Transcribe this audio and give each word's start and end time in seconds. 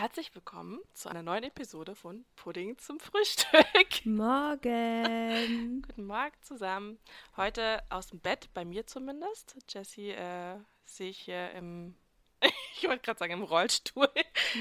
Herzlich 0.00 0.34
willkommen 0.34 0.80
zu 0.94 1.10
einer 1.10 1.22
neuen 1.22 1.44
Episode 1.44 1.94
von 1.94 2.24
Pudding 2.36 2.78
zum 2.78 2.98
Frühstück. 2.98 3.66
Morgen. 4.06 5.82
Guten 5.86 6.06
Morgen 6.06 6.32
zusammen. 6.40 6.98
Heute 7.36 7.82
aus 7.90 8.06
dem 8.06 8.18
Bett, 8.18 8.48
bei 8.54 8.64
mir 8.64 8.86
zumindest. 8.86 9.56
Jessie 9.68 10.12
äh, 10.12 10.56
sehe 10.86 11.10
ich 11.10 11.18
hier 11.18 11.50
im, 11.50 11.94
ich 12.76 12.88
wollte 12.88 13.02
gerade 13.02 13.18
sagen 13.18 13.34
im 13.34 13.42
Rollstuhl. 13.42 14.08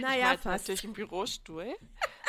Naja, 0.01 0.33
ich 0.33 0.41
fast. 0.41 0.67
natürlich 0.67 0.83
im 0.83 0.91
Bürostuhl. 0.91 1.73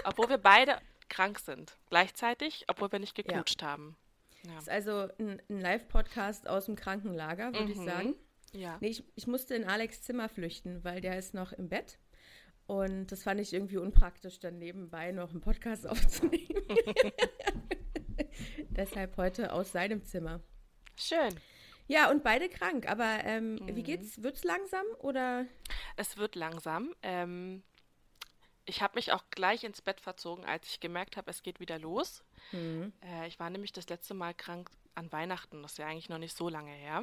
Obwohl 0.04 0.28
wir 0.28 0.38
beide 0.38 0.80
krank 1.08 1.40
sind. 1.40 1.76
Gleichzeitig, 1.88 2.66
obwohl 2.68 2.92
wir 2.92 3.00
nicht 3.00 3.16
geknutscht 3.16 3.62
haben. 3.64 3.96
Ja. 4.44 4.54
Das 4.54 4.62
ist 4.64 4.68
also 4.70 5.08
ein, 5.18 5.42
ein 5.50 5.60
Live-Podcast 5.60 6.46
aus 6.48 6.66
dem 6.66 6.76
Krankenlager, 6.76 7.52
würde 7.54 7.72
ich 7.72 7.78
Mhm. 7.78 7.84
sagen. 7.86 8.14
ja. 8.52 8.78
Nee, 8.80 8.90
ich, 8.90 9.02
ich 9.16 9.26
musste 9.26 9.56
in 9.56 9.64
Alex 9.64 10.00
Zimmer 10.02 10.28
flüchten, 10.28 10.84
weil 10.84 11.00
der 11.00 11.18
ist 11.18 11.34
noch 11.34 11.52
im 11.52 11.68
Bett. 11.68 11.98
Und 12.70 13.08
das 13.10 13.24
fand 13.24 13.40
ich 13.40 13.52
irgendwie 13.52 13.78
unpraktisch, 13.78 14.38
dann 14.38 14.58
nebenbei 14.58 15.10
noch 15.10 15.30
einen 15.30 15.40
Podcast 15.40 15.88
aufzunehmen. 15.88 16.62
Deshalb 18.70 19.16
heute 19.16 19.52
aus 19.52 19.72
seinem 19.72 20.04
Zimmer. 20.04 20.38
Schön. 20.96 21.34
Ja, 21.88 22.08
und 22.12 22.22
beide 22.22 22.48
krank. 22.48 22.88
Aber 22.88 23.24
ähm, 23.24 23.56
Mhm. 23.56 23.74
wie 23.74 23.82
geht's? 23.82 24.22
Wird's 24.22 24.44
langsam 24.44 24.84
oder? 25.00 25.46
Es 25.96 26.16
wird 26.16 26.36
langsam. 26.36 26.94
Ähm, 27.02 27.64
ich 28.66 28.82
habe 28.82 28.94
mich 28.94 29.12
auch 29.12 29.24
gleich 29.30 29.64
ins 29.64 29.82
Bett 29.82 30.00
verzogen, 30.00 30.44
als 30.44 30.68
ich 30.68 30.78
gemerkt 30.78 31.16
habe, 31.16 31.28
es 31.28 31.42
geht 31.42 31.58
wieder 31.58 31.80
los. 31.80 32.22
Hm. 32.50 32.92
Äh, 33.04 33.26
ich 33.26 33.40
war 33.40 33.50
nämlich 33.50 33.72
das 33.72 33.88
letzte 33.88 34.14
Mal 34.14 34.32
krank 34.32 34.70
an 34.94 35.10
Weihnachten. 35.10 35.60
Das 35.62 35.72
ist 35.72 35.78
ja 35.78 35.88
eigentlich 35.88 36.08
noch 36.08 36.18
nicht 36.18 36.36
so 36.36 36.48
lange 36.48 36.70
her. 36.70 37.02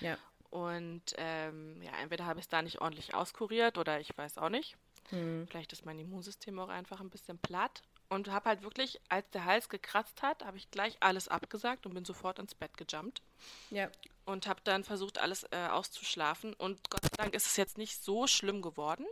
Ja. 0.00 0.16
Und 0.48 1.02
ähm, 1.18 1.82
ja, 1.82 1.92
entweder 2.00 2.24
habe 2.24 2.40
ich 2.40 2.44
es 2.44 2.48
da 2.48 2.62
nicht 2.62 2.80
ordentlich 2.80 3.12
auskuriert 3.14 3.76
oder 3.76 4.00
ich 4.00 4.16
weiß 4.16 4.38
auch 4.38 4.48
nicht. 4.48 4.78
Hm. 5.10 5.46
Vielleicht 5.48 5.72
ist 5.72 5.84
mein 5.84 5.98
Immunsystem 5.98 6.58
auch 6.58 6.68
einfach 6.68 7.00
ein 7.00 7.10
bisschen 7.10 7.38
platt. 7.38 7.82
Und 8.08 8.28
habe 8.30 8.50
halt 8.50 8.62
wirklich, 8.62 9.00
als 9.08 9.28
der 9.30 9.46
Hals 9.46 9.70
gekratzt 9.70 10.20
hat, 10.20 10.44
habe 10.44 10.58
ich 10.58 10.70
gleich 10.70 10.98
alles 11.00 11.28
abgesagt 11.28 11.86
und 11.86 11.94
bin 11.94 12.04
sofort 12.04 12.38
ins 12.38 12.54
Bett 12.54 12.76
gejumpt. 12.76 13.22
Ja. 13.70 13.90
Und 14.26 14.46
habe 14.46 14.60
dann 14.64 14.84
versucht, 14.84 15.18
alles 15.18 15.44
äh, 15.44 15.68
auszuschlafen. 15.70 16.52
Und 16.52 16.90
Gott 16.90 17.02
sei 17.02 17.16
Dank 17.16 17.34
ist 17.34 17.46
es 17.46 17.56
jetzt 17.56 17.78
nicht 17.78 18.02
so 18.02 18.26
schlimm 18.26 18.60
geworden. 18.60 19.06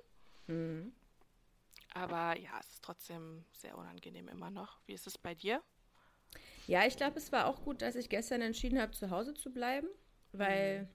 Hm. 0.47 0.92
Aber 1.94 2.38
ja, 2.38 2.50
es 2.60 2.75
ist 2.75 2.84
trotzdem 2.84 3.44
sehr 3.56 3.77
unangenehm 3.77 4.28
immer 4.28 4.50
noch. 4.50 4.78
Wie 4.86 4.92
ist 4.92 5.06
es 5.06 5.19
bei 5.19 5.34
dir? 5.34 5.62
Ja, 6.66 6.86
ich 6.86 6.97
glaube, 6.97 7.19
es 7.19 7.32
war 7.32 7.47
auch 7.47 7.64
gut, 7.64 7.82
dass 7.82 7.97
ich 7.97 8.08
gestern 8.08 8.42
entschieden 8.42 8.80
habe, 8.80 8.92
zu 8.92 9.10
Hause 9.10 9.34
zu 9.34 9.50
bleiben, 9.50 9.88
weil 10.32 10.88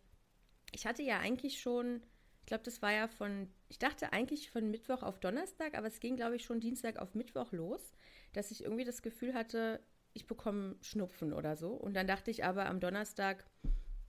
ich 0.72 0.86
hatte 0.86 1.04
ja 1.04 1.20
eigentlich 1.20 1.60
schon, 1.60 2.02
ich 2.42 2.46
glaube, 2.46 2.64
das 2.64 2.82
war 2.82 2.92
ja 2.92 3.08
von, 3.08 3.54
ich 3.76 3.80
dachte 3.80 4.14
eigentlich 4.14 4.52
von 4.52 4.72
Mittwoch 4.72 5.04
auf 5.04 5.20
Donnerstag, 5.20 5.78
aber 5.78 5.88
es 5.88 6.00
ging, 6.00 6.16
glaube 6.16 6.38
ich, 6.38 6.46
schon 6.46 6.62
Dienstag 6.62 6.98
auf 6.98 7.14
Mittwoch 7.14 7.52
los, 7.52 7.92
dass 8.32 8.50
ich 8.50 8.64
irgendwie 8.64 8.86
das 8.86 9.02
Gefühl 9.02 9.34
hatte, 9.34 9.82
ich 10.14 10.28
bekomme 10.28 10.78
Schnupfen 10.80 11.34
oder 11.34 11.58
so. 11.58 11.72
Und 11.72 11.94
dann 11.94 12.08
dachte 12.08 12.32
ich 12.32 12.46
aber 12.46 12.68
am 12.68 12.80
Donnerstag, 12.80 13.44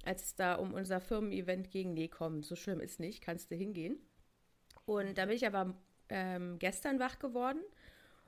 als 0.04 0.22
es 0.22 0.34
da 0.36 0.54
um 0.54 0.72
unser 0.72 1.00
Firmen-Event 1.00 1.72
ging, 1.72 1.94
nee, 1.94 2.06
komm, 2.06 2.44
so 2.44 2.54
schlimm 2.54 2.78
ist 2.78 3.00
nicht, 3.00 3.22
kannst 3.22 3.50
du 3.50 3.56
hingehen. 3.56 3.98
Und 4.84 5.18
da 5.18 5.26
bin 5.26 5.34
ich 5.34 5.48
aber 5.48 5.74
ähm, 6.10 6.60
gestern 6.60 7.00
wach 7.00 7.18
geworden 7.18 7.58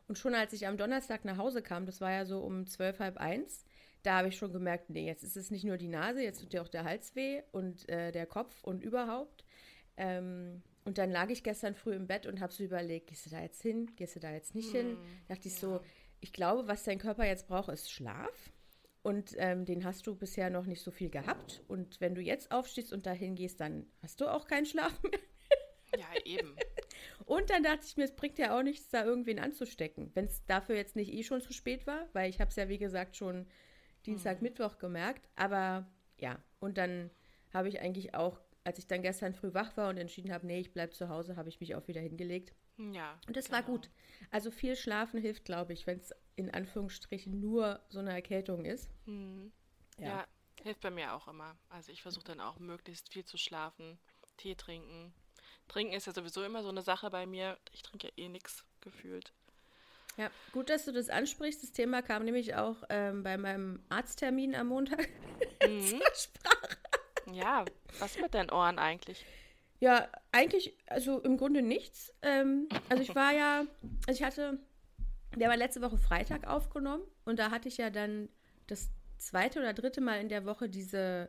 und 0.09 0.19
schon 0.19 0.34
als 0.34 0.53
ich 0.53 0.66
am 0.66 0.77
Donnerstag 0.77 1.25
nach 1.25 1.36
Hause 1.36 1.62
kam, 1.62 1.86
das 1.86 2.00
war 2.00 2.11
ja 2.11 2.25
so 2.25 2.41
um 2.41 2.66
zwölf, 2.66 2.98
halb 2.98 3.16
eins, 3.16 3.64
da 4.03 4.16
habe 4.16 4.27
ich 4.27 4.36
schon 4.36 4.53
gemerkt, 4.53 4.91
nee, 4.91 5.06
jetzt 5.06 5.22
ist 5.22 5.36
es 5.36 5.53
nicht 5.53 5.62
nur 5.62 5.77
die 5.77 5.86
Nase, 5.86 6.20
jetzt 6.20 6.41
tut 6.41 6.53
dir 6.53 6.62
auch 6.62 6.69
der 6.69 6.83
Hals 6.83 7.14
weh 7.14 7.42
und 7.53 7.89
äh, 7.89 8.11
der 8.11 8.27
Kopf 8.27 8.64
und 8.64 8.83
überhaupt. 8.83 9.44
Ähm, 9.97 10.62
und 10.89 10.97
dann 10.97 11.11
lag 11.11 11.28
ich 11.28 11.42
gestern 11.42 11.75
früh 11.75 11.92
im 11.92 12.06
Bett 12.06 12.25
und 12.25 12.41
habe 12.41 12.50
so 12.50 12.64
überlegt, 12.64 13.08
gehst 13.08 13.27
du 13.27 13.31
da 13.31 13.42
jetzt 13.42 13.61
hin, 13.61 13.94
gehst 13.97 14.17
du 14.17 14.20
da 14.20 14.33
jetzt 14.33 14.55
nicht 14.55 14.70
hin? 14.70 14.97
Dachte 15.28 15.48
ich 15.48 15.55
so, 15.55 15.83
ich 16.20 16.33
glaube, 16.33 16.67
was 16.67 16.83
dein 16.83 16.98
Körper 16.98 17.27
jetzt 17.27 17.47
braucht, 17.47 17.69
ist 17.69 17.92
Schlaf. 17.92 18.50
Und 19.03 19.34
ähm, 19.36 19.66
den 19.66 19.84
hast 19.84 20.06
du 20.06 20.14
bisher 20.14 20.48
noch 20.48 20.64
nicht 20.64 20.81
so 20.81 20.91
viel 20.91 21.10
gehabt. 21.10 21.62
Und 21.69 22.00
wenn 22.00 22.15
du 22.15 22.22
jetzt 22.22 22.50
aufstehst 22.50 22.94
und 22.94 23.04
dahin 23.04 23.34
gehst, 23.34 23.60
dann 23.60 23.84
hast 24.03 24.22
du 24.22 24.32
auch 24.32 24.47
keinen 24.47 24.65
Schlaf 24.65 24.99
mehr. 25.03 25.21
Ja, 25.99 26.06
eben. 26.25 26.56
Und 27.26 27.50
dann 27.50 27.62
dachte 27.62 27.84
ich 27.84 27.99
mir, 27.99 28.05
es 28.05 28.16
bringt 28.16 28.38
ja 28.38 28.59
auch 28.59 28.62
nichts, 28.62 28.88
da 28.88 29.05
irgendwen 29.05 29.38
anzustecken. 29.38 30.10
Wenn 30.15 30.25
es 30.25 30.43
dafür 30.47 30.75
jetzt 30.75 30.97
nicht 30.97 31.12
eh 31.12 31.22
schon 31.22 31.43
zu 31.43 31.53
spät 31.53 31.87
war, 31.87 32.09
weil 32.15 32.31
ich 32.31 32.41
habe 32.41 32.49
es 32.49 32.56
ja, 32.56 32.70
wie 32.70 32.78
gesagt, 32.78 33.15
schon 33.15 33.47
Dienstag, 34.06 34.41
Mittwoch 34.41 34.78
gemerkt. 34.78 35.28
Aber 35.37 35.87
ja, 36.16 36.43
und 36.60 36.78
dann 36.78 37.10
habe 37.53 37.69
ich 37.69 37.82
eigentlich 37.82 38.15
auch, 38.15 38.41
als 38.69 38.79
ich 38.79 38.87
dann 38.87 39.01
gestern 39.01 39.33
früh 39.33 39.55
wach 39.55 39.77
war 39.79 39.89
und 39.89 39.97
entschieden 39.97 40.31
habe, 40.31 40.47
nee, 40.47 40.61
ich 40.61 40.73
bleibe 40.75 40.93
zu 40.93 41.09
Hause, 41.09 41.37
habe 41.37 41.49
ich 41.49 41.59
mich 41.59 41.75
auch 41.75 41.89
wieder 41.89 42.03
hingelegt. 42.03 42.53
Ja. 42.77 43.19
Und 43.27 43.34
das 43.34 43.51
war 43.51 43.62
genau. 43.62 43.79
gut. 43.79 43.91
Also 44.31 44.51
viel 44.51 44.77
Schlafen 44.77 45.19
hilft, 45.21 45.47
glaube 45.47 45.73
ich, 45.73 45.87
wenn 45.87 45.99
es 45.99 46.15
in 46.37 46.53
Anführungsstrichen 46.53 47.41
nur 47.41 47.81
so 47.89 47.99
eine 47.99 48.12
Erkältung 48.12 48.67
ist. 48.67 48.91
Hm. 49.06 49.51
Ja. 49.97 50.06
Ja. 50.06 50.27
hilft 50.62 50.83
bei 50.83 50.91
mir 50.91 51.15
auch 51.15 51.29
immer. 51.29 51.56
Also 51.71 51.91
ich 51.93 52.03
versuche 52.03 52.25
dann 52.25 52.41
auch 52.41 52.59
möglichst 52.59 53.11
viel 53.11 53.25
zu 53.25 53.39
schlafen, 53.39 53.99
Tee 54.37 54.55
trinken. 54.55 55.15
Trinken 55.67 55.95
ist 55.95 56.06
ja 56.06 56.12
sowieso 56.12 56.45
immer 56.45 56.62
so 56.62 56.69
eine 56.69 56.83
Sache 56.83 57.09
bei 57.09 57.25
mir. 57.25 57.59
Ich 57.73 57.83
trinke 57.83 58.09
ja 58.09 58.12
eh 58.17 58.29
nichts 58.29 58.65
gefühlt. 58.83 59.33
Ja, 60.19 60.31
gut, 60.53 60.69
dass 60.69 60.85
du 60.85 60.93
das 60.93 61.09
ansprichst. 61.09 61.62
Das 61.62 61.73
Thema 61.73 62.03
kam 62.03 62.25
nämlich 62.25 62.55
auch 62.55 62.83
ähm, 62.91 63.23
bei 63.23 63.39
meinem 63.39 63.83
Arzttermin 63.89 64.55
am 64.55 64.67
Montag 64.69 65.09
Mhm. 65.67 65.87
zur 65.87 66.00
Sprache. 66.15 66.77
Ja, 67.34 67.65
was 67.99 68.19
mit 68.19 68.34
deinen 68.34 68.50
Ohren 68.50 68.78
eigentlich? 68.78 69.25
Ja, 69.81 70.09
eigentlich, 70.33 70.75
also 70.87 71.21
im 71.21 71.37
Grunde 71.37 71.62
nichts. 71.62 72.12
Ähm, 72.22 72.69
also 72.89 73.03
ich 73.03 73.15
war 73.15 73.33
ja, 73.33 73.65
also 74.06 74.21
ich 74.21 74.25
hatte, 74.25 74.59
der 75.37 75.49
war 75.49 75.56
letzte 75.56 75.81
Woche 75.83 75.99
Freitag 75.99 76.47
aufgenommen 76.47 77.05
und 77.25 77.38
da 77.38 77.50
hatte 77.50 77.69
ich 77.69 77.77
ja 77.77 77.91
dann 77.91 78.28
das 78.67 78.91
zweite 79.19 79.61
oder 79.61 79.72
dritte 79.72 80.00
Mal 80.00 80.21
in 80.21 80.28
der 80.28 80.44
Woche 80.47 80.69
diese, 80.69 81.28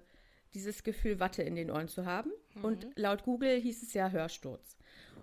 dieses 0.54 0.84
Gefühl, 0.84 1.20
Watte 1.20 1.44
in 1.44 1.56
den 1.56 1.70
Ohren 1.70 1.88
zu 1.88 2.06
haben. 2.06 2.32
Und 2.62 2.88
laut 2.96 3.24
Google 3.24 3.60
hieß 3.60 3.84
es 3.84 3.94
ja 3.94 4.10
Hörsturz. 4.10 4.78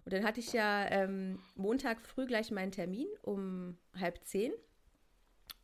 Und 0.04 0.12
dann 0.12 0.24
hatte 0.24 0.40
ich 0.40 0.52
ja 0.52 0.88
ähm, 0.88 1.40
Montag 1.56 2.00
früh 2.00 2.26
gleich 2.26 2.52
meinen 2.52 2.70
Termin 2.70 3.08
um 3.22 3.76
halb 3.98 4.24
zehn. 4.24 4.52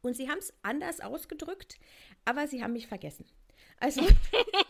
Und 0.00 0.16
sie 0.16 0.28
haben 0.28 0.38
es 0.38 0.52
anders 0.62 1.00
ausgedrückt, 1.00 1.78
aber 2.24 2.48
sie 2.48 2.62
haben 2.62 2.72
mich 2.72 2.88
vergessen. 2.88 3.24
Also 3.78 4.00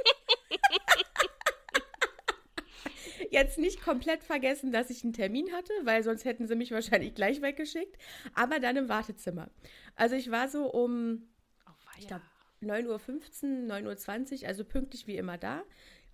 jetzt 3.33 3.59
nicht 3.59 3.83
komplett 3.83 4.23
vergessen, 4.23 4.73
dass 4.73 4.91
ich 4.91 5.03
einen 5.03 5.13
Termin 5.13 5.53
hatte, 5.53 5.73
weil 5.85 6.03
sonst 6.03 6.25
hätten 6.25 6.47
sie 6.47 6.55
mich 6.55 6.71
wahrscheinlich 6.71 7.15
gleich 7.15 7.43
weggeschickt, 7.43 7.97
aber 8.35 8.61
dann 8.61 8.77
im 8.77 8.89
Wartezimmer. 8.89 9.49
Also 9.97 10.15
ich 10.15 10.31
war 10.31 10.49
so 10.49 10.67
um 10.67 11.29
Oh, 11.67 11.99
ich 11.99 12.07
glaube 12.07 12.23
9.15 12.63 13.71
Uhr, 13.71 13.77
9.20 13.77 14.43
Uhr, 14.43 14.49
also 14.49 14.65
pünktlich 14.65 15.07
wie 15.07 15.17
immer 15.17 15.39
da. 15.39 15.63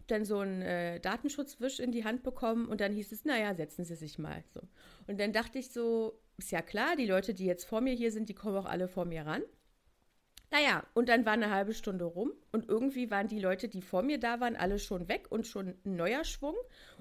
Dann 0.07 0.25
so 0.25 0.39
einen 0.39 0.63
äh, 0.63 1.01
Datenschutzwisch 1.01 1.81
in 1.81 1.93
die 1.93 2.05
Hand 2.05 2.23
bekommen 2.23 2.67
und 2.67 2.81
dann 2.81 2.93
hieß 2.93 3.13
es, 3.13 3.25
naja, 3.25 3.55
setzen 3.55 3.85
Sie 3.85 3.95
sich 3.95 4.19
mal. 4.19 4.43
So. 4.55 4.61
Und 5.07 5.21
dann 5.21 5.35
dachte 5.35 5.59
ich 5.59 5.71
so, 5.71 6.19
ist 6.39 6.51
ja 6.51 6.63
klar, 6.63 6.97
die 6.97 7.05
Leute, 7.05 7.35
die 7.35 7.45
jetzt 7.45 7.65
vor 7.65 7.83
mir 7.83 7.93
hier 7.93 8.11
sind, 8.11 8.29
die 8.29 8.35
kommen 8.35 8.57
auch 8.57 8.65
alle 8.65 8.89
vor 8.89 9.05
mir 9.05 9.27
ran. 9.27 9.43
Naja, 10.51 10.83
und 10.95 11.09
dann 11.09 11.27
war 11.27 11.35
eine 11.35 11.51
halbe 11.51 11.75
Stunde 11.75 12.05
rum 12.05 12.33
und 12.53 12.69
irgendwie 12.69 13.11
waren 13.11 13.29
die 13.29 13.39
Leute, 13.39 13.69
die 13.69 13.83
vor 13.83 14.03
mir 14.03 14.19
da 14.19 14.41
waren, 14.41 14.57
alle 14.57 14.79
schon 14.79 15.09
weg 15.09 15.27
und 15.31 15.47
schon 15.47 15.75
ein 15.85 15.97
neuer 15.97 16.25
Schwung 16.25 16.55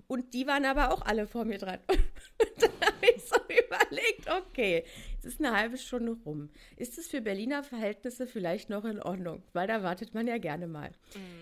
und 0.07 0.33
die 0.33 0.47
waren 0.47 0.65
aber 0.65 0.91
auch 0.93 1.01
alle 1.01 1.27
vor 1.27 1.45
mir 1.45 1.57
dran. 1.57 1.79
Und 1.89 2.61
dann 2.61 2.71
habe 2.81 3.05
ich 3.15 3.23
so 3.23 3.35
überlegt, 3.35 4.29
okay, 4.29 4.85
jetzt 5.13 5.25
ist 5.25 5.39
eine 5.39 5.55
halbe 5.55 5.77
Stunde 5.77 6.17
rum. 6.25 6.49
Ist 6.75 6.97
es 6.97 7.07
für 7.07 7.21
Berliner 7.21 7.63
Verhältnisse 7.63 8.27
vielleicht 8.27 8.69
noch 8.69 8.85
in 8.85 9.01
Ordnung? 9.01 9.43
Weil 9.53 9.67
da 9.67 9.83
wartet 9.83 10.13
man 10.13 10.27
ja 10.27 10.37
gerne 10.37 10.67
mal. 10.67 10.91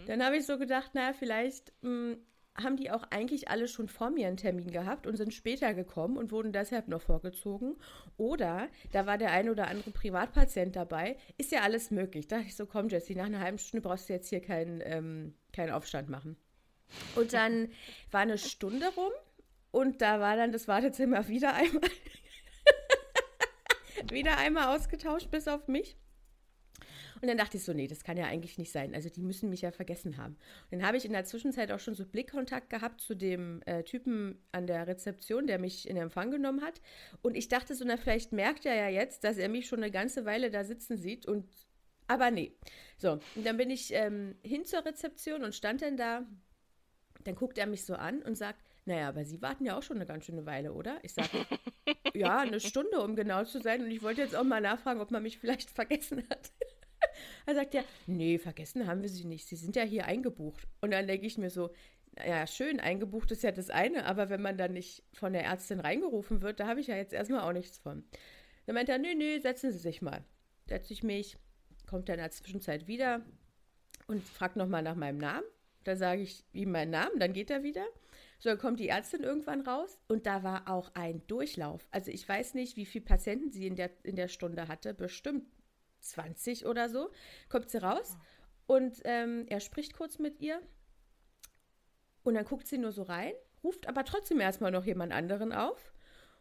Dann 0.08 0.24
habe 0.24 0.38
ich 0.38 0.46
so 0.46 0.58
gedacht, 0.58 0.96
naja, 0.96 1.14
vielleicht 1.14 1.74
mh, 1.82 2.16
haben 2.58 2.78
die 2.78 2.90
auch 2.92 3.04
eigentlich 3.10 3.50
alle 3.50 3.68
schon 3.68 3.88
vor 3.88 4.10
mir 4.10 4.28
einen 4.28 4.38
Termin 4.38 4.72
gehabt 4.72 5.08
und 5.08 5.18
sind 5.18 5.34
später 5.34 5.74
gekommen 5.74 6.18
und 6.18 6.32
wurden 6.32 6.54
deshalb 6.54 6.88
noch 6.88 7.02
vorgezogen. 7.02 7.76
Oder 8.18 8.70
da 8.92 9.06
war 9.06 9.18
der 9.18 9.32
ein 9.32 9.50
oder 9.50 9.68
andere 9.68 9.92
Privatpatient 9.92 10.76
dabei. 10.76 11.18
Ist 11.38 11.52
ja 11.52 11.62
alles 11.62 11.92
möglich. 11.92 12.28
Da 12.28 12.38
dachte 12.38 12.50
ich 12.50 12.56
so, 12.56 12.66
komm, 12.66 12.88
Jessie, 12.90 13.16
nach 13.16 13.26
einer 13.26 13.42
halben 13.42 13.58
Stunde 13.58 13.88
brauchst 13.88 14.08
du 14.08 14.14
jetzt 14.14 14.30
hier 14.30 14.42
keinen, 14.42 14.82
ähm, 14.86 15.36
keinen 15.52 15.72
Aufstand 15.72 16.10
machen. 16.10 16.38
Und 17.16 17.34
dann 17.34 17.70
war 18.12 18.22
eine 18.22 18.38
Stunde 18.38 18.88
rum 18.96 19.12
und 19.72 20.02
da 20.02 20.20
war 20.22 20.38
dann 20.38 20.54
das 20.54 20.68
Wartezimmer 20.68 21.28
wieder 21.28 21.54
einmal, 21.54 21.90
wieder 24.10 24.38
einmal 24.38 24.76
ausgetauscht, 24.76 25.30
bis 25.30 25.48
auf 25.48 25.68
mich. 25.68 25.98
Und 27.22 27.28
dann 27.28 27.38
dachte 27.38 27.58
ich 27.58 27.64
so, 27.64 27.74
nee, 27.74 27.88
das 27.88 28.04
kann 28.04 28.18
ja 28.18 28.26
eigentlich 28.26 28.58
nicht 28.58 28.72
sein. 28.72 28.94
Also 28.94 29.10
die 29.10 29.22
müssen 29.22 29.50
mich 29.50 29.62
ja 29.62 29.72
vergessen 29.72 30.18
haben. 30.18 30.36
Und 30.72 30.80
dann 30.80 30.88
habe 30.88 30.98
ich 30.98 31.06
in 31.06 31.14
der 31.14 31.26
Zwischenzeit 31.26 31.72
auch 31.72 31.80
schon 31.80 31.96
so 31.96 32.06
Blickkontakt 32.06 32.70
gehabt 32.70 33.02
zu 33.02 33.16
dem 33.16 33.62
äh, 33.66 33.84
Typen 33.84 34.40
an 34.52 34.68
der 34.68 34.88
Rezeption, 34.88 35.48
der 35.48 35.60
mich 35.60 35.88
in 35.90 35.98
Empfang 35.98 36.32
genommen 36.32 36.62
hat. 36.62 36.82
Und 37.22 37.36
ich 37.36 37.48
dachte 37.48 37.76
so, 37.76 37.86
na, 37.86 37.98
vielleicht 37.98 38.32
merkt 38.32 38.66
er 38.66 38.76
ja 38.76 38.90
jetzt, 38.90 39.24
dass 39.24 39.38
er 39.38 39.50
mich 39.50 39.68
schon 39.68 39.82
eine 39.82 39.92
ganze 39.92 40.26
Weile 40.26 40.52
da 40.52 40.64
sitzen 40.64 40.98
sieht. 40.98 41.26
Und 41.26 41.46
aber 42.08 42.32
nee. 42.32 42.56
So, 42.98 43.20
und 43.36 43.46
dann 43.46 43.58
bin 43.58 43.70
ich 43.70 43.94
ähm, 43.94 44.36
hin 44.44 44.66
zur 44.66 44.86
Rezeption 44.86 45.44
und 45.44 45.56
stand 45.56 45.82
dann 45.82 45.98
da. 45.98 46.26
Dann 47.24 47.36
guckt 47.36 47.58
er 47.58 47.66
mich 47.66 47.86
so 47.86 47.96
an 47.96 48.22
und 48.22 48.36
sagt, 48.36 48.60
naja, 48.86 49.10
aber 49.10 49.26
Sie 49.26 49.42
warten 49.42 49.66
ja 49.66 49.76
auch 49.78 49.82
schon 49.82 49.98
eine 49.98 50.06
ganz 50.06 50.26
schöne 50.26 50.46
Weile, 50.46 50.74
oder? 50.74 51.00
Ich 51.02 51.14
sage, 51.14 51.30
ja, 52.14 52.38
eine 52.38 52.60
Stunde, 52.60 53.02
um 53.02 53.16
genau 53.16 53.44
zu 53.44 53.60
sein. 53.60 53.82
Und 53.82 53.90
ich 53.90 54.04
wollte 54.04 54.22
jetzt 54.22 54.36
auch 54.36 54.44
mal 54.44 54.62
nachfragen, 54.62 55.02
ob 55.02 55.10
man 55.10 55.24
mich 55.24 55.40
vielleicht 55.40 55.72
vergessen 55.72 56.24
hat. 56.30 56.52
Er 57.46 57.56
sagt 57.56 57.74
ja, 57.74 57.84
nee, 58.08 58.38
vergessen 58.38 58.88
haben 58.88 59.02
wir 59.02 59.10
Sie 59.10 59.26
nicht. 59.26 59.48
Sie 59.48 59.56
sind 59.56 59.76
ja 59.76 59.84
hier 59.84 60.06
eingebucht. 60.06 60.68
Und 60.82 60.92
dann 60.92 61.08
denke 61.08 61.26
ich 61.26 61.38
mir 61.38 61.50
so, 61.50 61.72
ja, 62.26 62.48
schön, 62.48 62.80
eingebucht 62.80 63.32
ist 63.32 63.44
ja 63.44 63.52
das 63.52 63.70
eine, 63.70 64.06
aber 64.06 64.30
wenn 64.30 64.42
man 64.42 64.58
dann 64.58 64.74
nicht 64.74 65.04
von 65.14 65.34
der 65.34 65.44
Ärztin 65.44 65.80
reingerufen 65.80 66.42
wird, 66.42 66.60
da 66.60 66.68
habe 66.68 66.80
ich 66.80 66.88
ja 66.88 66.96
jetzt 66.96 67.14
erstmal 67.14 67.42
auch 67.42 67.54
nichts 67.54 67.78
von. 67.78 68.04
Dann 68.66 68.76
meint 68.76 68.90
er, 68.90 68.98
nee, 68.98 69.16
nee, 69.16 69.40
setzen 69.40 69.72
Sie 69.72 69.80
sich 69.80 70.02
mal. 70.02 70.24
Setze 70.68 70.94
ich 70.94 71.04
mich, 71.04 71.38
kommt 71.86 72.10
dann 72.10 72.16
in 72.16 72.22
der 72.22 72.32
Zwischenzeit 72.32 72.88
wieder 72.88 73.22
und 74.08 74.24
fragt 74.24 74.56
nochmal 74.56 74.82
nach 74.82 74.96
meinem 74.96 75.18
Namen. 75.18 75.46
Da 75.84 75.96
sage 75.96 76.22
ich 76.22 76.44
ihm 76.52 76.72
meinen 76.72 76.92
Namen, 76.92 77.20
dann 77.20 77.34
geht 77.34 77.52
er 77.52 77.64
wieder. 77.64 77.86
So, 78.40 78.50
dann 78.50 78.58
kommt 78.58 78.80
die 78.80 78.90
Ärztin 78.90 79.24
irgendwann 79.24 79.62
raus 79.62 80.00
und 80.08 80.26
da 80.26 80.44
war 80.44 80.70
auch 80.70 80.92
ein 80.96 81.26
Durchlauf. 81.28 81.88
Also 81.92 82.12
ich 82.12 82.28
weiß 82.28 82.54
nicht, 82.56 82.76
wie 82.76 82.86
viele 82.86 83.06
Patienten 83.06 83.52
sie 83.52 83.68
in 83.68 83.76
der, 83.76 83.92
in 84.04 84.16
der 84.16 84.28
Stunde 84.28 84.68
hatte, 84.68 84.94
bestimmt 84.94 85.46
20 86.10 86.66
oder 86.66 86.90
so. 86.90 87.10
Kommt 87.50 87.70
sie 87.70 87.82
raus 87.82 88.18
und 88.68 89.02
ähm, 89.04 89.46
er 89.48 89.60
spricht 89.60 89.96
kurz 89.96 90.20
mit 90.20 90.40
ihr 90.40 90.62
und 92.24 92.34
dann 92.34 92.46
guckt 92.46 92.68
sie 92.68 92.78
nur 92.78 92.92
so 92.92 93.04
rein, 93.04 93.34
ruft 93.64 93.88
aber 93.88 94.04
trotzdem 94.04 94.40
erstmal 94.40 94.72
noch 94.72 94.86
jemand 94.86 95.14
anderen 95.14 95.54
auf. 95.54 95.94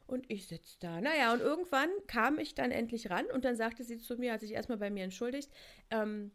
Und 0.07 0.31
ich 0.31 0.47
sitze 0.49 0.77
da. 0.81 1.01
Naja, 1.01 1.33
und 1.33 1.41
irgendwann 1.41 1.89
kam 2.07 2.39
ich 2.39 2.55
dann 2.55 2.71
endlich 2.71 3.09
ran 3.09 3.25
und 3.27 3.45
dann 3.47 3.57
sagte 3.57 3.85
sie 3.85 3.99
zu 3.99 4.17
mir, 4.17 4.35
hat 4.35 4.41
sich 4.41 4.53
erstmal 4.53 4.77
bei 4.77 4.91
mir 4.91 5.03
entschuldigt, 5.03 5.51
ähm, 5.91 6.31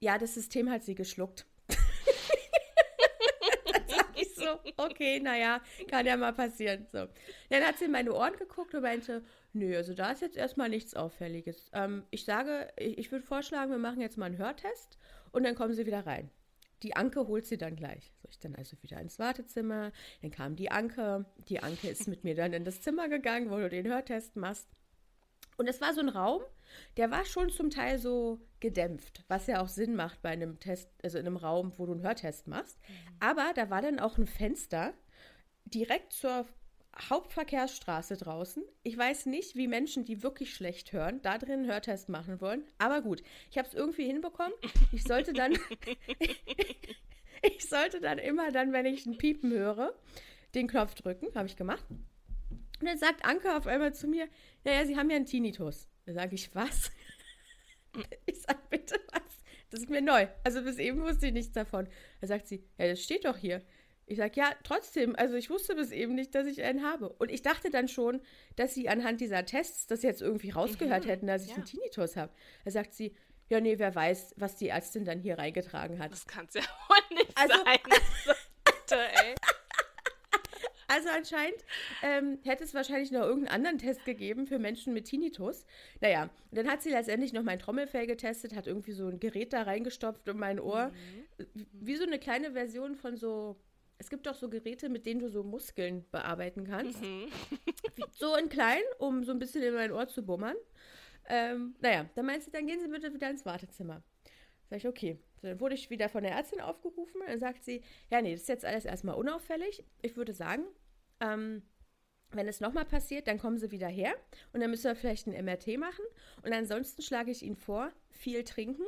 ja, 0.00 0.18
das 0.18 0.34
System 0.34 0.68
hat 0.68 0.82
sie 0.82 0.96
geschluckt. 0.96 1.46
dann 3.72 3.86
sag 3.86 4.20
ich 4.20 4.34
okay, 4.76 5.20
naja, 5.20 5.60
kann 5.88 6.06
ja 6.06 6.16
mal 6.16 6.32
passieren. 6.32 6.86
So. 6.92 7.06
Dann 7.50 7.62
hat 7.62 7.78
sie 7.78 7.86
in 7.86 7.92
meine 7.92 8.12
Ohren 8.12 8.36
geguckt 8.36 8.74
und 8.74 8.82
meinte, 8.82 9.22
nö, 9.52 9.76
also 9.76 9.94
da 9.94 10.12
ist 10.12 10.22
jetzt 10.22 10.36
erstmal 10.36 10.68
nichts 10.68 10.94
Auffälliges. 10.94 11.70
Ähm, 11.72 12.04
ich 12.10 12.24
sage, 12.24 12.68
ich, 12.76 12.98
ich 12.98 13.12
würde 13.12 13.24
vorschlagen, 13.24 13.70
wir 13.70 13.78
machen 13.78 14.00
jetzt 14.00 14.18
mal 14.18 14.26
einen 14.26 14.38
Hörtest 14.38 14.98
und 15.32 15.44
dann 15.44 15.54
kommen 15.54 15.74
sie 15.74 15.86
wieder 15.86 16.06
rein. 16.06 16.30
Die 16.82 16.96
Anke 16.96 17.26
holt 17.28 17.46
sie 17.46 17.58
dann 17.58 17.76
gleich. 17.76 18.12
So, 18.22 18.28
ich 18.28 18.40
dann 18.40 18.56
also 18.56 18.76
wieder 18.82 19.00
ins 19.00 19.18
Wartezimmer. 19.18 19.92
Dann 20.20 20.30
kam 20.30 20.56
die 20.56 20.70
Anke. 20.70 21.26
Die 21.48 21.62
Anke 21.62 21.88
ist 21.88 22.08
mit 22.08 22.24
mir 22.24 22.34
dann 22.34 22.52
in 22.52 22.64
das 22.64 22.80
Zimmer 22.80 23.08
gegangen, 23.08 23.50
wo 23.50 23.56
du 23.56 23.68
den 23.68 23.86
Hörtest 23.86 24.36
machst. 24.36 24.68
Und 25.56 25.68
es 25.68 25.80
war 25.80 25.92
so 25.94 26.00
ein 26.00 26.08
Raum, 26.08 26.42
der 26.96 27.10
war 27.10 27.24
schon 27.24 27.50
zum 27.50 27.70
Teil 27.70 27.98
so 27.98 28.40
gedämpft, 28.60 29.24
was 29.28 29.46
ja 29.46 29.60
auch 29.60 29.68
Sinn 29.68 29.94
macht 29.94 30.22
bei 30.22 30.30
einem 30.30 30.58
Test, 30.58 30.88
also 31.02 31.18
in 31.18 31.26
einem 31.26 31.36
Raum, 31.36 31.72
wo 31.76 31.86
du 31.86 31.92
einen 31.92 32.02
Hörtest 32.02 32.48
machst. 32.48 32.78
Mhm. 32.80 33.16
Aber 33.20 33.52
da 33.54 33.70
war 33.70 33.82
dann 33.82 34.00
auch 34.00 34.18
ein 34.18 34.26
Fenster 34.26 34.94
direkt 35.64 36.12
zur 36.12 36.46
Hauptverkehrsstraße 37.08 38.16
draußen. 38.16 38.62
Ich 38.82 38.96
weiß 38.96 39.26
nicht, 39.26 39.56
wie 39.56 39.66
Menschen, 39.66 40.04
die 40.04 40.22
wirklich 40.22 40.54
schlecht 40.54 40.92
hören, 40.92 41.20
da 41.22 41.38
drin 41.38 41.60
einen 41.60 41.66
Hörtest 41.66 42.08
machen 42.08 42.40
wollen. 42.40 42.64
Aber 42.78 43.00
gut, 43.00 43.22
ich 43.50 43.58
habe 43.58 43.68
es 43.68 43.74
irgendwie 43.74 44.06
hinbekommen. 44.06 44.52
Ich 44.92 45.04
sollte 45.04 45.32
dann, 45.32 45.52
ich 47.42 47.68
sollte 47.68 48.00
dann 48.00 48.18
immer 48.18 48.52
dann, 48.52 48.72
wenn 48.72 48.86
ich 48.86 49.06
ein 49.06 49.16
Piepen 49.16 49.52
höre, 49.52 49.94
den 50.54 50.68
Knopf 50.68 50.94
drücken. 50.94 51.34
Habe 51.34 51.46
ich 51.46 51.56
gemacht. 51.56 51.84
Und 52.82 52.88
dann 52.88 52.98
sagt 52.98 53.24
Anke 53.24 53.56
auf 53.56 53.68
einmal 53.68 53.94
zu 53.94 54.08
mir, 54.08 54.26
naja, 54.64 54.84
Sie 54.84 54.96
haben 54.96 55.08
ja 55.08 55.14
einen 55.14 55.24
Tinnitus. 55.24 55.86
Da 56.04 56.14
sage 56.14 56.34
ich, 56.34 56.52
was? 56.54 56.90
Ich 58.24 58.40
sage, 58.40 58.58
bitte 58.70 58.98
was? 59.12 59.22
Das 59.68 59.80
ist 59.80 59.90
mir 59.90 60.00
neu. 60.00 60.26
Also 60.44 60.62
bis 60.62 60.78
eben 60.78 61.02
wusste 61.02 61.26
ich 61.26 61.32
nichts 61.34 61.52
davon. 61.52 61.86
Da 62.22 62.26
sagt 62.26 62.48
sie, 62.48 62.64
ja, 62.78 62.88
das 62.88 63.02
steht 63.02 63.26
doch 63.26 63.36
hier. 63.36 63.60
Ich 64.06 64.16
sage, 64.16 64.32
ja, 64.34 64.50
trotzdem, 64.64 65.14
also 65.14 65.36
ich 65.36 65.50
wusste 65.50 65.74
bis 65.74 65.90
eben 65.90 66.14
nicht, 66.14 66.34
dass 66.34 66.46
ich 66.46 66.62
einen 66.62 66.82
habe. 66.82 67.10
Und 67.10 67.30
ich 67.30 67.42
dachte 67.42 67.68
dann 67.68 67.88
schon, 67.88 68.22
dass 68.56 68.72
sie 68.72 68.88
anhand 68.88 69.20
dieser 69.20 69.44
Tests 69.44 69.86
das 69.86 70.02
jetzt 70.02 70.22
irgendwie 70.22 70.50
rausgehört 70.50 71.04
mhm, 71.04 71.08
hätten, 71.08 71.26
dass 71.26 71.44
ich 71.44 71.50
ja. 71.50 71.56
einen 71.56 71.66
Tinnitus 71.66 72.16
habe. 72.16 72.32
Da 72.64 72.70
sagt 72.70 72.94
sie, 72.94 73.14
ja, 73.50 73.60
nee, 73.60 73.78
wer 73.78 73.94
weiß, 73.94 74.36
was 74.38 74.56
die 74.56 74.68
Ärztin 74.68 75.04
dann 75.04 75.20
hier 75.20 75.36
reingetragen 75.36 75.98
hat. 75.98 76.12
Das 76.12 76.26
kann 76.26 76.46
es 76.46 76.54
ja 76.54 76.62
wohl 76.88 77.16
nicht 77.18 77.36
also, 77.36 77.54
sein. 77.62 77.78
Bitte, 78.64 78.98
ey. 79.22 79.34
Also 80.92 81.08
anscheinend 81.08 81.64
ähm, 82.02 82.38
hätte 82.44 82.64
es 82.64 82.74
wahrscheinlich 82.74 83.10
noch 83.12 83.22
irgendeinen 83.22 83.54
anderen 83.54 83.78
Test 83.78 84.04
gegeben 84.04 84.46
für 84.46 84.58
Menschen 84.58 84.92
mit 84.92 85.06
Tinnitus. 85.06 85.64
Naja, 86.02 86.28
dann 86.50 86.68
hat 86.68 86.82
sie 86.82 86.90
letztendlich 86.90 87.32
noch 87.32 87.42
mein 87.42 87.58
Trommelfell 87.58 88.06
getestet, 88.06 88.54
hat 88.54 88.66
irgendwie 88.66 88.92
so 88.92 89.08
ein 89.08 89.18
Gerät 89.18 89.54
da 89.54 89.62
reingestopft 89.62 90.28
in 90.28 90.38
mein 90.38 90.60
Ohr. 90.60 90.92
Mhm. 91.38 91.66
Wie 91.72 91.96
so 91.96 92.04
eine 92.04 92.18
kleine 92.18 92.52
Version 92.52 92.94
von 92.94 93.16
so 93.16 93.56
es 93.96 94.10
gibt 94.10 94.26
auch 94.26 94.34
so 94.34 94.50
Geräte, 94.50 94.88
mit 94.88 95.06
denen 95.06 95.20
du 95.20 95.28
so 95.28 95.44
Muskeln 95.44 96.04
bearbeiten 96.10 96.64
kannst. 96.64 97.00
Mhm. 97.00 97.28
so 98.10 98.36
in 98.36 98.48
klein, 98.48 98.82
um 98.98 99.22
so 99.22 99.30
ein 99.30 99.38
bisschen 99.38 99.62
in 99.62 99.74
mein 99.74 99.92
Ohr 99.92 100.08
zu 100.08 100.24
bummern. 100.24 100.56
Ähm, 101.28 101.76
naja, 101.80 102.06
dann 102.16 102.26
meinst 102.26 102.48
du, 102.48 102.50
dann 102.50 102.66
gehen 102.66 102.80
Sie 102.80 102.88
bitte 102.88 103.14
wieder 103.14 103.30
ins 103.30 103.46
Wartezimmer. 103.46 104.02
Sag 104.68 104.78
ich, 104.78 104.88
okay. 104.88 105.18
So, 105.40 105.48
dann 105.48 105.60
wurde 105.60 105.74
ich 105.74 105.90
wieder 105.90 106.08
von 106.08 106.22
der 106.22 106.32
Ärztin 106.32 106.60
aufgerufen. 106.60 107.20
Dann 107.26 107.38
sagt 107.38 107.62
sie, 107.64 107.82
ja, 108.10 108.22
nee, 108.22 108.32
das 108.32 108.42
ist 108.42 108.48
jetzt 108.48 108.64
alles 108.64 108.84
erstmal 108.84 109.16
unauffällig. 109.16 109.84
Ich 110.00 110.16
würde 110.16 110.32
sagen, 110.32 110.64
ähm, 111.22 111.62
wenn 112.32 112.48
es 112.48 112.60
nochmal 112.60 112.84
passiert, 112.84 113.26
dann 113.28 113.38
kommen 113.38 113.58
Sie 113.58 113.70
wieder 113.70 113.88
her 113.88 114.14
und 114.52 114.60
dann 114.60 114.70
müssen 114.70 114.84
wir 114.84 114.96
vielleicht 114.96 115.26
ein 115.26 115.44
MRT 115.44 115.78
machen. 115.78 116.04
Und 116.42 116.52
ansonsten 116.52 117.02
schlage 117.02 117.30
ich 117.30 117.42
Ihnen 117.42 117.56
vor, 117.56 117.92
viel 118.10 118.44
trinken. 118.44 118.84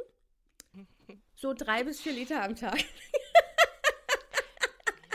So 1.35 1.53
drei 1.53 1.85
bis 1.85 2.01
vier 2.01 2.13
Liter 2.13 2.43
am 2.43 2.57
Tag. 2.57 2.79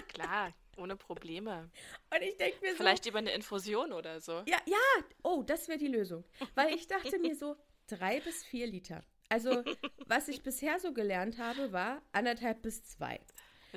klar, 0.07 0.53
ohne 0.77 0.95
Probleme. 0.95 1.69
Und 2.13 2.21
ich 2.21 2.37
denke 2.37 2.59
mir 2.61 2.71
so. 2.71 2.77
Vielleicht 2.77 3.05
über 3.05 3.19
eine 3.19 3.31
Infusion 3.31 3.93
oder 3.93 4.21
so. 4.21 4.43
Ja, 4.45 4.59
ja, 4.65 5.03
oh, 5.23 5.43
das 5.43 5.67
wäre 5.67 5.79
die 5.79 5.87
Lösung. 5.87 6.23
Weil 6.55 6.73
ich 6.73 6.87
dachte 6.87 7.17
mir 7.19 7.35
so, 7.35 7.55
drei 7.87 8.19
bis 8.19 8.43
vier 8.43 8.67
Liter. 8.67 9.03
Also, 9.29 9.63
was 10.07 10.27
ich 10.27 10.41
bisher 10.41 10.79
so 10.79 10.93
gelernt 10.93 11.37
habe, 11.37 11.71
war 11.71 12.01
anderthalb 12.11 12.61
bis 12.61 12.83
zwei. 12.83 13.19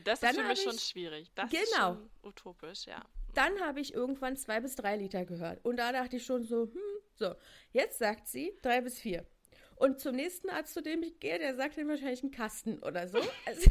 Das 0.04 0.20
Dann 0.20 0.30
ist 0.30 0.40
für 0.40 0.48
mich 0.48 0.58
ich, 0.58 0.64
schon 0.64 0.78
schwierig. 0.78 1.30
Das 1.34 1.50
genau. 1.50 1.62
ist 1.64 1.76
schon 1.76 2.10
utopisch, 2.22 2.86
ja. 2.86 3.02
Dann 3.34 3.60
habe 3.60 3.80
ich 3.80 3.94
irgendwann 3.94 4.36
zwei 4.36 4.60
bis 4.60 4.76
drei 4.76 4.96
Liter 4.96 5.24
gehört. 5.24 5.64
Und 5.64 5.76
da 5.78 5.92
dachte 5.92 6.16
ich 6.16 6.24
schon 6.24 6.44
so, 6.44 6.64
hm, 6.64 6.80
so. 7.14 7.34
Jetzt 7.72 7.98
sagt 7.98 8.28
sie 8.28 8.52
drei 8.62 8.80
bis 8.80 8.98
vier. 8.98 9.26
Und 9.76 10.00
zum 10.00 10.14
nächsten 10.16 10.50
Arzt, 10.50 10.74
zu 10.74 10.82
dem 10.82 11.02
ich 11.02 11.18
gehe, 11.18 11.38
der 11.38 11.56
sagt 11.56 11.76
dann 11.76 11.88
wahrscheinlich 11.88 12.22
einen 12.22 12.30
Kasten 12.32 12.78
oder 12.78 13.08
so. 13.08 13.18
Also 13.46 13.70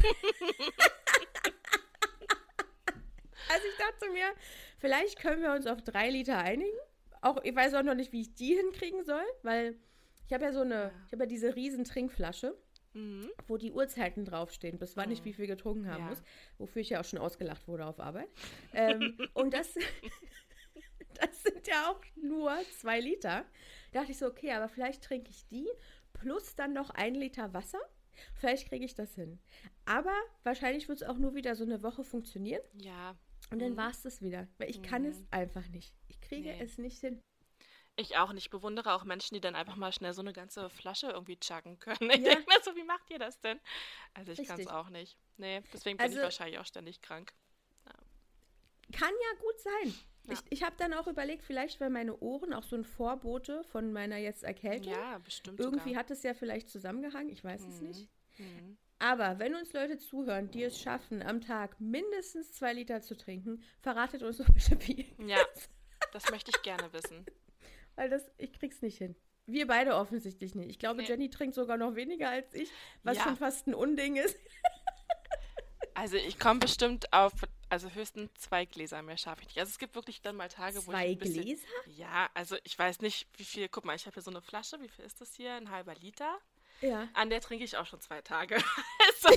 Also 3.52 3.66
ich 3.68 3.76
dachte 3.76 4.10
mir, 4.12 4.26
vielleicht 4.78 5.18
können 5.18 5.42
wir 5.42 5.52
uns 5.52 5.66
auf 5.66 5.82
drei 5.82 6.08
Liter 6.08 6.38
einigen. 6.38 6.76
Auch, 7.20 7.42
ich 7.44 7.54
weiß 7.54 7.74
auch 7.74 7.82
noch 7.82 7.94
nicht, 7.94 8.12
wie 8.12 8.22
ich 8.22 8.34
die 8.34 8.54
hinkriegen 8.54 9.04
soll, 9.04 9.24
weil 9.42 9.76
ich 10.26 10.32
habe 10.32 10.44
ja 10.44 10.52
so 10.52 10.62
eine, 10.62 10.90
ich 11.06 11.12
habe 11.12 11.24
ja 11.24 11.26
diese 11.26 11.54
riesen 11.54 11.84
Trinkflasche, 11.84 12.56
mhm. 12.94 13.30
wo 13.46 13.56
die 13.56 13.72
Uhrzeiten 13.72 14.24
draufstehen, 14.24 14.78
bis 14.78 14.96
wann 14.96 15.08
mhm. 15.08 15.14
ich 15.14 15.24
wie 15.24 15.32
viel 15.32 15.46
getrunken 15.46 15.88
haben 15.88 16.04
ja. 16.04 16.08
muss, 16.08 16.22
wofür 16.58 16.82
ich 16.82 16.90
ja 16.90 17.00
auch 17.00 17.04
schon 17.04 17.18
ausgelacht 17.18 17.66
wurde 17.68 17.86
auf 17.86 18.00
Arbeit. 18.00 18.28
ähm, 18.72 19.16
und 19.34 19.54
das, 19.54 19.74
das 21.14 21.42
sind 21.42 21.66
ja 21.66 21.90
auch 21.90 22.00
nur 22.16 22.52
zwei 22.80 23.00
Liter. 23.00 23.44
Da 23.92 24.00
dachte 24.00 24.12
ich 24.12 24.18
so, 24.18 24.26
okay, 24.26 24.52
aber 24.52 24.68
vielleicht 24.68 25.02
trinke 25.02 25.30
ich 25.30 25.46
die 25.46 25.68
plus 26.12 26.54
dann 26.54 26.72
noch 26.72 26.90
ein 26.90 27.14
Liter 27.14 27.52
Wasser. 27.52 27.80
Vielleicht 28.34 28.68
kriege 28.68 28.84
ich 28.84 28.94
das 28.94 29.14
hin. 29.14 29.38
Aber 29.84 30.14
wahrscheinlich 30.44 30.88
wird 30.88 31.00
es 31.00 31.08
auch 31.08 31.16
nur 31.16 31.34
wieder 31.34 31.56
so 31.56 31.64
eine 31.64 31.82
Woche 31.82 32.04
funktionieren. 32.04 32.62
Ja, 32.74 33.16
und 33.50 33.60
dann 33.60 33.72
mhm. 33.72 33.76
war 33.76 33.90
es 33.90 34.02
das 34.02 34.22
wieder. 34.22 34.48
Weil 34.58 34.70
ich 34.70 34.82
kann 34.82 35.04
es 35.04 35.18
mhm. 35.18 35.26
einfach 35.30 35.68
nicht. 35.68 35.94
Ich 36.08 36.20
kriege 36.20 36.50
nee. 36.50 36.62
es 36.62 36.78
nicht 36.78 37.00
hin. 37.00 37.20
Ich 37.96 38.16
auch 38.16 38.32
nicht. 38.32 38.44
Ich 38.44 38.50
bewundere 38.50 38.94
auch 38.94 39.04
Menschen, 39.04 39.34
die 39.34 39.40
dann 39.40 39.54
einfach 39.54 39.76
mal 39.76 39.92
schnell 39.92 40.14
so 40.14 40.22
eine 40.22 40.32
ganze 40.32 40.70
Flasche 40.70 41.08
irgendwie 41.08 41.38
chuggen 41.38 41.78
können. 41.78 42.10
Ich 42.10 42.20
ja. 42.20 42.34
denke 42.34 42.48
mir 42.48 42.62
so, 42.62 42.74
wie 42.74 42.84
macht 42.84 43.10
ihr 43.10 43.18
das 43.18 43.40
denn? 43.40 43.60
Also 44.14 44.32
ich 44.32 44.46
kann 44.46 44.60
es 44.60 44.66
auch 44.66 44.88
nicht. 44.88 45.16
Nee, 45.36 45.62
deswegen 45.72 45.98
bin 45.98 46.04
also, 46.04 46.18
ich 46.18 46.22
wahrscheinlich 46.24 46.58
auch 46.58 46.66
ständig 46.66 47.02
krank. 47.02 47.32
Ja. 47.86 48.98
Kann 48.98 49.10
ja 49.10 49.40
gut 49.40 49.60
sein. 49.60 49.94
Ja. 50.24 50.32
Ich, 50.34 50.40
ich 50.50 50.62
habe 50.62 50.76
dann 50.78 50.94
auch 50.94 51.06
überlegt, 51.06 51.42
vielleicht 51.42 51.80
wäre 51.80 51.90
meine 51.90 52.16
Ohren 52.20 52.54
auch 52.54 52.62
so 52.62 52.76
ein 52.76 52.84
Vorbote 52.84 53.64
von 53.64 53.92
meiner 53.92 54.16
jetzt 54.16 54.44
Erkältung. 54.44 54.92
Ja, 54.92 55.18
bestimmt. 55.18 55.60
Irgendwie 55.60 55.90
sogar. 55.90 56.00
hat 56.00 56.10
es 56.10 56.22
ja 56.22 56.32
vielleicht 56.32 56.70
zusammengehangen, 56.70 57.28
ich 57.28 57.42
weiß 57.42 57.62
mhm. 57.62 57.68
es 57.68 57.80
nicht. 57.80 58.08
Mhm. 58.38 58.78
Aber 59.00 59.40
wenn 59.40 59.56
uns 59.56 59.72
Leute 59.72 59.98
zuhören, 59.98 60.50
die 60.52 60.62
es 60.62 60.80
schaffen, 60.80 61.22
am 61.22 61.40
Tag 61.40 61.80
mindestens 61.80 62.52
zwei 62.52 62.72
Liter 62.72 63.02
zu 63.02 63.16
trinken, 63.16 63.60
verratet 63.80 64.22
uns 64.22 64.38
doch 64.38 64.48
bitte 64.48 64.78
wie. 64.86 65.12
Ja, 65.26 65.38
das 66.12 66.30
möchte 66.30 66.52
ich 66.54 66.62
gerne 66.62 66.92
wissen. 66.92 67.26
Weil 67.96 68.10
das, 68.10 68.24
ich 68.38 68.52
krieg's 68.52 68.82
nicht 68.82 68.98
hin. 68.98 69.14
Wir 69.46 69.66
beide 69.66 69.96
offensichtlich 69.96 70.54
nicht. 70.54 70.70
Ich 70.70 70.78
glaube, 70.78 71.02
nee. 71.02 71.08
Jenny 71.08 71.28
trinkt 71.28 71.54
sogar 71.54 71.76
noch 71.76 71.94
weniger 71.96 72.30
als 72.30 72.54
ich, 72.54 72.70
was 73.02 73.18
ja. 73.18 73.24
schon 73.24 73.36
fast 73.36 73.66
ein 73.66 73.74
Unding 73.74 74.16
ist. 74.16 74.36
Also 75.94 76.16
ich 76.16 76.38
komme 76.38 76.60
bestimmt 76.60 77.12
auf, 77.12 77.32
also 77.68 77.90
höchstens 77.90 78.30
zwei 78.38 78.64
Gläser 78.64 79.02
mehr 79.02 79.18
schaffe 79.18 79.42
ich 79.42 79.48
nicht. 79.48 79.58
Also 79.58 79.70
es 79.70 79.78
gibt 79.78 79.94
wirklich 79.94 80.22
dann 80.22 80.36
mal 80.36 80.48
Tage, 80.48 80.80
zwei 80.80 80.86
wo 80.86 80.92
ich 80.92 80.96
ein 80.96 81.18
bisschen, 81.18 81.42
Gläser? 81.42 81.66
Ja, 81.86 82.30
also 82.34 82.56
ich 82.64 82.78
weiß 82.78 83.00
nicht, 83.02 83.28
wie 83.36 83.44
viel. 83.44 83.68
Guck 83.68 83.84
mal, 83.84 83.94
ich 83.94 84.06
habe 84.06 84.14
hier 84.14 84.22
so 84.22 84.30
eine 84.30 84.40
Flasche. 84.40 84.80
Wie 84.80 84.88
viel 84.88 85.04
ist 85.04 85.20
das 85.20 85.34
hier? 85.34 85.52
Ein 85.54 85.70
halber 85.70 85.94
Liter. 85.94 86.38
Ja. 86.80 87.08
An 87.14 87.30
der 87.30 87.40
trinke 87.40 87.64
ich 87.64 87.76
auch 87.76 87.86
schon 87.86 88.00
zwei 88.00 88.22
Tage. 88.22 88.56
also, 89.06 89.28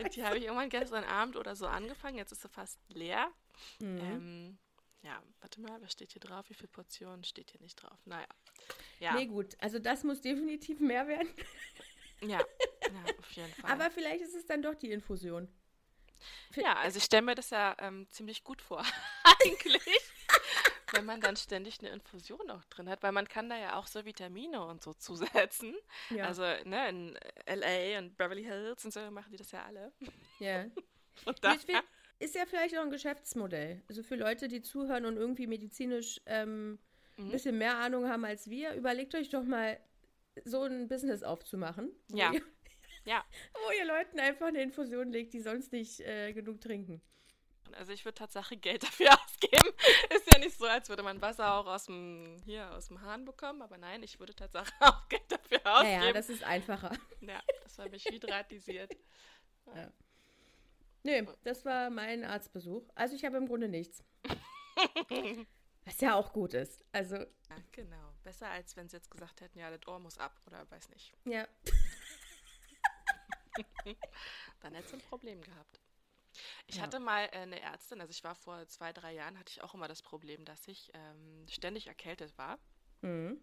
die 0.14 0.24
habe 0.24 0.38
ich 0.38 0.44
irgendwann 0.44 0.70
gestern 0.70 1.04
Abend 1.04 1.36
oder 1.36 1.56
so 1.56 1.66
angefangen. 1.66 2.18
Jetzt 2.18 2.32
ist 2.32 2.42
sie 2.42 2.48
fast 2.48 2.78
leer. 2.88 3.30
Mhm. 3.78 3.98
Ähm, 3.98 4.58
ja, 5.02 5.22
warte 5.40 5.60
mal, 5.60 5.80
was 5.80 5.92
steht 5.92 6.12
hier 6.12 6.20
drauf? 6.20 6.48
Wie 6.48 6.54
viele 6.54 6.68
Portionen 6.68 7.24
steht 7.24 7.50
hier 7.50 7.60
nicht 7.60 7.76
drauf? 7.76 7.98
Naja. 8.04 8.26
Ja. 8.98 9.14
Nee, 9.14 9.26
gut. 9.26 9.56
Also 9.58 9.78
das 9.78 10.04
muss 10.04 10.20
definitiv 10.20 10.80
mehr 10.80 11.06
werden. 11.08 11.28
Ja, 12.20 12.38
ja 12.82 13.14
auf 13.18 13.30
jeden 13.32 13.52
Fall. 13.54 13.70
Aber 13.70 13.90
vielleicht 13.90 14.22
ist 14.22 14.34
es 14.34 14.46
dann 14.46 14.62
doch 14.62 14.74
die 14.74 14.90
Infusion. 14.90 15.48
Ja, 16.54 16.74
also 16.76 16.98
ich 16.98 17.04
stelle 17.04 17.22
mir 17.22 17.34
das 17.34 17.48
ja 17.50 17.74
ähm, 17.78 18.06
ziemlich 18.10 18.44
gut 18.44 18.60
vor, 18.60 18.84
eigentlich. 19.42 19.82
wenn 20.92 21.04
man 21.04 21.20
dann 21.20 21.36
ständig 21.36 21.78
eine 21.80 21.90
Infusion 21.90 22.50
auch 22.50 22.64
drin 22.64 22.88
hat, 22.88 23.02
weil 23.02 23.12
man 23.12 23.28
kann 23.28 23.48
da 23.48 23.56
ja 23.56 23.76
auch 23.76 23.86
so 23.86 24.04
Vitamine 24.04 24.64
und 24.64 24.82
so 24.82 24.92
zusetzen. 24.92 25.74
Ja. 26.10 26.26
Also 26.26 26.42
ne, 26.64 26.88
in 26.88 27.18
LA 27.46 27.98
und 27.98 28.16
Beverly 28.16 28.44
Hills 28.44 28.84
und 28.84 28.92
so 28.92 29.10
machen 29.10 29.30
die 29.30 29.38
das 29.38 29.52
ja 29.52 29.64
alle. 29.64 29.92
Ja. 30.38 30.64
und 31.24 31.44
da, 31.44 31.56
ist 32.20 32.34
ja 32.34 32.44
vielleicht 32.46 32.76
auch 32.76 32.82
ein 32.82 32.90
Geschäftsmodell. 32.90 33.82
Also 33.88 34.02
für 34.02 34.14
Leute, 34.14 34.46
die 34.46 34.62
zuhören 34.62 35.06
und 35.06 35.16
irgendwie 35.16 35.46
medizinisch 35.46 36.20
ähm, 36.26 36.78
mhm. 37.16 37.26
ein 37.26 37.30
bisschen 37.30 37.58
mehr 37.58 37.78
Ahnung 37.78 38.08
haben 38.08 38.24
als 38.24 38.48
wir, 38.48 38.74
überlegt 38.74 39.14
euch 39.14 39.30
doch 39.30 39.42
mal, 39.42 39.80
so 40.44 40.62
ein 40.62 40.86
Business 40.86 41.22
aufzumachen. 41.22 41.90
Ja. 42.12 42.32
Ihr, 42.32 42.42
ja. 43.04 43.24
Wo 43.54 43.72
ihr 43.72 43.86
Leuten 43.86 44.20
einfach 44.20 44.46
eine 44.46 44.62
Infusion 44.62 45.10
legt, 45.10 45.32
die 45.32 45.40
sonst 45.40 45.72
nicht 45.72 46.00
äh, 46.00 46.32
genug 46.32 46.60
trinken. 46.60 47.00
Also 47.72 47.92
ich 47.92 48.04
würde 48.04 48.16
tatsächlich 48.16 48.60
Geld 48.60 48.82
dafür 48.84 49.12
ausgeben. 49.12 49.74
Ist 50.14 50.32
ja 50.32 50.38
nicht 50.38 50.58
so, 50.58 50.66
als 50.66 50.88
würde 50.88 51.02
man 51.02 51.22
Wasser 51.22 51.54
auch 51.54 51.66
aus 51.66 51.86
dem, 51.86 52.36
hier, 52.44 52.70
aus 52.72 52.88
dem 52.88 53.00
Hahn 53.00 53.24
bekommen, 53.24 53.62
aber 53.62 53.78
nein, 53.78 54.02
ich 54.02 54.18
würde 54.18 54.34
tatsächlich 54.34 54.74
auch 54.80 55.08
Geld 55.08 55.22
dafür 55.28 55.60
ausgeben. 55.64 56.00
Naja, 56.00 56.12
das 56.12 56.28
ist 56.28 56.44
einfacher. 56.44 56.92
Ja, 57.22 57.40
das 57.62 57.78
war 57.78 57.88
mich 57.88 58.04
hydratisiert. 58.04 58.94
Ja. 59.74 59.90
Nee, 61.02 61.26
das 61.44 61.64
war 61.64 61.90
mein 61.90 62.24
Arztbesuch. 62.24 62.88
Also 62.94 63.16
ich 63.16 63.24
habe 63.24 63.36
im 63.36 63.46
Grunde 63.46 63.68
nichts. 63.68 64.04
Was 65.84 66.00
ja 66.00 66.14
auch 66.14 66.32
gut 66.32 66.54
ist. 66.54 66.84
Also. 66.92 67.16
Ja, 67.16 67.56
genau. 67.72 68.14
Besser 68.22 68.48
als 68.48 68.76
wenn 68.76 68.88
sie 68.88 68.96
jetzt 68.96 69.10
gesagt 69.10 69.40
hätten, 69.40 69.58
ja, 69.58 69.76
das 69.76 69.88
Ohr 69.88 69.98
muss 69.98 70.18
ab 70.18 70.38
oder 70.46 70.70
weiß 70.70 70.90
nicht. 70.90 71.12
Ja. 71.24 71.48
Dann 74.60 74.74
hätte 74.74 74.88
sie 74.88 74.96
ein 74.96 75.00
Problem 75.00 75.40
gehabt. 75.40 75.80
Ich 76.66 76.76
ja. 76.76 76.82
hatte 76.82 77.00
mal 77.00 77.24
äh, 77.32 77.38
eine 77.38 77.60
Ärztin, 77.60 78.00
also 78.00 78.10
ich 78.10 78.22
war 78.22 78.34
vor 78.34 78.66
zwei, 78.68 78.92
drei 78.92 79.14
Jahren, 79.14 79.38
hatte 79.38 79.50
ich 79.50 79.62
auch 79.62 79.74
immer 79.74 79.88
das 79.88 80.02
Problem, 80.02 80.44
dass 80.44 80.68
ich 80.68 80.90
ähm, 80.94 81.46
ständig 81.48 81.88
erkältet 81.88 82.36
war. 82.38 82.58
Mhm. 83.00 83.40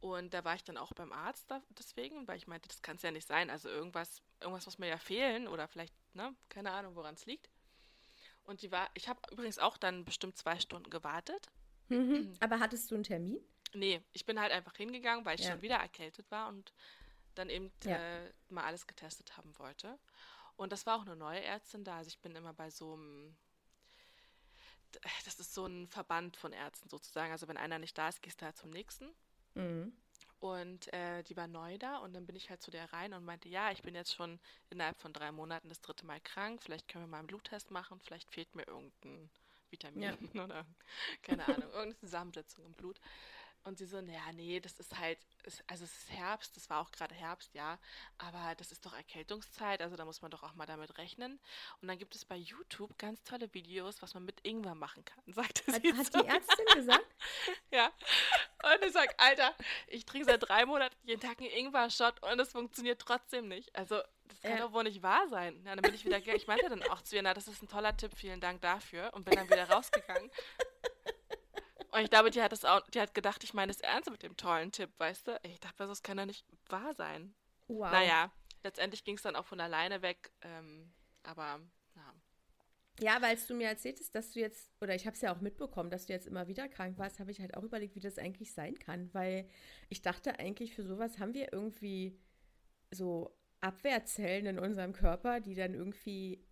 Und 0.00 0.32
da 0.32 0.44
war 0.44 0.54
ich 0.54 0.64
dann 0.64 0.78
auch 0.78 0.92
beim 0.94 1.12
Arzt 1.12 1.50
da, 1.50 1.62
deswegen, 1.78 2.26
weil 2.26 2.38
ich 2.38 2.46
meinte, 2.46 2.68
das 2.68 2.80
kann 2.80 2.96
es 2.96 3.02
ja 3.02 3.10
nicht 3.10 3.28
sein. 3.28 3.50
Also 3.50 3.68
irgendwas, 3.68 4.22
irgendwas 4.40 4.64
muss 4.64 4.78
mir 4.78 4.88
ja 4.88 4.98
fehlen 4.98 5.46
oder 5.46 5.68
vielleicht, 5.68 5.94
ne, 6.14 6.34
keine 6.48 6.72
Ahnung, 6.72 6.96
woran 6.96 7.14
es 7.14 7.26
liegt. 7.26 7.50
Und 8.44 8.62
die 8.62 8.72
war, 8.72 8.90
ich 8.94 9.08
habe 9.08 9.20
übrigens 9.30 9.58
auch 9.58 9.76
dann 9.76 10.04
bestimmt 10.04 10.38
zwei 10.38 10.58
Stunden 10.58 10.88
gewartet. 10.88 11.48
Mhm. 11.88 12.34
Aber 12.40 12.60
hattest 12.60 12.90
du 12.90 12.94
einen 12.94 13.04
Termin? 13.04 13.38
Nee, 13.74 14.02
ich 14.12 14.24
bin 14.24 14.40
halt 14.40 14.52
einfach 14.52 14.74
hingegangen, 14.74 15.24
weil 15.24 15.38
ich 15.38 15.44
ja. 15.44 15.52
schon 15.52 15.62
wieder 15.62 15.76
erkältet 15.76 16.30
war 16.30 16.48
und 16.48 16.72
dann 17.34 17.50
eben 17.50 17.70
ja. 17.84 17.96
äh, 17.96 18.32
mal 18.48 18.64
alles 18.64 18.86
getestet 18.86 19.36
haben 19.36 19.56
wollte. 19.58 19.98
Und 20.56 20.72
das 20.72 20.86
war 20.86 20.98
auch 20.98 21.06
eine 21.06 21.16
neue 21.16 21.42
Ärztin 21.42 21.84
da. 21.84 21.98
Also 21.98 22.08
ich 22.08 22.18
bin 22.18 22.34
immer 22.34 22.52
bei 22.52 22.70
so 22.70 22.94
einem, 22.94 23.36
das 25.24 25.38
ist 25.38 25.54
so 25.54 25.66
ein 25.66 25.88
Verband 25.88 26.36
von 26.36 26.52
Ärzten 26.52 26.88
sozusagen. 26.88 27.32
Also 27.32 27.48
wenn 27.48 27.56
einer 27.56 27.78
nicht 27.78 27.96
da 27.96 28.08
ist, 28.08 28.22
gehst 28.22 28.40
du 28.40 28.46
halt 28.46 28.56
zum 28.56 28.70
nächsten. 28.70 29.10
Mhm. 29.54 29.92
Und 30.40 30.90
äh, 30.94 31.22
die 31.24 31.36
war 31.36 31.46
neu 31.46 31.76
da 31.76 31.98
und 31.98 32.14
dann 32.14 32.26
bin 32.26 32.34
ich 32.34 32.48
halt 32.48 32.62
zu 32.62 32.70
der 32.70 32.90
rein 32.94 33.12
und 33.12 33.26
meinte, 33.26 33.50
ja, 33.50 33.70
ich 33.72 33.82
bin 33.82 33.94
jetzt 33.94 34.14
schon 34.14 34.40
innerhalb 34.70 34.98
von 34.98 35.12
drei 35.12 35.32
Monaten 35.32 35.68
das 35.68 35.82
dritte 35.82 36.06
Mal 36.06 36.20
krank, 36.20 36.62
vielleicht 36.62 36.88
können 36.88 37.04
wir 37.04 37.10
mal 37.10 37.18
einen 37.18 37.26
Bluttest 37.26 37.70
machen, 37.70 38.00
vielleicht 38.00 38.32
fehlt 38.32 38.54
mir 38.54 38.66
irgendein 38.66 39.28
Vitamin 39.70 40.02
ja. 40.02 40.16
oder 40.44 40.64
keine 41.22 41.44
Ahnung, 41.44 41.70
irgendeine 41.70 41.98
Zusammensetzung 41.98 42.64
im 42.64 42.72
Blut. 42.72 42.98
Und 43.62 43.76
sie 43.76 43.84
so, 43.84 44.00
naja, 44.00 44.32
nee, 44.32 44.58
das 44.58 44.80
ist 44.80 44.98
halt, 44.98 45.18
also 45.66 45.84
es 45.84 45.96
ist 45.96 46.10
Herbst, 46.10 46.56
das 46.56 46.70
war 46.70 46.80
auch 46.80 46.90
gerade 46.92 47.14
Herbst, 47.14 47.52
ja, 47.54 47.78
aber 48.16 48.54
das 48.56 48.72
ist 48.72 48.86
doch 48.86 48.94
Erkältungszeit, 48.94 49.82
also 49.82 49.96
da 49.96 50.06
muss 50.06 50.22
man 50.22 50.30
doch 50.30 50.42
auch 50.42 50.54
mal 50.54 50.64
damit 50.64 50.96
rechnen. 50.96 51.38
Und 51.82 51.88
dann 51.88 51.98
gibt 51.98 52.14
es 52.14 52.24
bei 52.24 52.36
YouTube 52.36 52.96
ganz 52.96 53.22
tolle 53.22 53.52
Videos, 53.52 54.00
was 54.00 54.14
man 54.14 54.24
mit 54.24 54.40
Ingwer 54.46 54.74
machen 54.74 55.04
kann, 55.04 55.22
sagte 55.34 55.72
hat, 55.72 55.82
sie. 55.82 55.92
Hat 55.92 56.12
so. 56.12 56.22
die 56.22 56.28
Ärztin 56.28 56.64
gesagt? 56.74 57.06
ja. 57.70 57.92
Und 58.62 58.84
ich 58.84 58.92
sag, 58.92 59.14
Alter, 59.18 59.54
ich 59.86 60.06
trinke 60.06 60.26
seit 60.26 60.48
drei 60.48 60.64
Monaten 60.64 60.96
jeden 61.04 61.20
Tag 61.20 61.38
einen 61.40 61.50
Ingwer-Shot 61.50 62.22
und 62.22 62.40
es 62.40 62.52
funktioniert 62.52 63.00
trotzdem 63.00 63.48
nicht. 63.48 63.74
Also, 63.76 64.00
das 64.28 64.40
kann 64.40 64.52
ja. 64.52 64.58
doch 64.58 64.72
wohl 64.72 64.84
nicht 64.84 65.02
wahr 65.02 65.28
sein. 65.28 65.62
Ja, 65.64 65.74
dann 65.74 65.82
bin 65.82 65.94
ich 65.94 66.04
wieder, 66.04 66.18
ich 66.18 66.46
meinte 66.46 66.68
dann 66.68 66.82
auch 66.84 67.02
zu 67.02 67.16
ihr, 67.16 67.22
na, 67.22 67.34
das 67.34 67.48
ist 67.48 67.62
ein 67.62 67.68
toller 67.68 67.96
Tipp, 67.96 68.12
vielen 68.16 68.40
Dank 68.40 68.62
dafür 68.62 69.10
und 69.12 69.24
bin 69.24 69.34
dann 69.34 69.50
wieder 69.50 69.68
rausgegangen. 69.68 70.30
Und 71.92 72.00
ich 72.00 72.10
glaube, 72.10 72.30
die 72.30 72.42
hat 72.42 72.52
das 72.52 72.64
auch, 72.64 72.88
die 72.90 73.00
hat 73.00 73.14
gedacht, 73.14 73.42
ich 73.44 73.54
meine 73.54 73.72
es 73.72 73.80
ernst 73.80 74.10
mit 74.10 74.22
dem 74.22 74.36
tollen 74.36 74.72
Tipp, 74.72 74.90
weißt 74.98 75.28
du? 75.28 75.40
Ich 75.42 75.60
dachte, 75.60 75.86
das 75.86 76.02
kann 76.02 76.16
doch 76.16 76.26
nicht 76.26 76.46
wahr 76.68 76.94
sein. 76.94 77.34
Wow. 77.68 77.90
Naja, 77.90 78.32
letztendlich 78.62 79.04
ging 79.04 79.16
es 79.16 79.22
dann 79.22 79.36
auch 79.36 79.46
von 79.46 79.60
alleine 79.60 80.02
weg. 80.02 80.32
Ähm, 80.42 80.92
aber 81.22 81.60
ja. 81.96 82.14
Ja, 83.00 83.22
weil 83.22 83.36
du 83.36 83.54
mir 83.54 83.68
erzähltest, 83.68 84.14
dass 84.14 84.32
du 84.32 84.40
jetzt, 84.40 84.70
oder 84.80 84.94
ich 84.94 85.06
habe 85.06 85.14
es 85.14 85.22
ja 85.22 85.34
auch 85.34 85.40
mitbekommen, 85.40 85.90
dass 85.90 86.06
du 86.06 86.12
jetzt 86.12 86.26
immer 86.26 86.48
wieder 86.48 86.68
krank 86.68 86.98
warst, 86.98 87.18
habe 87.18 87.30
ich 87.30 87.40
halt 87.40 87.56
auch 87.56 87.62
überlegt, 87.62 87.94
wie 87.94 88.00
das 88.00 88.18
eigentlich 88.18 88.52
sein 88.52 88.78
kann. 88.78 89.12
Weil 89.14 89.48
ich 89.88 90.02
dachte 90.02 90.38
eigentlich, 90.38 90.74
für 90.74 90.84
sowas 90.84 91.18
haben 91.18 91.34
wir 91.34 91.52
irgendwie 91.52 92.18
so 92.90 93.36
Abwehrzellen 93.60 94.46
in 94.46 94.58
unserem 94.58 94.92
Körper, 94.92 95.40
die 95.40 95.54
dann 95.54 95.74
irgendwie 95.74 96.44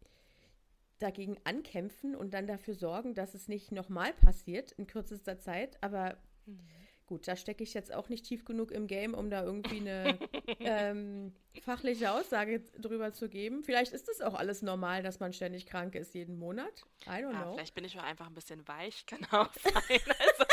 dagegen 0.98 1.36
ankämpfen 1.44 2.14
und 2.14 2.34
dann 2.34 2.46
dafür 2.46 2.74
sorgen, 2.74 3.14
dass 3.14 3.34
es 3.34 3.48
nicht 3.48 3.72
nochmal 3.72 4.12
passiert 4.12 4.72
in 4.72 4.86
kürzester 4.86 5.38
Zeit. 5.38 5.78
Aber 5.82 6.16
mhm. 6.46 6.60
gut, 7.06 7.28
da 7.28 7.36
stecke 7.36 7.62
ich 7.62 7.74
jetzt 7.74 7.92
auch 7.92 8.08
nicht 8.08 8.24
tief 8.24 8.44
genug 8.44 8.70
im 8.70 8.86
Game, 8.86 9.14
um 9.14 9.30
da 9.30 9.42
irgendwie 9.42 9.80
eine 9.80 10.18
ähm, 10.60 11.32
fachliche 11.62 12.12
Aussage 12.12 12.60
drüber 12.78 13.12
zu 13.12 13.28
geben. 13.28 13.62
Vielleicht 13.62 13.92
ist 13.92 14.08
das 14.08 14.20
auch 14.20 14.34
alles 14.34 14.62
normal, 14.62 15.02
dass 15.02 15.20
man 15.20 15.32
ständig 15.32 15.66
krank 15.66 15.94
ist 15.94 16.14
jeden 16.14 16.38
Monat. 16.38 16.84
I 17.06 17.10
don't 17.10 17.32
ja, 17.32 17.42
know. 17.42 17.54
Vielleicht 17.54 17.74
bin 17.74 17.84
ich 17.84 17.98
auch 17.98 18.04
einfach 18.04 18.26
ein 18.26 18.34
bisschen 18.34 18.66
weich, 18.66 19.06
kann 19.06 19.24
auch 19.30 19.52
sein. 19.54 19.74
Also, 20.18 20.44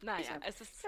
naja, 0.02 0.34
hab, 0.34 0.48
es 0.48 0.60
ist. 0.60 0.86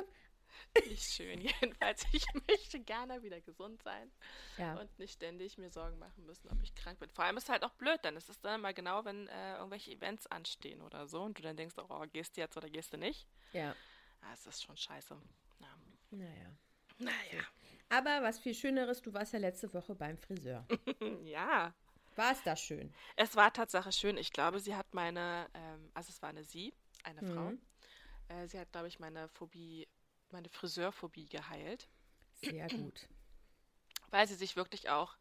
Nicht 0.75 1.13
schön, 1.13 1.41
jedenfalls. 1.41 2.05
Ich 2.13 2.25
möchte 2.49 2.81
gerne 2.81 3.23
wieder 3.23 3.41
gesund 3.41 3.83
sein 3.83 4.11
ja. 4.57 4.75
und 4.79 4.99
nicht 4.99 5.15
ständig 5.15 5.59
mir 5.59 5.71
Sorgen 5.71 5.99
machen 5.99 6.25
müssen, 6.25 6.49
ob 6.51 6.63
ich 6.63 6.75
krank 6.75 6.99
bin. 6.99 7.11
Vor 7.11 7.25
allem 7.25 7.37
ist 7.37 7.45
es 7.45 7.49
halt 7.51 7.65
auch 7.65 7.75
blöd, 7.75 8.05
ist 8.05 8.29
es 8.29 8.41
dann 8.41 8.61
mal 8.61 8.73
genau, 8.73 9.05
wenn 9.05 9.29
äh, 9.29 9.57
irgendwelche 9.57 9.91
Events 9.91 10.27
anstehen 10.29 10.81
oder 10.83 11.07
so 11.07 11.23
und 11.23 11.39
du 11.39 11.43
dann 11.43 11.57
denkst, 11.57 11.75
oh, 11.79 12.05
gehst 12.13 12.37
du 12.37 12.41
jetzt 12.41 12.57
oder 12.57 12.71
gehst 12.71 12.93
du 12.93 12.97
nicht? 12.97 13.27
Ja. 13.53 13.75
Ah, 14.23 14.33
es 14.33 14.47
ist 14.47 14.63
schon 14.63 14.77
scheiße. 14.77 15.17
Ja. 15.61 15.69
Naja. 16.11 16.57
Naja. 16.99 17.45
Aber 17.89 18.23
was 18.23 18.39
viel 18.39 18.55
Schöneres, 18.55 19.03
du 19.03 19.13
warst 19.13 19.35
ja 19.35 19.39
letzte 19.39 19.73
Woche 19.75 19.95
beim 19.95 20.17
Friseur. 20.17 20.67
ja. 21.25 21.75
War 22.17 22.33
es 22.33 22.43
da 22.43 22.57
schön? 22.57 22.93
Es 23.17 23.37
war 23.37 23.53
tatsächlich 23.53 23.97
schön. 23.97 24.17
Ich 24.17 24.33
glaube, 24.33 24.61
sie 24.61 24.77
hat 24.77 24.95
meine, 24.95 25.49
ähm, 25.55 25.91
also 25.95 26.11
es 26.11 26.21
war 26.23 26.29
eine 26.29 26.45
sie, 26.45 26.75
eine 27.05 27.23
mhm. 27.23 27.35
Frau. 27.35 27.53
Äh, 28.35 28.47
sie 28.49 28.59
hat, 28.59 28.71
glaube 28.73 28.89
ich, 28.89 28.99
meine 28.99 29.29
Phobie 29.29 29.89
meine 30.33 30.49
Friseurphobie 30.49 31.27
geheilt. 31.27 31.89
Sehr 32.41 32.69
gut. 32.69 33.09
Weil 34.11 34.27
sie 34.27 34.35
sich 34.35 34.57
wirklich 34.57 34.91
auch 34.91 35.17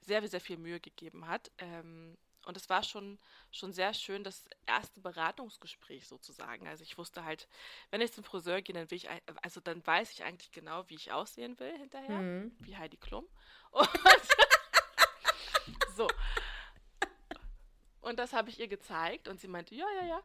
sehr, 0.00 0.26
sehr 0.26 0.40
viel 0.40 0.56
Mühe 0.56 0.80
gegeben 0.80 1.26
hat. 1.26 1.50
Ähm, 1.58 2.16
und 2.44 2.56
es 2.56 2.68
war 2.68 2.82
schon, 2.82 3.20
schon 3.52 3.72
sehr 3.72 3.94
schön, 3.94 4.24
das 4.24 4.44
erste 4.66 5.00
Beratungsgespräch 5.00 6.08
sozusagen. 6.08 6.66
Also 6.66 6.82
ich 6.82 6.98
wusste 6.98 7.24
halt, 7.24 7.46
wenn 7.90 8.00
ich 8.00 8.12
zum 8.12 8.24
Friseur 8.24 8.62
gehe, 8.62 8.74
dann 8.74 8.90
will 8.90 8.96
ich, 8.96 9.08
also 9.42 9.60
dann 9.60 9.86
weiß 9.86 10.10
ich 10.10 10.24
eigentlich 10.24 10.50
genau, 10.50 10.88
wie 10.88 10.96
ich 10.96 11.12
aussehen 11.12 11.58
will 11.60 11.76
hinterher, 11.78 12.18
mhm. 12.18 12.56
wie 12.58 12.76
Heidi 12.76 12.96
Klum. 12.96 13.28
Und 13.70 13.88
so. 15.96 16.08
Und 18.00 18.18
das 18.18 18.32
habe 18.32 18.50
ich 18.50 18.58
ihr 18.58 18.66
gezeigt 18.66 19.28
und 19.28 19.40
sie 19.40 19.46
meinte, 19.46 19.76
ja, 19.76 19.86
ja, 20.00 20.06
ja 20.06 20.22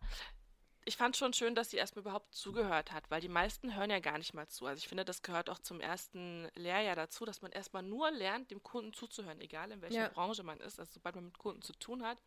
ich 0.87 0.95
fand 0.95 1.17
schon 1.17 1.33
schön, 1.33 1.53
dass 1.53 1.69
sie 1.69 1.75
erstmal 1.75 2.03
überhaupt 2.03 2.33
zugehört 2.33 2.93
hat, 2.93 3.11
weil 3.11 3.19
die 3.19 3.27
meisten 3.27 3.75
hören 3.75 3.89
ja 3.89 3.99
gar 3.99 4.17
nicht 4.17 4.33
mal 4.33 4.47
zu. 4.47 4.65
Also 4.65 4.79
ich 4.79 4.87
finde, 4.87 5.03
das 5.03 5.21
gehört 5.21 5.49
auch 5.49 5.59
zum 5.59 5.81
ersten 5.81 6.49
Lehrjahr 6.55 6.95
dazu, 6.95 7.25
dass 7.25 7.41
man 7.41 7.51
erstmal 7.51 7.83
nur 7.83 8.09
lernt, 8.09 8.51
dem 8.51 8.63
Kunden 8.63 8.93
zuzuhören, 8.93 9.41
egal 9.41 9.69
in 9.71 9.81
welcher 9.81 10.03
ja. 10.03 10.07
Branche 10.07 10.43
man 10.43 10.61
ist. 10.61 10.79
Also 10.79 10.93
sobald 10.93 11.15
man 11.15 11.25
mit 11.25 11.37
Kunden 11.37 11.61
zu 11.61 11.73
tun 11.73 12.03
hat, 12.03 12.17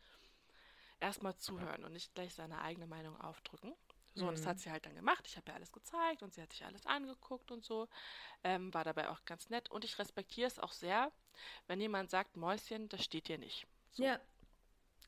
erstmal 0.99 1.35
zuhören 1.37 1.83
und 1.83 1.93
nicht 1.93 2.13
gleich 2.13 2.35
seine 2.35 2.61
eigene 2.61 2.85
Meinung 2.85 3.19
aufdrücken. 3.19 3.73
So, 4.13 4.23
mhm. 4.23 4.29
und 4.29 4.37
das 4.37 4.45
hat 4.45 4.57
mhm. 4.57 4.59
sie 4.59 4.71
halt 4.71 4.85
dann 4.85 4.93
gemacht. 4.93 5.25
Ich 5.25 5.37
habe 5.37 5.49
ihr 5.49 5.55
alles 5.55 5.71
gezeigt 5.71 6.21
und 6.21 6.31
sie 6.31 6.43
hat 6.43 6.51
sich 6.53 6.63
alles 6.63 6.85
angeguckt 6.85 7.49
und 7.49 7.65
so. 7.65 7.87
Ähm, 8.43 8.71
war 8.75 8.83
dabei 8.83 9.09
auch 9.09 9.25
ganz 9.25 9.49
nett. 9.49 9.71
Und 9.71 9.85
ich 9.85 9.97
respektiere 9.97 10.47
es 10.47 10.59
auch 10.59 10.71
sehr, 10.71 11.11
wenn 11.65 11.81
jemand 11.81 12.11
sagt, 12.11 12.37
Mäuschen, 12.37 12.89
das 12.89 13.03
steht 13.03 13.27
dir 13.27 13.39
nicht. 13.39 13.65
So. 13.89 14.03
Ja. 14.03 14.19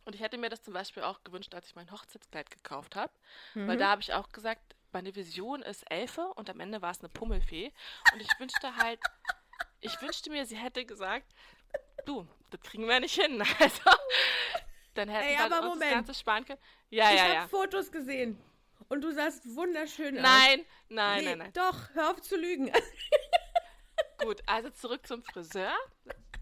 Und 0.06 0.16
ich 0.16 0.22
hätte 0.22 0.38
mir 0.38 0.50
das 0.50 0.62
zum 0.62 0.74
Beispiel 0.74 1.04
auch 1.04 1.24
gewünscht, 1.24 1.54
als 1.56 1.68
ich 1.68 1.76
mein 1.76 1.92
Hochzeitskleid 1.92 2.50
gekauft 2.50 2.96
habe. 2.96 3.14
Mhm. 3.54 3.68
Weil 3.68 3.78
da 3.78 3.90
habe 3.90 4.02
ich 4.02 4.14
auch 4.14 4.30
gesagt, 4.30 4.76
meine 4.92 5.16
Vision 5.16 5.62
ist 5.62 5.90
Elfe 5.90 6.28
und 6.36 6.50
am 6.50 6.60
Ende 6.60 6.82
war 6.82 6.92
es 6.92 7.00
eine 7.00 7.10
Pummelfee. 7.10 7.72
Und 8.14 8.22
ich 8.22 8.30
wünschte 8.40 8.76
halt, 8.76 9.00
ich 9.82 10.02
wünschte 10.02 10.30
mir, 10.30 10.46
sie 10.46 10.58
hätte 10.58 10.86
gesagt, 10.86 11.26
du, 12.06 12.28
das 12.50 12.62
kriegen 12.62 12.88
wir 12.88 13.00
nicht 13.00 13.20
hin. 13.20 13.44
Also, 13.60 13.82
dann 14.94 15.10
hätten 15.10 15.28
Ey, 15.28 15.50
wir 15.50 15.64
uns 15.64 15.80
das 15.80 15.90
Ganze 15.90 16.14
sparen 16.14 16.46
können. 16.46 16.60
Ja, 16.92 17.10
ich 17.10 17.18
ja, 17.18 17.24
habe 17.24 17.34
ja. 17.34 17.48
Fotos 17.48 17.92
gesehen. 17.92 18.38
Und 18.90 19.02
du 19.02 19.12
sahst 19.12 19.44
wunderschön 19.56 20.18
aus. 20.18 20.22
Nein, 20.22 20.66
nein, 20.90 21.24
Nee, 21.24 21.30
nein, 21.30 21.38
nein. 21.40 21.54
Doch, 21.54 21.90
hör 21.94 22.12
auf 22.12 22.22
zu 22.22 22.38
lügen. 22.38 22.72
Gut, 24.20 24.44
also 24.46 24.70
zurück 24.70 25.08
zum 25.08 25.24
Friseur. 25.24 25.74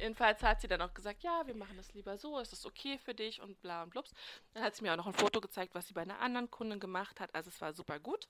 Jedenfalls 0.02 0.42
hat 0.42 0.62
sie 0.62 0.68
dann 0.68 0.82
auch 0.82 0.94
gesagt, 0.96 1.22
ja, 1.22 1.46
wir 1.46 1.54
machen 1.54 1.78
das 1.78 1.94
lieber 1.94 2.18
so, 2.18 2.40
ist 2.40 2.52
das 2.52 2.66
okay 2.66 2.98
für 2.98 3.14
dich 3.14 3.40
und 3.40 3.62
bla 3.62 3.84
und 3.84 3.92
blups. 3.92 4.12
Dann 4.54 4.64
hat 4.64 4.76
sie 4.76 4.82
mir 4.82 4.92
auch 4.94 4.98
noch 4.98 5.06
ein 5.06 5.14
Foto 5.14 5.40
gezeigt, 5.40 5.76
was 5.76 5.88
sie 5.88 5.94
bei 5.94 6.02
einer 6.02 6.20
anderen 6.20 6.50
Kundin 6.50 6.80
gemacht 6.80 7.20
hat. 7.20 7.34
Also 7.36 7.50
es 7.50 7.62
war 7.62 7.72
super 7.74 8.00
gut. 8.00 8.28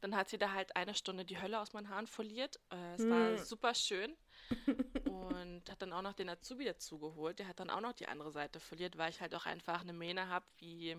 Dann 0.00 0.16
hat 0.16 0.30
sie 0.30 0.38
da 0.38 0.52
halt 0.52 0.74
eine 0.76 0.94
Stunde 0.94 1.26
die 1.26 1.38
Hölle 1.40 1.60
aus 1.60 1.74
meinen 1.74 1.90
Haaren 1.90 2.06
foliert. 2.06 2.58
Äh, 2.70 2.94
es 2.94 3.06
war 3.08 3.36
Hm. 3.36 3.38
super 3.38 3.74
schön. 3.74 4.16
Und 5.04 5.70
hat 5.70 5.82
dann 5.82 5.92
auch 5.92 6.00
noch 6.00 6.14
den 6.14 6.30
Azubi 6.30 6.64
dazu 6.64 6.98
geholt. 6.98 7.38
Der 7.38 7.48
hat 7.48 7.60
dann 7.60 7.68
auch 7.68 7.82
noch 7.82 7.92
die 7.92 8.08
andere 8.08 8.30
Seite 8.32 8.58
foliert, 8.58 8.96
weil 8.96 9.10
ich 9.10 9.20
halt 9.20 9.34
auch 9.34 9.44
einfach 9.44 9.82
eine 9.82 9.92
Mähne 9.92 10.28
habe 10.28 10.46
wie, 10.56 10.96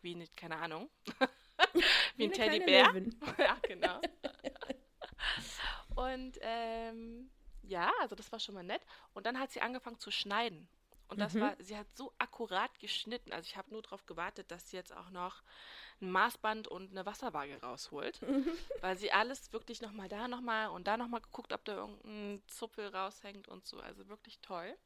wie, 0.00 0.14
nicht, 0.14 0.36
keine 0.36 0.58
Ahnung, 0.58 0.88
wie 2.16 2.24
ein 2.24 2.30
eine 2.30 2.30
kleine 2.30 2.58
Teddybär. 2.60 2.94
Ja, 3.38 3.56
genau. 3.62 4.00
Und 5.96 6.38
ähm, 6.40 7.30
ja, 7.62 7.92
also 8.00 8.14
das 8.14 8.30
war 8.32 8.40
schon 8.40 8.54
mal 8.54 8.64
nett. 8.64 8.82
Und 9.14 9.26
dann 9.26 9.38
hat 9.38 9.50
sie 9.52 9.60
angefangen 9.60 9.98
zu 9.98 10.10
schneiden. 10.10 10.68
Und 11.08 11.18
das 11.18 11.34
Mhm. 11.34 11.40
war, 11.40 11.56
sie 11.58 11.76
hat 11.76 11.88
so 11.96 12.12
akkurat 12.18 12.78
geschnitten. 12.78 13.32
Also 13.32 13.46
ich 13.48 13.56
habe 13.56 13.70
nur 13.72 13.82
darauf 13.82 14.06
gewartet, 14.06 14.50
dass 14.50 14.70
sie 14.70 14.76
jetzt 14.76 14.94
auch 14.96 15.10
noch 15.10 15.42
ein 16.00 16.10
Maßband 16.12 16.68
und 16.68 16.90
eine 16.92 17.04
Wasserwaage 17.04 17.60
rausholt. 17.60 18.20
Weil 18.80 18.96
sie 18.96 19.10
alles 19.12 19.52
wirklich 19.52 19.82
nochmal 19.82 20.08
da 20.08 20.28
nochmal 20.28 20.68
und 20.68 20.86
da 20.86 20.96
nochmal 20.96 21.20
geguckt, 21.20 21.52
ob 21.52 21.64
da 21.64 21.74
irgendein 21.74 22.42
Zuppel 22.46 22.88
raushängt 22.94 23.48
und 23.48 23.66
so. 23.66 23.80
Also 23.80 24.08
wirklich 24.08 24.38
toll. 24.40 24.76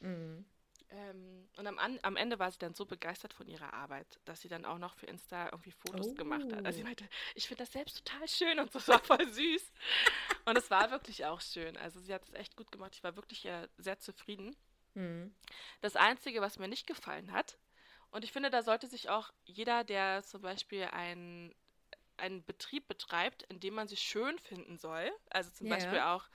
Mhm. 0.00 0.44
Ähm, 0.92 1.48
und 1.56 1.66
am, 1.66 1.78
An 1.78 1.98
am 2.02 2.16
Ende 2.16 2.38
war 2.38 2.50
sie 2.50 2.58
dann 2.58 2.74
so 2.74 2.84
begeistert 2.84 3.32
von 3.32 3.48
ihrer 3.48 3.72
Arbeit, 3.72 4.20
dass 4.26 4.42
sie 4.42 4.48
dann 4.48 4.64
auch 4.66 4.78
noch 4.78 4.94
für 4.94 5.06
Insta 5.06 5.46
irgendwie 5.46 5.72
Fotos 5.72 6.14
gemacht 6.16 6.52
hat. 6.52 6.64
Also 6.66 6.76
sie 6.76 6.82
Oh. 6.82 6.84
meinte, 6.84 7.08
ich 7.34 7.48
finde 7.48 7.64
das 7.64 7.72
selbst 7.72 8.04
total 8.04 8.28
schön 8.28 8.58
und 8.58 8.70
so, 8.72 8.78
das 8.78 8.88
war 8.88 9.02
voll 9.02 9.26
süß. 9.26 9.72
Und 10.44 10.56
es 10.56 10.70
war 10.70 10.90
wirklich 10.90 11.24
auch 11.24 11.40
schön. 11.40 11.76
Also 11.78 12.00
sie 12.00 12.12
hat 12.12 12.24
es 12.24 12.34
echt 12.34 12.56
gut 12.56 12.70
gemacht. 12.70 12.94
Ich 12.94 13.02
war 13.02 13.16
wirklich 13.16 13.44
äh, 13.46 13.68
sehr 13.78 13.98
zufrieden. 13.98 14.54
Mhm. 14.94 15.34
Das 15.80 15.96
Einzige, 15.96 16.40
was 16.42 16.58
mir 16.58 16.68
nicht 16.68 16.86
gefallen 16.86 17.32
hat, 17.32 17.58
und 18.10 18.24
ich 18.24 18.32
finde, 18.32 18.50
da 18.50 18.62
sollte 18.62 18.86
sich 18.88 19.08
auch 19.08 19.32
jeder, 19.44 19.84
der 19.84 20.22
zum 20.22 20.42
Beispiel 20.42 20.84
ein, 20.84 21.54
einen 22.18 22.44
Betrieb 22.44 22.86
betreibt, 22.86 23.44
in 23.44 23.58
dem 23.58 23.72
man 23.72 23.88
sich 23.88 24.00
schön 24.00 24.38
finden 24.38 24.76
soll, 24.76 25.10
also 25.30 25.50
zum 25.50 25.68
Ja. 25.68 25.76
Beispiel 25.76 26.00
auch 26.00 26.28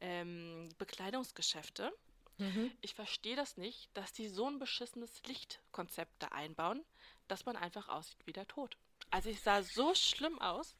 ähm, 0.00 0.68
Bekleidungsgeschäfte, 0.78 1.92
Mhm. 2.38 2.70
ich 2.80 2.94
verstehe 2.94 3.36
das 3.36 3.56
nicht, 3.56 3.90
dass 3.94 4.12
die 4.12 4.28
so 4.28 4.48
ein 4.48 4.58
beschissenes 4.58 5.22
Lichtkonzept 5.26 6.22
da 6.22 6.28
einbauen, 6.28 6.84
dass 7.26 7.44
man 7.46 7.56
einfach 7.56 7.88
aussieht 7.88 8.26
wie 8.26 8.32
der 8.32 8.46
Tod. 8.46 8.76
Also 9.10 9.30
ich 9.30 9.40
sah 9.40 9.62
so 9.62 9.94
schlimm 9.94 10.40
aus. 10.40 10.76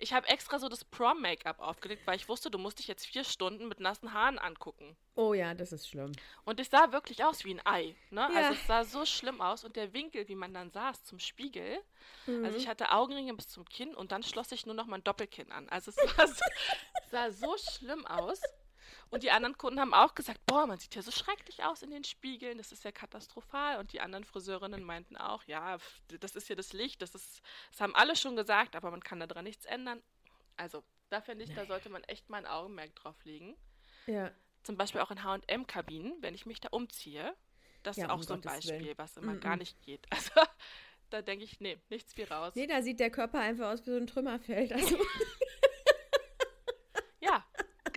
Ich 0.00 0.12
habe 0.12 0.28
extra 0.28 0.60
so 0.60 0.68
das 0.68 0.84
Prom-Make-up 0.84 1.58
aufgelegt, 1.58 2.06
weil 2.06 2.14
ich 2.14 2.28
wusste, 2.28 2.52
du 2.52 2.58
musst 2.58 2.78
dich 2.78 2.86
jetzt 2.86 3.04
vier 3.04 3.24
Stunden 3.24 3.66
mit 3.66 3.80
nassen 3.80 4.12
Haaren 4.12 4.38
angucken. 4.38 4.96
Oh 5.16 5.34
ja, 5.34 5.54
das 5.54 5.72
ist 5.72 5.88
schlimm. 5.88 6.12
Und 6.44 6.60
ich 6.60 6.68
sah 6.68 6.92
wirklich 6.92 7.24
aus 7.24 7.44
wie 7.44 7.54
ein 7.54 7.66
Ei. 7.66 7.96
Ne? 8.10 8.20
Ja. 8.20 8.28
Also 8.28 8.52
es 8.52 8.66
sah 8.68 8.84
so 8.84 9.04
schlimm 9.04 9.40
aus 9.40 9.64
und 9.64 9.74
der 9.74 9.92
Winkel, 9.92 10.28
wie 10.28 10.36
man 10.36 10.54
dann 10.54 10.70
saß 10.70 11.02
zum 11.02 11.18
Spiegel. 11.18 11.80
Mhm. 12.26 12.44
Also 12.44 12.58
ich 12.58 12.68
hatte 12.68 12.92
Augenringe 12.92 13.34
bis 13.34 13.48
zum 13.48 13.64
Kinn 13.64 13.92
und 13.92 14.12
dann 14.12 14.22
schloss 14.22 14.52
ich 14.52 14.66
nur 14.66 14.76
noch 14.76 14.86
mein 14.86 15.02
Doppelkinn 15.02 15.50
an. 15.50 15.68
Also 15.68 15.90
es 15.90 15.96
war 16.16 16.28
so, 16.28 16.44
sah 17.10 17.32
so 17.32 17.56
schlimm 17.58 18.06
aus. 18.06 18.40
Und 19.10 19.22
die 19.22 19.30
anderen 19.30 19.56
Kunden 19.56 19.80
haben 19.80 19.94
auch 19.94 20.14
gesagt, 20.14 20.40
boah, 20.46 20.66
man 20.66 20.78
sieht 20.78 20.94
ja 20.94 21.02
so 21.02 21.10
schrecklich 21.10 21.64
aus 21.64 21.82
in 21.82 21.90
den 21.90 22.04
Spiegeln, 22.04 22.58
das 22.58 22.72
ist 22.72 22.84
ja 22.84 22.92
katastrophal. 22.92 23.78
Und 23.78 23.92
die 23.92 24.00
anderen 24.00 24.24
Friseurinnen 24.24 24.82
meinten 24.84 25.16
auch, 25.16 25.44
ja, 25.44 25.78
das 26.20 26.36
ist 26.36 26.48
ja 26.48 26.54
das 26.54 26.72
Licht, 26.72 27.00
das 27.00 27.14
ist, 27.14 27.40
das 27.70 27.80
haben 27.80 27.94
alle 27.94 28.16
schon 28.16 28.36
gesagt, 28.36 28.76
aber 28.76 28.90
man 28.90 29.02
kann 29.02 29.20
daran 29.20 29.44
nichts 29.44 29.64
ändern. 29.64 30.02
Also, 30.56 30.82
da 31.08 31.20
finde 31.22 31.44
ich, 31.44 31.54
da 31.54 31.64
sollte 31.64 31.88
man 31.88 32.04
echt 32.04 32.28
mal 32.28 32.38
ein 32.38 32.46
Augenmerk 32.46 32.94
drauf 32.96 33.16
legen. 33.24 33.56
Ja. 34.06 34.30
Zum 34.62 34.76
Beispiel 34.76 35.00
auch 35.00 35.10
in 35.10 35.22
H&M-Kabinen, 35.22 36.16
wenn 36.20 36.34
ich 36.34 36.44
mich 36.44 36.60
da 36.60 36.68
umziehe. 36.70 37.34
Das 37.84 37.96
Ja, 37.96 38.04
ist 38.06 38.10
auch 38.10 38.16
um 38.16 38.22
so 38.22 38.34
ein 38.34 38.42
Gottes 38.42 38.66
Beispiel, 38.66 38.86
Willen. 38.86 38.98
was 38.98 39.16
immer 39.16 39.32
Mm-mm. 39.32 39.40
gar 39.40 39.56
nicht 39.56 39.80
geht. 39.82 40.06
Also, 40.12 40.30
da 41.10 41.22
denke 41.22 41.44
ich, 41.44 41.58
nee, 41.60 41.78
nichts 41.88 42.14
wie 42.18 42.24
raus. 42.24 42.52
Nee, 42.54 42.66
da 42.66 42.82
sieht 42.82 43.00
der 43.00 43.08
Körper 43.10 43.40
einfach 43.40 43.70
aus 43.72 43.86
wie 43.86 43.90
so 43.92 43.96
ein 43.96 44.06
Trümmerfeld. 44.06 44.72
Also, 44.74 44.98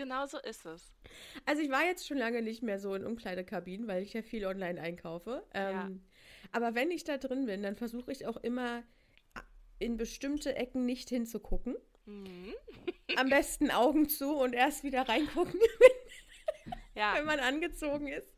genau 0.02 0.26
so 0.26 0.40
ist 0.40 0.66
es. 0.66 0.92
also 1.46 1.62
ich 1.62 1.70
war 1.70 1.84
jetzt 1.86 2.08
schon 2.08 2.18
lange 2.18 2.42
nicht 2.42 2.64
mehr 2.64 2.80
so 2.80 2.96
in 2.96 3.06
Umkleidekabinen, 3.06 3.88
weil 3.88 4.02
ich 4.04 4.14
ja 4.14 4.22
viel 4.22 4.46
online 4.46 4.82
einkaufe. 4.82 5.44
Ähm, 5.54 6.02
Aber 6.52 6.74
wenn 6.76 6.92
ich 6.92 7.04
da 7.04 7.18
drin 7.18 7.46
bin, 7.46 7.62
dann 7.64 7.76
versuche 7.76 8.12
ich 8.12 8.26
auch 8.28 8.38
immer 8.38 8.84
in 9.80 9.98
bestimmte 9.98 10.56
Ecken 10.56 10.86
nicht 10.86 11.10
hinzugucken. 11.10 11.76
Mhm. 12.06 12.54
Am 13.16 13.30
besten 13.30 13.70
Augen 13.72 14.10
zu 14.10 14.36
und 14.36 14.54
erst 14.54 14.84
wieder 14.84 15.08
reingucken, 15.08 15.60
Ja, 16.96 17.14
wenn 17.16 17.26
man 17.26 17.40
angezogen 17.40 18.08
ist. 18.08 18.34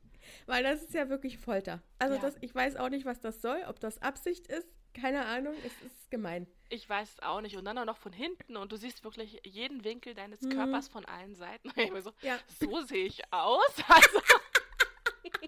Weil 0.45 0.63
das 0.63 0.81
ist 0.83 0.93
ja 0.93 1.09
wirklich 1.09 1.37
Folter. 1.37 1.81
Also 1.99 2.15
Ja. 2.15 2.21
das, 2.21 2.35
ich 2.41 2.53
weiß 2.53 2.75
auch 2.77 2.89
nicht, 2.89 3.05
was 3.05 3.19
das 3.19 3.41
soll, 3.41 3.63
ob 3.67 3.79
das 3.79 4.01
Absicht 4.01 4.47
ist. 4.47 4.67
Keine 4.93 5.25
Ahnung, 5.25 5.55
es 5.65 5.73
ist 5.81 6.11
gemein. 6.11 6.47
ich 6.69 6.87
weiß 6.87 7.09
es 7.13 7.19
auch 7.23 7.41
nicht. 7.41 7.55
Und 7.57 7.65
dann 7.65 7.77
auch 7.77 7.85
noch 7.85 7.97
von 7.97 8.13
hinten 8.13 8.57
und 8.57 8.71
du 8.71 8.77
siehst 8.77 9.03
wirklich 9.03 9.39
jeden 9.43 9.83
Winkel 9.83 10.13
deines 10.13 10.41
Mhm. 10.41 10.49
Körpers 10.51 10.87
von 10.87 11.03
allen 11.05 11.35
Seiten. 11.35 11.69
So, 12.03 12.13
Ja, 12.21 12.39
so 12.59 12.81
sehe 12.81 13.05
ich 13.05 13.21
aus. 13.33 13.73
Also, 13.87 14.19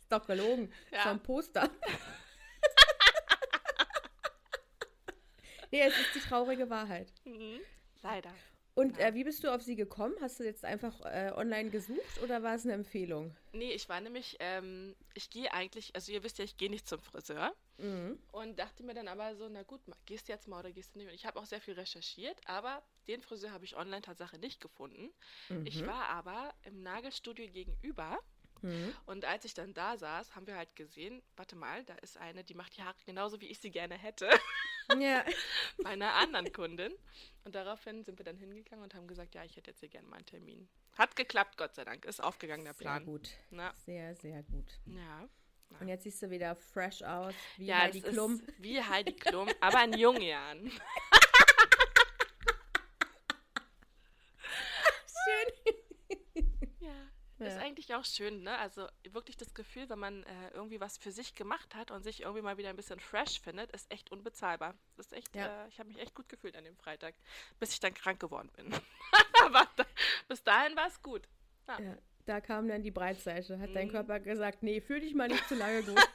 ist 0.00 0.10
doch 0.12 0.26
gelogen. 0.26 0.72
Ja. 0.92 1.02
So 1.04 1.08
ein 1.10 1.22
Poster. 1.22 1.70
nee, 5.70 5.80
es 5.82 5.98
ist 5.98 6.14
die 6.14 6.20
traurige 6.20 6.68
Wahrheit. 6.70 7.08
mhm, 7.24 7.60
leider. 8.02 8.32
Und 8.74 8.98
Ja. 8.98 9.06
äh, 9.08 9.14
wie 9.14 9.24
bist 9.24 9.44
du 9.44 9.54
auf 9.54 9.62
sie 9.62 9.76
gekommen? 9.76 10.14
Hast 10.20 10.40
du 10.40 10.44
jetzt 10.44 10.64
einfach 10.64 11.00
äh, 11.02 11.32
online 11.34 11.70
gesucht 11.70 12.20
oder 12.22 12.42
war 12.42 12.54
es 12.54 12.64
eine 12.64 12.72
Empfehlung? 12.74 13.36
Nee, 13.52 13.70
ich 13.72 13.88
war 13.88 14.00
nämlich, 14.00 14.36
ähm, 14.40 14.96
ich 15.14 15.30
gehe 15.30 15.52
eigentlich, 15.52 15.94
also 15.94 16.10
ihr 16.10 16.24
wisst 16.24 16.38
ja, 16.38 16.44
ich 16.44 16.56
gehe 16.56 16.70
nicht 16.70 16.88
zum 16.88 17.00
Friseur. 17.00 17.54
Mhm. 17.78 18.18
Und 18.32 18.58
dachte 18.58 18.82
mir 18.82 18.94
dann 18.94 19.06
aber 19.06 19.36
so, 19.36 19.48
na 19.48 19.62
gut, 19.62 19.80
gehst 20.06 20.26
du 20.28 20.32
jetzt 20.32 20.48
mal 20.48 20.58
oder 20.58 20.72
gehst 20.72 20.94
du 20.94 20.98
nicht? 20.98 21.08
Und 21.08 21.14
ich 21.14 21.24
habe 21.24 21.38
auch 21.38 21.46
sehr 21.46 21.60
viel 21.60 21.74
recherchiert, 21.74 22.40
aber 22.46 22.82
den 23.06 23.22
Friseur 23.22 23.52
habe 23.52 23.64
ich 23.64 23.76
online 23.76 24.02
Tatsache 24.02 24.38
nicht 24.38 24.60
gefunden. 24.60 25.12
Ich 25.64 25.82
Mhm. 25.82 25.86
war 25.86 26.08
aber 26.08 26.52
im 26.62 26.82
Nagelstudio 26.82 27.46
gegenüber 27.48 28.18
Mhm. 28.62 28.94
und 29.06 29.24
als 29.24 29.44
ich 29.44 29.54
dann 29.54 29.74
da 29.74 29.96
saß, 29.96 30.34
haben 30.34 30.46
wir 30.46 30.56
halt 30.56 30.74
gesehen, 30.74 31.22
warte 31.36 31.54
mal, 31.54 31.84
da 31.84 31.94
ist 31.96 32.16
eine, 32.16 32.42
die 32.42 32.54
macht 32.54 32.76
die 32.76 32.82
Haare 32.82 32.96
genauso, 33.04 33.40
wie 33.40 33.46
ich 33.48 33.58
sie 33.60 33.70
gerne 33.70 33.94
hätte, 33.96 34.28
Ja. 34.98 35.24
bei 35.82 35.90
einer 35.90 36.14
anderen 36.14 36.52
Kundin. 36.52 36.92
Und 37.44 37.54
daraufhin 37.54 38.04
sind 38.04 38.18
wir 38.18 38.24
dann 38.24 38.36
hingegangen 38.36 38.82
und 38.82 38.94
haben 38.94 39.06
gesagt, 39.06 39.34
ja, 39.34 39.44
ich 39.44 39.56
hätte 39.56 39.70
jetzt 39.70 39.80
hier 39.80 39.88
gerne 39.88 40.08
mal 40.08 40.16
einen 40.16 40.26
Termin. 40.26 40.68
Hat 40.96 41.14
geklappt, 41.16 41.56
Gott 41.56 41.74
sei 41.74 41.84
Dank, 41.84 42.04
ist 42.04 42.22
aufgegangen 42.22 42.64
der 42.64 42.74
Sehr 42.74 42.84
Plan. 42.84 43.04
gut. 43.04 43.30
Na, 43.50 43.72
Sehr, 43.84 44.14
sehr 44.16 44.42
gut. 44.44 44.78
ja. 44.86 45.28
Und 45.80 45.88
jetzt 45.88 46.04
siehst 46.04 46.22
du 46.22 46.30
wieder 46.30 46.54
fresh 46.54 47.02
aus, 47.02 47.34
wie 47.56 47.66
ja, 47.66 47.78
Heidi 47.80 48.00
Klum. 48.00 48.40
Wie 48.58 48.80
Heidi 48.80 49.12
Klum, 49.12 49.48
aber 49.60 49.82
in 49.84 49.94
jungen 49.94 50.22
Jahren. 50.22 50.70
Schön. 55.24 55.74
Ja, 57.44 57.56
ist 57.56 57.58
eigentlich 57.62 57.94
auch 57.94 58.04
schön, 58.04 58.42
ne? 58.42 58.58
Also 58.58 58.86
wirklich 59.10 59.36
das 59.36 59.54
Gefühl, 59.54 59.88
wenn 59.88 59.98
man 59.98 60.22
äh, 60.24 60.50
irgendwie 60.52 60.80
was 60.80 60.98
für 60.98 61.12
sich 61.12 61.34
gemacht 61.34 61.74
hat 61.74 61.90
und 61.90 62.02
sich 62.02 62.22
irgendwie 62.22 62.42
mal 62.42 62.56
wieder 62.58 62.70
ein 62.70 62.76
bisschen 62.76 63.00
fresh 63.00 63.40
findet, 63.40 63.70
ist 63.72 63.90
echt 63.92 64.10
unbezahlbar. 64.12 64.74
Das 64.96 65.06
ist 65.06 65.12
echt, 65.12 65.34
Ja. 65.36 65.64
äh, 65.64 65.68
ich 65.68 65.78
habe 65.78 65.88
mich 65.88 65.98
echt 65.98 66.14
gut 66.14 66.28
gefühlt 66.28 66.56
an 66.56 66.64
dem 66.64 66.76
Freitag, 66.76 67.14
bis 67.60 67.72
ich 67.72 67.80
dann 67.80 67.94
krank 67.94 68.20
geworden 68.20 68.50
bin. 68.56 68.72
Aber 69.44 69.66
da, 69.76 69.84
bis 70.28 70.42
dahin 70.42 70.76
war 70.76 70.86
es 70.88 71.00
gut. 71.02 71.28
Ja. 71.68 71.80
Ja, 71.80 71.98
da 72.26 72.40
kam 72.40 72.68
dann 72.68 72.82
die 72.82 72.90
Breitseite. 72.90 73.58
Hat 73.58 73.74
dein 73.74 73.88
Mhm. 73.88 73.92
Körper 73.92 74.20
gesagt, 74.20 74.62
nee, 74.62 74.80
fühl 74.80 75.00
dich 75.00 75.14
mal 75.14 75.28
nicht 75.28 75.46
zu 75.48 75.54
lange 75.54 75.82
gut. 75.82 75.98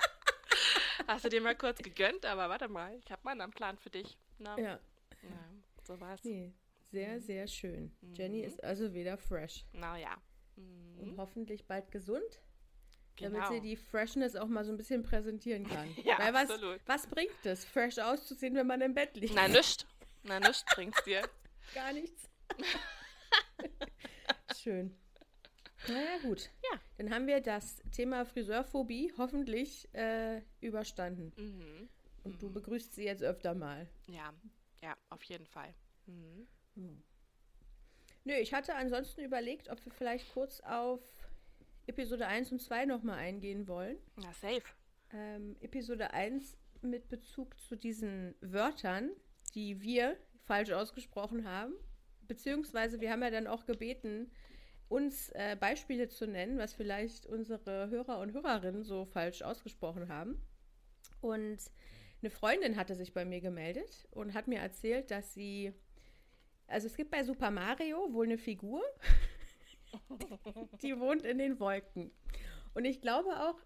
Hast 1.06 1.24
du 1.24 1.28
dir 1.28 1.40
mal 1.40 1.56
kurz 1.56 1.78
gegönnt, 1.78 2.24
aber 2.26 2.48
warte 2.48 2.68
mal, 2.68 2.94
ich 3.04 3.10
habe 3.10 3.20
mal 3.24 3.40
einen 3.40 3.50
Plan 3.52 3.76
für 3.78 3.90
dich. 3.90 4.16
Na, 4.38 4.56
ja. 4.58 4.78
ja, 5.22 5.50
so 5.82 5.98
war's. 6.00 6.22
nee, 6.24 6.52
sehr, 6.90 7.20
sehr 7.20 7.46
schön. 7.46 7.92
Jenny 8.14 8.38
Mhm. 8.38 8.44
ist 8.44 8.62
also 8.64 8.92
wieder 8.94 9.16
fresh. 9.18 9.64
Naja. 9.72 10.16
Und 10.56 11.12
Mhm. 11.12 11.16
hoffentlich 11.16 11.66
bald 11.66 11.90
gesund, 11.90 12.42
damit 13.18 13.34
Genau. 13.40 13.50
sie 13.50 13.60
die 13.60 13.76
Freshness 13.76 14.36
auch 14.36 14.48
mal 14.48 14.64
so 14.64 14.72
ein 14.72 14.76
bisschen 14.76 15.02
präsentieren 15.02 15.64
kann. 15.68 15.88
Ja, 16.04 16.18
Weil 16.18 16.34
was, 16.34 16.50
absolut. 16.50 16.80
was 16.86 17.06
bringt 17.06 17.44
es, 17.44 17.64
fresh 17.64 17.98
auszusehen, 17.98 18.54
wenn 18.54 18.66
man 18.66 18.80
im 18.80 18.94
Bett 18.94 19.16
liegt? 19.16 19.34
Na, 19.34 19.48
nischt. 19.58 19.86
Na, 20.24 20.40
nischt 20.40 20.64
bringt's 20.74 21.02
dir. 21.04 21.22
Gar 21.74 21.92
nichts. 21.92 22.28
Schön. 24.56 24.94
Naja, 25.88 26.18
gut. 26.22 26.50
Ja. 26.70 26.78
Dann 26.98 27.10
haben 27.14 27.26
wir 27.26 27.40
das 27.40 27.76
Thema 27.92 28.26
Friseurphobie 28.26 29.12
hoffentlich 29.16 29.88
äh, 29.94 30.42
überstanden. 30.60 31.32
Mhm. 31.36 31.88
Und 32.24 32.42
du 32.42 32.50
begrüßt 32.52 32.94
sie 32.94 33.04
jetzt 33.04 33.22
öfter 33.22 33.54
mal. 33.54 33.88
Ja, 34.08 34.34
ja, 34.82 34.94
auf 35.08 35.22
jeden 35.24 35.46
Fall. 35.46 35.72
Mhm. 36.06 36.46
Nö, 38.24 38.34
ich 38.34 38.52
hatte 38.52 38.74
ansonsten 38.74 39.22
überlegt, 39.22 39.70
ob 39.70 39.84
wir 39.84 39.92
vielleicht 39.92 40.32
kurz 40.32 40.60
auf 40.60 41.00
Episode 41.86 42.26
1 42.26 42.52
und 42.52 42.60
2 42.60 42.84
nochmal 42.84 43.18
eingehen 43.18 43.66
wollen. 43.66 43.96
Ja, 44.22 44.32
safe. 44.34 44.62
Ähm, 45.12 45.56
Episode 45.60 46.12
1 46.12 46.56
mit 46.82 47.08
Bezug 47.08 47.58
zu 47.58 47.76
diesen 47.76 48.34
Wörtern, 48.40 49.10
die 49.54 49.80
wir 49.80 50.16
falsch 50.44 50.70
ausgesprochen 50.70 51.48
haben. 51.48 51.74
Beziehungsweise 52.28 53.00
wir 53.00 53.10
haben 53.10 53.22
ja 53.22 53.30
dann 53.30 53.46
auch 53.46 53.66
gebeten, 53.66 54.30
uns 54.88 55.30
äh, 55.30 55.56
Beispiele 55.58 56.08
zu 56.08 56.26
nennen, 56.26 56.58
was 56.58 56.74
vielleicht 56.74 57.26
unsere 57.26 57.90
Hörer 57.90 58.18
und 58.18 58.32
Hörerinnen 58.32 58.82
so 58.84 59.04
falsch 59.06 59.42
ausgesprochen 59.42 60.08
haben. 60.08 60.40
Und 61.20 61.58
eine 62.22 62.30
Freundin 62.30 62.76
hatte 62.76 62.94
sich 62.94 63.14
bei 63.14 63.24
mir 63.24 63.40
gemeldet 63.40 64.08
und 64.10 64.34
hat 64.34 64.48
mir 64.48 64.58
erzählt, 64.58 65.10
dass 65.10 65.32
sie, 65.32 65.72
also 66.70 66.86
es 66.86 66.96
gibt 66.96 67.10
bei 67.10 67.24
Super 67.24 67.50
Mario 67.50 68.12
wohl 68.12 68.26
eine 68.26 68.38
Figur, 68.38 68.82
die 70.82 70.98
wohnt 70.98 71.24
in 71.24 71.38
den 71.38 71.58
Wolken. 71.58 72.12
Und 72.74 72.84
ich 72.84 73.00
glaube 73.00 73.40
auch, 73.40 73.56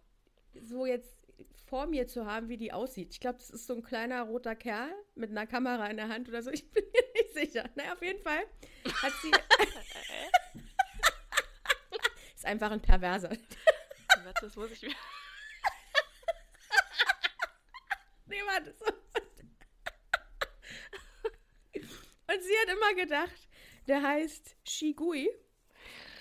so 0.62 0.86
jetzt 0.86 1.18
vor 1.66 1.86
mir 1.86 2.06
zu 2.06 2.26
haben, 2.26 2.48
wie 2.48 2.56
die 2.56 2.72
aussieht. 2.72 3.12
Ich 3.12 3.20
glaube, 3.20 3.38
das 3.38 3.50
ist 3.50 3.66
so 3.66 3.74
ein 3.74 3.82
kleiner 3.82 4.22
roter 4.22 4.54
Kerl 4.54 4.90
mit 5.14 5.30
einer 5.30 5.46
Kamera 5.46 5.86
in 5.88 5.96
der 5.96 6.08
Hand 6.08 6.28
oder 6.28 6.42
so. 6.42 6.50
Ich 6.50 6.70
bin 6.70 6.84
mir 6.84 7.02
nicht 7.14 7.34
sicher. 7.34 7.68
Naja, 7.74 7.92
auf 7.92 8.02
jeden 8.02 8.22
Fall 8.22 8.46
hat 9.02 9.12
sie. 9.20 9.30
ist 12.34 12.46
einfach 12.46 12.70
ein 12.70 12.80
Perverser. 12.80 13.36
Das 14.40 14.56
muss 14.56 14.70
ich 14.70 14.82
mir. 14.82 14.90
nee, 18.26 18.40
warte. 18.46 18.74
So. 18.78 19.03
Und 22.34 22.42
sie 22.42 22.52
hat 22.62 22.76
immer 22.76 23.02
gedacht, 23.02 23.48
der 23.86 24.02
heißt 24.02 24.56
Shigui 24.64 25.30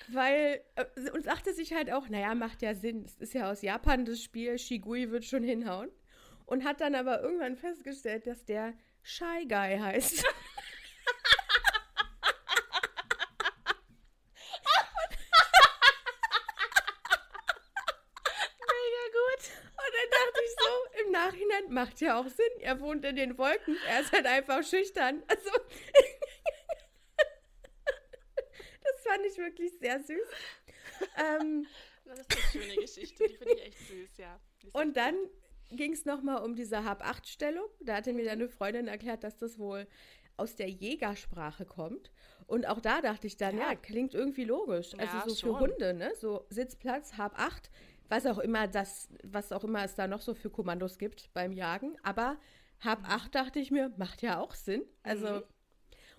weil, 0.10 0.62
äh, 0.76 1.10
und 1.12 1.23
sagte 1.23 1.54
sich 1.54 1.73
halt 1.73 1.91
auch, 1.91 2.10
naja, 2.10 2.36
macht 2.36 2.62
ja 2.62 2.76
Sinn. 2.76 3.04
Es 3.06 3.15
ist 3.15 3.34
ja 3.34 3.49
aus 3.52 3.62
Japan 3.62 4.06
das 4.06 4.21
Spiel, 4.21 4.58
Shigui 4.58 5.12
wird 5.12 5.26
schon 5.26 5.43
hinhauen. 5.43 5.89
Und 6.45 6.65
hat 6.65 6.82
dann 6.82 6.95
aber 6.95 7.21
irgendwann 7.21 7.56
festgestellt, 7.56 8.28
dass 8.28 8.45
der 8.45 8.73
Shy 9.02 9.47
Guy 9.47 9.80
heißt. 9.80 10.26
Nachhinein 21.13 21.71
macht 21.73 22.02
ja 22.02 22.19
auch 22.19 22.28
Sinn. 22.28 22.45
Er 22.60 22.80
wohnt 22.82 23.06
in 23.06 23.15
den 23.15 23.38
Wolken. 23.38 23.78
Er 23.88 24.02
ist 24.02 24.12
halt 24.12 24.26
einfach 24.26 24.63
schüchtern. 24.63 25.23
Also 25.28 25.49
fand 29.23 29.31
ich 29.31 29.38
wirklich 29.38 29.71
sehr 29.79 29.99
süß. 29.99 30.27
ähm, 31.17 31.65
das 32.05 32.19
ist 32.19 32.31
eine 32.31 32.41
schöne 32.51 32.81
Geschichte, 32.81 33.27
die 33.27 33.36
finde 33.36 33.53
ich 33.53 33.65
echt 33.65 33.88
süß, 33.88 34.17
ja. 34.17 34.39
Und 34.73 34.97
dann 34.97 35.15
ging 35.71 35.93
es 35.93 36.05
nochmal 36.05 36.43
um 36.43 36.55
diese 36.55 36.83
Hab-Acht-Stellung. 36.83 37.67
Da 37.81 37.95
hatte 37.95 38.13
mir 38.13 38.31
eine 38.31 38.49
Freundin 38.49 38.88
erklärt, 38.88 39.23
dass 39.23 39.38
das 39.38 39.57
wohl 39.57 39.88
aus 40.38 40.55
der 40.55 40.69
Jägersprache 40.69 41.65
kommt. 41.65 42.12
Und 42.47 42.67
auch 42.67 42.81
da 42.81 43.01
dachte 43.01 43.27
ich 43.27 43.38
dann, 43.38 43.57
ja, 43.57 43.71
ja 43.71 43.75
klingt 43.75 44.13
irgendwie 44.13 44.43
logisch. 44.43 44.93
Ja, 44.93 44.99
also 44.99 45.29
so 45.29 45.36
schon. 45.36 45.55
für 45.55 45.59
Hunde, 45.59 45.93
ne? 45.93 46.12
So 46.19 46.45
Sitzplatz, 46.49 47.17
Hab 47.17 47.39
acht, 47.39 47.71
was 48.09 48.25
auch 48.25 48.39
immer 48.39 48.67
das, 48.67 49.09
was 49.23 49.51
auch 49.51 49.63
immer 49.63 49.83
es 49.83 49.95
da 49.95 50.07
noch 50.07 50.21
so 50.21 50.33
für 50.33 50.49
Kommandos 50.49 50.97
gibt 50.97 51.31
beim 51.33 51.51
Jagen. 51.51 51.97
Aber 52.03 52.38
Hab 52.79 52.99
mhm. 52.99 53.05
acht 53.05 53.36
dachte 53.36 53.59
ich 53.59 53.71
mir, 53.71 53.91
macht 53.97 54.21
ja 54.21 54.39
auch 54.39 54.55
Sinn. 54.55 54.83
Also 55.03 55.27
mhm. 55.27 55.43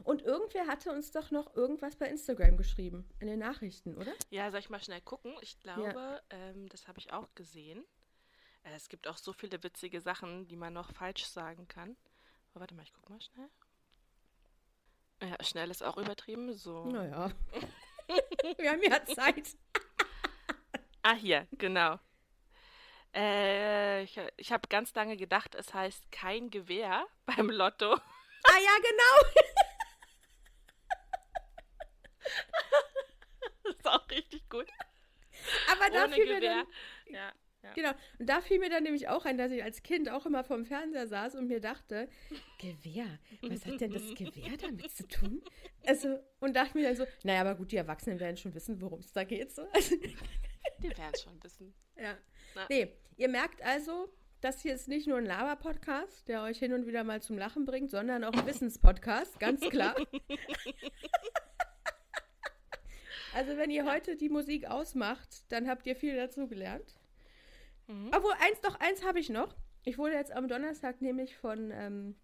Und 0.02 0.22
irgendwer 0.22 0.66
hatte 0.66 0.90
uns 0.90 1.12
doch 1.12 1.30
noch 1.30 1.54
irgendwas 1.54 1.96
bei 1.96 2.06
Instagram 2.06 2.56
geschrieben, 2.56 3.08
in 3.20 3.28
den 3.28 3.38
Nachrichten, 3.38 3.96
oder? 3.96 4.12
Ja, 4.30 4.50
soll 4.50 4.60
ich 4.60 4.70
mal 4.70 4.82
schnell 4.82 5.00
gucken? 5.00 5.34
Ich 5.40 5.58
glaube, 5.60 5.82
ja. 5.82 6.20
ähm, 6.30 6.68
das 6.68 6.88
habe 6.88 6.98
ich 6.98 7.12
auch 7.12 7.34
gesehen. 7.34 7.84
Äh, 8.64 8.74
es 8.74 8.88
gibt 8.88 9.06
auch 9.06 9.16
so 9.16 9.32
viele 9.32 9.62
witzige 9.62 10.00
Sachen, 10.00 10.46
die 10.48 10.56
man 10.56 10.72
noch 10.72 10.92
falsch 10.92 11.24
sagen 11.24 11.68
kann. 11.68 11.96
Aber 12.50 12.60
warte 12.60 12.74
mal, 12.74 12.82
ich 12.82 12.92
guck 12.92 13.08
mal 13.08 13.20
schnell. 13.20 13.48
Ja, 15.22 15.42
schnell 15.42 15.70
ist 15.70 15.82
auch 15.82 15.96
übertrieben. 15.96 16.52
So. 16.54 16.84
Naja. 16.86 17.30
Wir 18.58 18.70
haben 18.70 18.82
ja 18.82 19.04
Zeit. 19.06 19.56
ah, 21.02 21.14
hier, 21.14 21.46
genau. 21.52 21.98
Äh, 23.14 24.02
ich 24.02 24.20
ich 24.36 24.52
habe 24.52 24.68
ganz 24.68 24.92
lange 24.94 25.16
gedacht, 25.16 25.54
es 25.54 25.72
heißt 25.72 26.10
kein 26.10 26.50
Gewehr 26.50 27.06
beim 27.26 27.48
Lotto. 27.48 27.94
Ah 27.94 28.58
ja, 28.58 28.76
genau. 28.82 29.42
Ist 33.84 33.88
auch 33.88 34.08
richtig 34.10 34.48
gut. 34.48 34.66
Aber 35.70 35.90
da 35.90 36.08
fiel 36.08 36.26
mir 36.26 36.40
dann, 36.40 36.66
ja, 37.06 37.32
ja. 37.62 37.72
Genau. 37.72 37.90
Und 38.18 38.28
da 38.28 38.40
fiel 38.40 38.58
mir 38.58 38.68
dann 38.68 38.82
nämlich 38.82 39.08
auch 39.08 39.24
ein, 39.24 39.38
dass 39.38 39.50
ich 39.50 39.62
als 39.62 39.82
Kind 39.82 40.10
auch 40.10 40.26
immer 40.26 40.44
vorm 40.44 40.64
Fernseher 40.64 41.06
saß 41.06 41.34
und 41.34 41.48
mir 41.48 41.60
dachte, 41.60 42.08
Gewehr, 42.58 43.18
was 43.42 43.64
hat 43.64 43.80
denn 43.80 43.92
das 43.92 44.14
Gewehr 44.14 44.56
damit 44.60 44.90
zu 44.90 45.06
tun? 45.08 45.42
Also, 45.86 46.18
und 46.40 46.54
dachte 46.54 46.76
mir 46.76 46.84
dann 46.84 46.96
so, 46.96 47.06
naja, 47.22 47.40
aber 47.40 47.54
gut, 47.54 47.72
die 47.72 47.76
Erwachsenen 47.76 48.20
werden 48.20 48.36
schon 48.36 48.54
wissen, 48.54 48.80
worum 48.80 49.00
es 49.00 49.12
da 49.12 49.24
geht. 49.24 49.54
So. 49.54 49.66
die 50.82 50.90
werden 50.90 51.14
schon 51.22 51.42
wissen. 51.42 51.74
Ja. 51.96 52.16
Na. 52.54 52.66
Nee, 52.68 52.92
ihr 53.16 53.28
merkt 53.28 53.62
also, 53.62 54.12
das 54.40 54.60
hier 54.60 54.74
ist 54.74 54.88
nicht 54.88 55.06
nur 55.06 55.16
ein 55.16 55.24
Laber-Podcast, 55.24 56.28
der 56.28 56.42
euch 56.42 56.58
hin 56.58 56.74
und 56.74 56.86
wieder 56.86 57.02
mal 57.02 57.22
zum 57.22 57.38
Lachen 57.38 57.64
bringt, 57.64 57.90
sondern 57.90 58.24
auch 58.24 58.32
ein 58.34 58.46
Wissenspodcast, 58.46 59.40
ganz 59.40 59.62
klar. 59.62 59.96
Also 63.34 63.56
wenn 63.56 63.70
ihr 63.70 63.84
heute 63.84 64.16
die 64.16 64.28
Musik 64.28 64.66
ausmacht, 64.66 65.50
dann 65.50 65.68
habt 65.68 65.86
ihr 65.86 65.96
viel 65.96 66.16
dazu 66.16 66.46
gelernt. 66.46 66.98
Mhm. 67.88 68.10
Obwohl, 68.14 68.32
eins, 68.40 68.60
doch, 68.60 68.78
eins 68.80 69.04
habe 69.04 69.18
ich 69.18 69.28
noch. 69.28 69.54
Ich 69.82 69.98
wurde 69.98 70.14
jetzt 70.14 70.32
am 70.32 70.48
Donnerstag 70.48 71.02
nämlich 71.02 71.36
von, 71.36 71.70
ähm, 71.72 72.14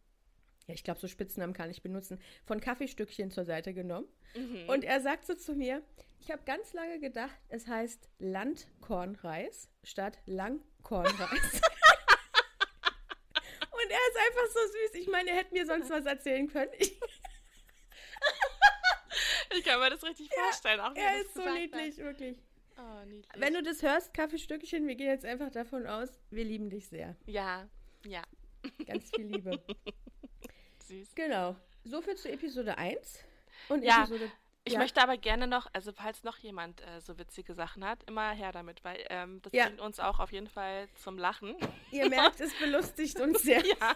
ja, 0.67 0.75
ich 0.75 0.85
glaube, 0.85 1.01
so 1.01 1.09
Spitznamen 1.09 1.53
kann 1.53 1.71
ich 1.71 1.83
benutzen, 1.83 2.21
von 2.45 2.61
Kaffeestückchen 2.61 3.31
zur 3.31 3.45
Seite 3.45 3.75
genommen. 3.75 4.07
Mhm. 4.35 4.69
Und 4.69 4.85
er 4.85 5.01
sagt 5.01 5.27
so 5.27 5.35
zu 5.35 5.55
mir, 5.55 5.83
ich 6.21 6.31
habe 6.31 6.43
ganz 6.45 6.73
lange 6.73 7.01
gedacht, 7.01 7.37
es 7.49 7.67
heißt 7.67 8.09
Landkornreis 8.19 9.69
statt 9.83 10.19
Langkornreis. 10.27 11.11
Und 13.73 13.91
er 13.91 13.99
ist 14.09 14.19
einfach 14.29 14.47
so 14.53 14.61
süß. 14.61 14.95
Ich 15.01 15.09
meine, 15.09 15.31
er 15.31 15.37
hätte 15.37 15.55
mir 15.55 15.67
sonst 15.67 15.91
was 15.91 16.05
erzählen 16.05 16.47
können. 16.47 16.71
Ich 16.79 17.01
ich 19.57 19.65
kann 19.65 19.81
mir 19.81 19.91
das 19.91 20.03
richtig 20.03 20.31
ja, 20.35 20.43
vorstellen. 20.45 20.81
Auch 20.81 20.95
er 20.95 21.21
ist 21.21 21.35
so 21.35 21.43
niedlich, 21.43 21.99
hat. 21.99 22.05
wirklich. 22.05 22.39
Oh, 22.79 23.05
niedlich. 23.07 23.33
Wenn 23.37 23.55
du 23.55 23.63
das 23.63 23.83
hörst, 23.83 24.15
Kaffeestückchen, 24.15 24.87
wir 24.87 24.95
gehen 24.95 25.09
jetzt 25.09 25.25
einfach 25.25 25.51
davon 25.51 25.87
aus, 25.87 26.09
wir 26.31 26.45
lieben 26.45 26.71
dich 26.71 26.89
sehr. 26.89 27.17
Ja, 27.27 27.69
ja. 28.07 28.23
Ganz 28.87 29.11
viel 29.15 29.27
Liebe. 29.27 29.63
Süß. 30.87 31.15
Genau. 31.15 31.57
So 31.85 32.01
viel 32.03 32.15
zu 32.17 32.31
Episode 32.31 32.77
1 32.77 33.25
und 33.69 33.83
ja. 33.83 34.05
Episode 34.05 34.31
ich 34.65 34.75
ja. 34.75 34.79
möchte 34.79 35.03
aber 35.03 35.17
gerne 35.17 35.47
noch, 35.47 35.67
also 35.73 35.91
falls 35.93 36.23
noch 36.23 36.37
jemand 36.39 36.83
äh, 36.83 37.01
so 37.01 37.19
witzige 37.19 37.55
Sachen 37.55 37.85
hat, 37.85 38.05
immer 38.05 38.31
her 38.33 38.53
damit, 38.53 38.85
weil 38.85 39.05
ähm, 39.09 39.41
das 39.43 39.53
ja. 39.55 39.67
bringt 39.67 39.81
uns 39.81 39.99
auch 39.99 40.21
auf 40.21 40.33
jeden 40.33 40.49
Fall 40.49 40.89
zum 40.97 41.17
Lachen. 41.17 41.57
Ihr 41.91 42.09
merkt, 42.11 42.41
es 42.41 42.53
belustigt 42.59 43.19
uns 43.21 43.43
sehr. 43.43 43.65
Ja. 43.65 43.95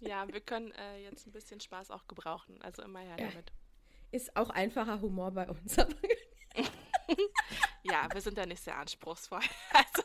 Ja, 0.00 0.26
wir 0.28 0.40
können 0.40 0.72
äh, 0.72 1.02
jetzt 1.02 1.26
ein 1.26 1.32
bisschen 1.32 1.60
Spaß 1.60 1.90
auch 1.90 2.06
gebrauchen. 2.08 2.60
Also 2.62 2.82
immer 2.82 3.00
her 3.00 3.16
damit. 3.16 3.52
Ist 4.12 4.34
auch 4.36 4.50
einfacher 4.50 5.00
Humor 5.00 5.30
bei 5.30 5.48
uns. 5.48 5.76
ja, 7.82 8.08
wir 8.12 8.20
sind 8.20 8.36
da 8.36 8.46
nicht 8.46 8.62
sehr 8.62 8.76
anspruchsvoll. 8.76 9.40
Also. 9.72 10.02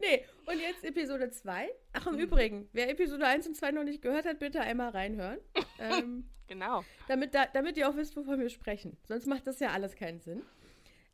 nee, 0.00 0.24
und 0.46 0.60
jetzt 0.60 0.84
Episode 0.84 1.30
2. 1.30 1.70
Ach, 1.94 2.06
im 2.06 2.14
mhm. 2.14 2.20
Übrigen, 2.20 2.68
wer 2.72 2.90
Episode 2.90 3.26
1 3.26 3.46
und 3.46 3.56
2 3.56 3.72
noch 3.72 3.84
nicht 3.84 4.02
gehört 4.02 4.26
hat, 4.26 4.38
bitte 4.38 4.60
einmal 4.60 4.90
reinhören. 4.90 5.38
Ähm, 5.78 6.26
genau. 6.46 6.84
Damit, 7.06 7.34
da, 7.34 7.44
damit 7.52 7.76
ihr 7.76 7.86
auch 7.86 7.96
wisst, 7.96 8.16
wovon 8.16 8.40
wir 8.40 8.48
sprechen. 8.48 8.96
Sonst 9.06 9.26
macht 9.26 9.46
das 9.46 9.60
ja 9.60 9.72
alles 9.72 9.94
keinen 9.94 10.22
Sinn. 10.22 10.42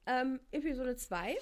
Ähm, 0.06 0.38
Episode 0.52 0.94
2, 0.94 1.36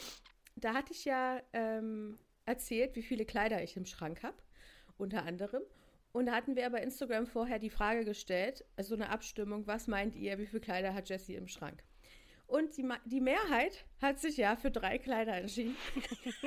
da 0.57 0.73
hatte 0.73 0.94
ich 0.94 1.05
ja 1.05 1.42
ähm, 1.53 2.18
erzählt, 2.46 2.96
wie 2.96 3.03
viele 3.03 3.24
Kleider 3.24 3.62
ich 3.62 3.76
im 3.76 3.87
Schrank 3.87 4.22
habe, 4.22 4.37
unter 4.96 5.24
anderem. 5.24 5.62
Und 6.12 6.26
da 6.26 6.33
hatten 6.33 6.57
wir 6.57 6.68
bei 6.70 6.83
Instagram 6.83 7.26
vorher 7.26 7.59
die 7.59 7.70
Frage 7.70 8.05
gestellt, 8.05 8.64
also 8.76 8.94
eine 8.94 9.11
Abstimmung, 9.11 9.66
was 9.66 9.87
meint 9.87 10.16
ihr, 10.16 10.38
wie 10.38 10.46
viele 10.46 10.61
Kleider 10.61 10.92
hat 10.92 11.09
Jessie 11.09 11.37
im 11.37 11.46
Schrank? 11.46 11.83
Und 12.46 12.76
die, 12.76 12.88
die 13.05 13.20
Mehrheit 13.20 13.85
hat 14.03 14.18
sich 14.18 14.37
ja 14.37 14.57
für 14.57 14.72
drei 14.72 14.98
Kleider 14.98 15.35
entschieden. 15.35 15.76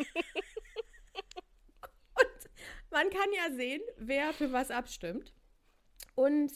Und 2.15 2.49
man 2.91 3.09
kann 3.09 3.29
ja 3.37 3.55
sehen, 3.55 3.81
wer 3.97 4.33
für 4.33 4.51
was 4.51 4.69
abstimmt. 4.69 5.33
Und 6.15 6.51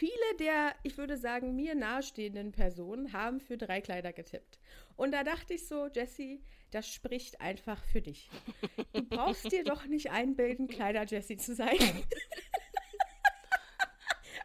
viele 0.00 0.36
der, 0.38 0.74
ich 0.82 0.96
würde 0.96 1.18
sagen, 1.18 1.54
mir 1.54 1.74
nahestehenden 1.74 2.52
Personen 2.52 3.12
haben 3.12 3.38
für 3.38 3.58
drei 3.58 3.82
Kleider 3.82 4.14
getippt. 4.14 4.58
Und 4.96 5.12
da 5.12 5.24
dachte 5.24 5.52
ich 5.52 5.68
so, 5.68 5.88
Jessie, 5.88 6.42
das 6.70 6.88
spricht 6.88 7.42
einfach 7.42 7.84
für 7.84 8.00
dich. 8.00 8.30
Du 8.94 9.02
brauchst 9.02 9.52
dir 9.52 9.62
doch 9.62 9.84
nicht 9.84 10.10
einbilden, 10.10 10.68
Kleider 10.68 11.04
Jessie 11.04 11.36
zu 11.36 11.54
sein. 11.54 11.76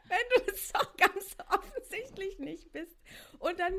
Wenn 0.09 0.27
du 0.35 0.51
es 0.51 0.73
doch 0.73 0.97
ganz 0.97 1.37
offensichtlich 1.49 2.37
nicht 2.37 2.73
bist. 2.73 2.97
Und 3.39 3.57
dann 3.57 3.73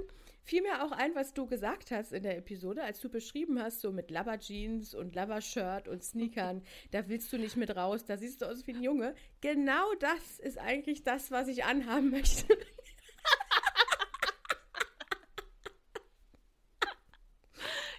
fiel 0.47 0.63
mir 0.63 0.85
auch 0.85 0.93
ein, 0.93 1.15
was 1.17 1.35
du 1.35 1.47
gesagt 1.47 1.91
hast 1.91 2.13
in 2.13 2.23
der 2.23 2.39
Episode, 2.39 2.83
als 2.85 3.01
du 3.01 3.09
beschrieben 3.09 3.61
hast, 3.61 3.81
so 3.81 3.91
mit 3.91 4.13
Lover-Jeans 4.13 4.95
und 4.95 5.17
Lover-Shirt 5.17 5.89
und 5.89 6.05
Sneakern, 6.05 6.63
da 6.93 7.09
willst 7.09 7.33
du 7.33 7.39
nicht 7.39 7.57
mit 7.57 7.75
raus, 7.75 8.05
da 8.05 8.17
siehst 8.17 8.43
du 8.43 8.47
aus 8.47 8.67
wie 8.67 8.73
ein 8.73 8.83
Junge. 8.83 9.15
Genau 9.41 9.93
das 9.99 10.39
ist 10.39 10.59
eigentlich 10.59 11.03
das, 11.03 11.33
was 11.33 11.49
ich 11.49 11.65
anhaben 11.65 12.11
möchte. 12.11 12.47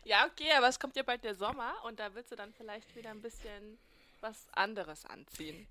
Ja, 0.04 0.26
okay, 0.26 0.50
aber 0.56 0.70
es 0.70 0.80
kommt 0.80 0.96
ja 0.96 1.04
bald 1.04 1.26
der 1.26 1.36
Sommer 1.36 1.84
und 1.84 2.00
da 2.00 2.16
willst 2.16 2.32
du 2.32 2.38
dann 2.38 2.54
vielleicht 2.54 2.96
wieder 2.96 3.12
ein 3.12 3.22
bisschen 3.22 3.78
was 4.22 4.48
anderes 4.54 5.06
anziehen. 5.06 5.68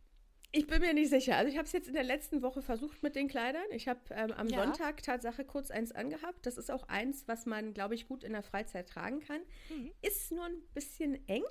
Ich 0.57 0.67
bin 0.67 0.81
mir 0.81 0.95
nicht 0.95 1.11
sicher. 1.11 1.37
Also 1.37 1.51
ich 1.51 1.59
habe 1.59 1.67
es 1.67 1.73
jetzt 1.73 1.87
in 1.87 1.93
der 1.93 2.03
letzten 2.03 2.41
Woche 2.41 2.63
versucht 2.63 3.03
mit 3.03 3.15
den 3.15 3.29
Kleidern. 3.29 3.67
Ich 3.73 3.89
habe 3.89 4.01
ähm, 4.11 4.33
am 4.33 4.49
ja. 4.49 4.63
Sonntag 4.63 5.03
Tatsache 5.03 5.45
kurz 5.45 5.71
eins 5.71 5.93
angehabt. 5.93 6.47
Das 6.47 6.57
ist 6.57 6.71
auch 6.71 6.89
eins, 6.89 7.29
was 7.29 7.45
man, 7.45 7.75
glaube 7.75 7.95
ich, 7.95 8.09
gut 8.09 8.25
in 8.25 8.33
der 8.33 8.43
Freizeit 8.43 8.89
tragen 8.89 9.21
kann. 9.21 9.41
Mhm. 9.69 9.93
Ist 10.01 10.33
nur 10.33 10.47
ein 10.47 10.63
bisschen 10.73 11.29
eng. 11.29 11.45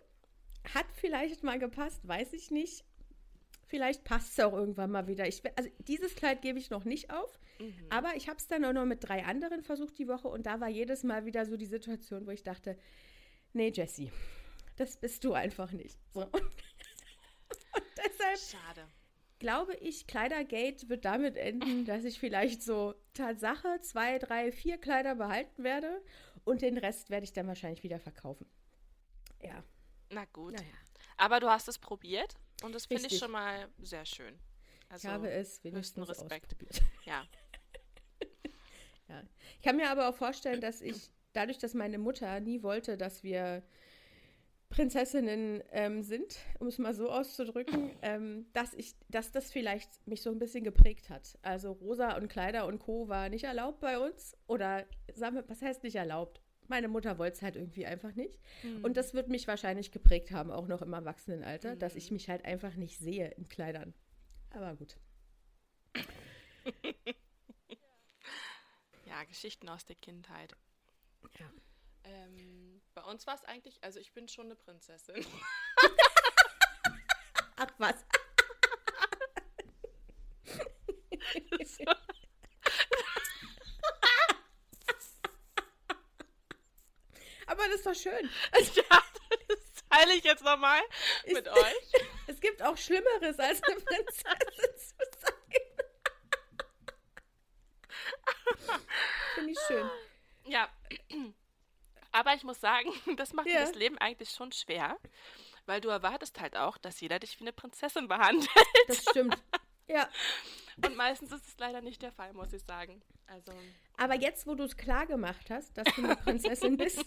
Hat 0.74 0.88
vielleicht 0.96 1.44
mal 1.44 1.60
gepasst, 1.60 2.08
weiß 2.08 2.34
ich 2.34 2.50
nicht. 2.50 2.84
Vielleicht 3.68 4.04
passt 4.06 4.38
es 4.38 4.44
auch 4.44 4.54
irgendwann 4.54 4.90
mal 4.90 5.08
wieder. 5.08 5.28
Ich, 5.28 5.44
also 5.56 5.70
dieses 5.88 6.16
Kleid 6.16 6.42
gebe 6.42 6.58
ich 6.58 6.72
noch 6.72 6.84
nicht 6.84 7.12
auf. 7.12 7.40
Mhm. 7.60 7.74
Aber 7.92 8.16
ich 8.16 8.28
habe 8.28 8.38
es 8.38 8.48
dann 8.48 8.66
auch 8.66 8.74
noch 8.74 8.86
mit 8.86 9.08
drei 9.08 9.24
anderen 9.24 9.62
versucht 9.62 10.00
die 10.00 10.08
Woche 10.08 10.28
und 10.28 10.48
da 10.48 10.60
war 10.60 10.70
jedes 10.70 11.04
Mal 11.04 11.26
wieder 11.26 11.46
so 11.46 11.58
die 11.58 11.66
Situation, 11.68 12.26
wo 12.26 12.32
ich 12.32 12.44
dachte, 12.44 12.76
nee, 13.54 13.72
Jessie, 13.74 14.12
das 14.78 14.98
bist 14.98 15.24
du 15.24 15.34
einfach 15.34 15.72
nicht. 15.72 16.00
So. 16.12 16.28
Deshalb 18.36 18.66
Schade. 18.66 18.88
glaube 19.40 19.76
ich, 19.76 20.08
Kleidergate 20.08 20.90
wird 20.90 21.06
damit 21.06 21.38
enden, 21.38 21.86
dass 21.86 22.04
ich 22.04 22.20
vielleicht 22.20 22.62
so 22.62 22.96
Tatsache 23.14 23.80
zwei, 23.82 24.20
drei, 24.20 24.52
vier 24.52 24.78
Kleider 24.78 25.16
behalten 25.16 25.64
werde 25.64 26.02
und 26.44 26.62
den 26.62 26.78
Rest 26.78 27.10
werde 27.10 27.24
ich 27.24 27.34
dann 27.34 27.48
wahrscheinlich 27.48 27.84
wieder 27.84 28.00
verkaufen. 28.00 28.46
Ja. 29.42 29.64
Na 30.12 30.26
gut. 30.26 30.54
Naja. 30.54 30.66
Aber 31.18 31.40
du 31.40 31.50
hast 31.50 31.68
es 31.68 31.80
probiert 31.80 32.36
und 32.64 32.74
das 32.74 32.86
finde 32.86 33.08
ich 33.08 33.18
schon 33.18 33.32
mal 33.32 33.68
sehr 33.80 34.06
schön. 34.06 34.38
Also 34.90 35.08
ich 35.08 35.14
habe 35.14 35.30
es 35.30 35.64
wenigstens 35.64 36.08
Respekt. 36.08 36.56
Ja. 37.06 37.24
ja. 39.08 39.24
Ich 39.58 39.62
kann 39.62 39.76
mir 39.78 39.90
aber 39.90 40.10
auch 40.10 40.16
vorstellen, 40.16 40.62
dass 40.62 40.82
ich 40.82 41.12
dadurch, 41.34 41.58
dass 41.58 41.74
meine 41.74 41.98
Mutter 41.98 42.40
nie 42.40 42.64
wollte, 42.64 42.98
dass 42.98 43.24
wir 43.24 43.64
Prinzessinnen 44.76 45.64
ähm, 45.72 46.04
sind, 46.04 46.38
um 46.60 46.68
es 46.68 46.78
mal 46.80 46.94
so 46.94 47.10
auszudrücken, 47.10 47.92
ähm, 48.02 48.46
dass 48.52 48.74
ich, 48.74 48.94
dass 49.08 49.32
das 49.32 49.50
vielleicht 49.50 50.06
mich 50.06 50.22
so 50.22 50.32
ein 50.32 50.40
bisschen 50.40 50.66
geprägt 50.66 51.10
hat. 51.10 51.38
Also 51.44 51.72
Rosa 51.72 52.18
und 52.18 52.28
Kleider 52.28 52.66
und 52.68 52.80
Co. 52.80 53.08
war 53.08 53.30
nicht 53.30 53.46
erlaubt 53.46 53.80
bei 53.80 53.98
uns. 53.98 54.36
Oder 54.48 54.86
sagen 55.14 55.36
wir, 55.36 55.48
was 55.48 55.62
heißt 55.62 55.84
nicht 55.84 55.96
erlaubt? 55.96 56.42
Meine 56.68 56.90
Mutter 56.90 57.18
wollte 57.18 57.38
es 57.38 57.42
halt 57.42 57.56
irgendwie 57.56 57.86
einfach 57.86 58.16
nicht. 58.16 58.38
Mhm. 58.64 58.84
Und 58.84 58.98
das 58.98 59.14
wird 59.14 59.30
mich 59.30 59.48
wahrscheinlich 59.48 59.92
geprägt 59.92 60.32
haben, 60.32 60.52
auch 60.52 60.68
noch 60.68 60.82
im 60.82 60.92
Erwachsenenalter, 60.92 61.76
mhm. 61.76 61.80
dass 61.80 61.96
ich 61.96 62.12
mich 62.12 62.30
halt 62.30 62.44
einfach 62.44 62.76
nicht 62.76 62.98
sehe 62.98 63.30
in 63.38 63.48
Kleidern. 63.48 63.94
Aber 64.50 64.76
gut. 64.76 64.98
ja, 69.06 69.24
Geschichten 69.24 69.70
aus 69.70 69.86
der 69.86 69.96
Kindheit. 69.96 70.54
Ja. 71.40 71.50
Ähm, 72.06 72.82
bei 72.94 73.02
uns 73.04 73.26
war 73.28 73.36
es 73.36 73.44
eigentlich, 73.44 73.84
also 73.84 74.00
ich 74.00 74.14
bin 74.14 74.28
schon 74.28 74.46
eine 74.46 74.56
Prinzessin. 74.56 75.26
Ach 77.58 77.68
was. 77.78 78.06
Aber 87.48 87.68
das 87.70 87.86
war 87.86 87.96
schön. 87.96 88.30
Ja, 88.76 89.04
das 89.48 89.84
teile 89.90 90.14
ich 90.14 90.24
jetzt 90.24 90.44
nochmal 90.44 90.82
mit 91.26 91.48
euch. 91.48 91.76
Es 92.28 92.42
gibt 92.42 92.62
auch 92.64 92.76
Schlimmeres, 92.76 93.38
als 93.40 93.62
eine 93.64 93.76
Prinzessin 93.76 94.76
zu 94.78 94.96
sein. 95.20 95.34
Finde 99.36 99.52
ich 99.52 99.60
schön. 99.68 99.90
Ja, 100.46 100.70
aber 102.16 102.34
ich 102.34 102.44
muss 102.44 102.62
sagen, 102.62 102.90
das 103.18 103.34
macht 103.34 103.48
ja. 103.48 103.60
das 103.60 103.76
Leben 103.76 103.98
eigentlich 103.98 104.30
schon 104.30 104.52
schwer, 104.52 104.98
weil 105.66 105.82
du 105.82 105.90
erwartest 105.90 106.40
halt 106.40 106.56
auch, 106.56 106.78
dass 106.78 107.02
jeder 107.02 107.20
dich 107.20 107.38
wie 107.40 107.44
eine 107.44 107.52
Prinzessin 107.52 108.08
behandelt. 108.08 108.50
Das 108.88 109.04
stimmt. 109.04 109.38
Ja. 109.88 110.10
Und 110.78 110.96
meistens 110.96 111.32
ist 111.32 111.48
es 111.48 111.58
leider 111.58 111.82
nicht 111.82 112.02
der 112.02 112.12
Fall, 112.12 112.34
muss 112.34 112.54
ich 112.54 112.64
sagen. 112.64 113.02
Also. 113.28 113.52
Aber 113.98 114.16
jetzt, 114.16 114.48
wo 114.48 114.56
du 114.56 114.64
es 114.64 114.78
klar 114.78 115.06
gemacht 115.06 115.50
hast, 115.50 115.78
dass 115.78 115.88
du 115.96 116.04
eine 116.04 116.16
Prinzessin 116.16 116.78
bist, 116.78 117.06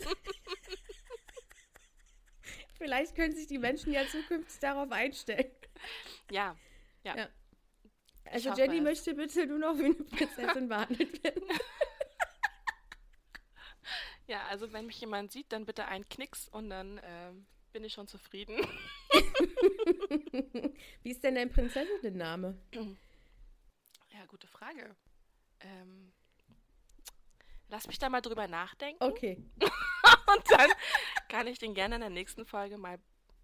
vielleicht 2.77 3.15
können 3.17 3.35
sich 3.35 3.47
die 3.47 3.59
Menschen 3.59 3.93
ja 3.93 4.07
zukünftig 4.07 4.61
darauf 4.61 4.91
einstellen. 4.93 5.51
Ja, 6.31 6.57
ja. 7.03 7.17
ja. 7.17 7.29
Also 8.27 8.53
Jenny 8.53 8.81
möchte 8.81 9.15
bitte 9.15 9.47
nur 9.47 9.59
noch 9.59 9.79
wie 9.79 9.87
eine 9.87 9.95
Prinzessin 9.95 10.69
behandelt 10.69 11.25
werden. 11.25 11.43
Ja, 14.29 14.47
also 14.51 14.73
wenn 14.75 14.87
mich 14.87 15.01
jemand 15.01 15.33
sieht, 15.33 15.51
dann 15.53 15.65
bitte 15.65 15.87
ein 15.87 16.07
Knicks 16.09 16.49
und 16.49 16.69
dann 16.69 16.99
äh, 16.99 17.33
bin 17.73 17.83
ich 17.83 17.95
schon 17.95 18.07
zufrieden. 18.07 18.57
Wie 21.03 21.11
ist 21.11 21.25
denn 21.25 21.35
dein 21.35 21.51
Prinzessinnenname? 21.51 22.57
Ja, 24.11 24.25
gute 24.27 24.49
Frage. 24.49 24.97
Ähm, 25.61 26.13
lass 27.69 27.87
mich 27.87 27.99
da 28.01 28.09
mal 28.09 28.21
drüber 28.21 28.49
nachdenken. 28.49 29.05
Okay. 29.05 29.37
und 29.61 30.51
dann 30.51 30.71
kann 31.29 31.47
ich 31.47 31.61
den 31.61 31.73
gerne 31.73 31.97
in 31.97 32.01
der 32.01 32.11
nächsten 32.11 32.45
Folge 32.45 32.79
mal 32.79 32.99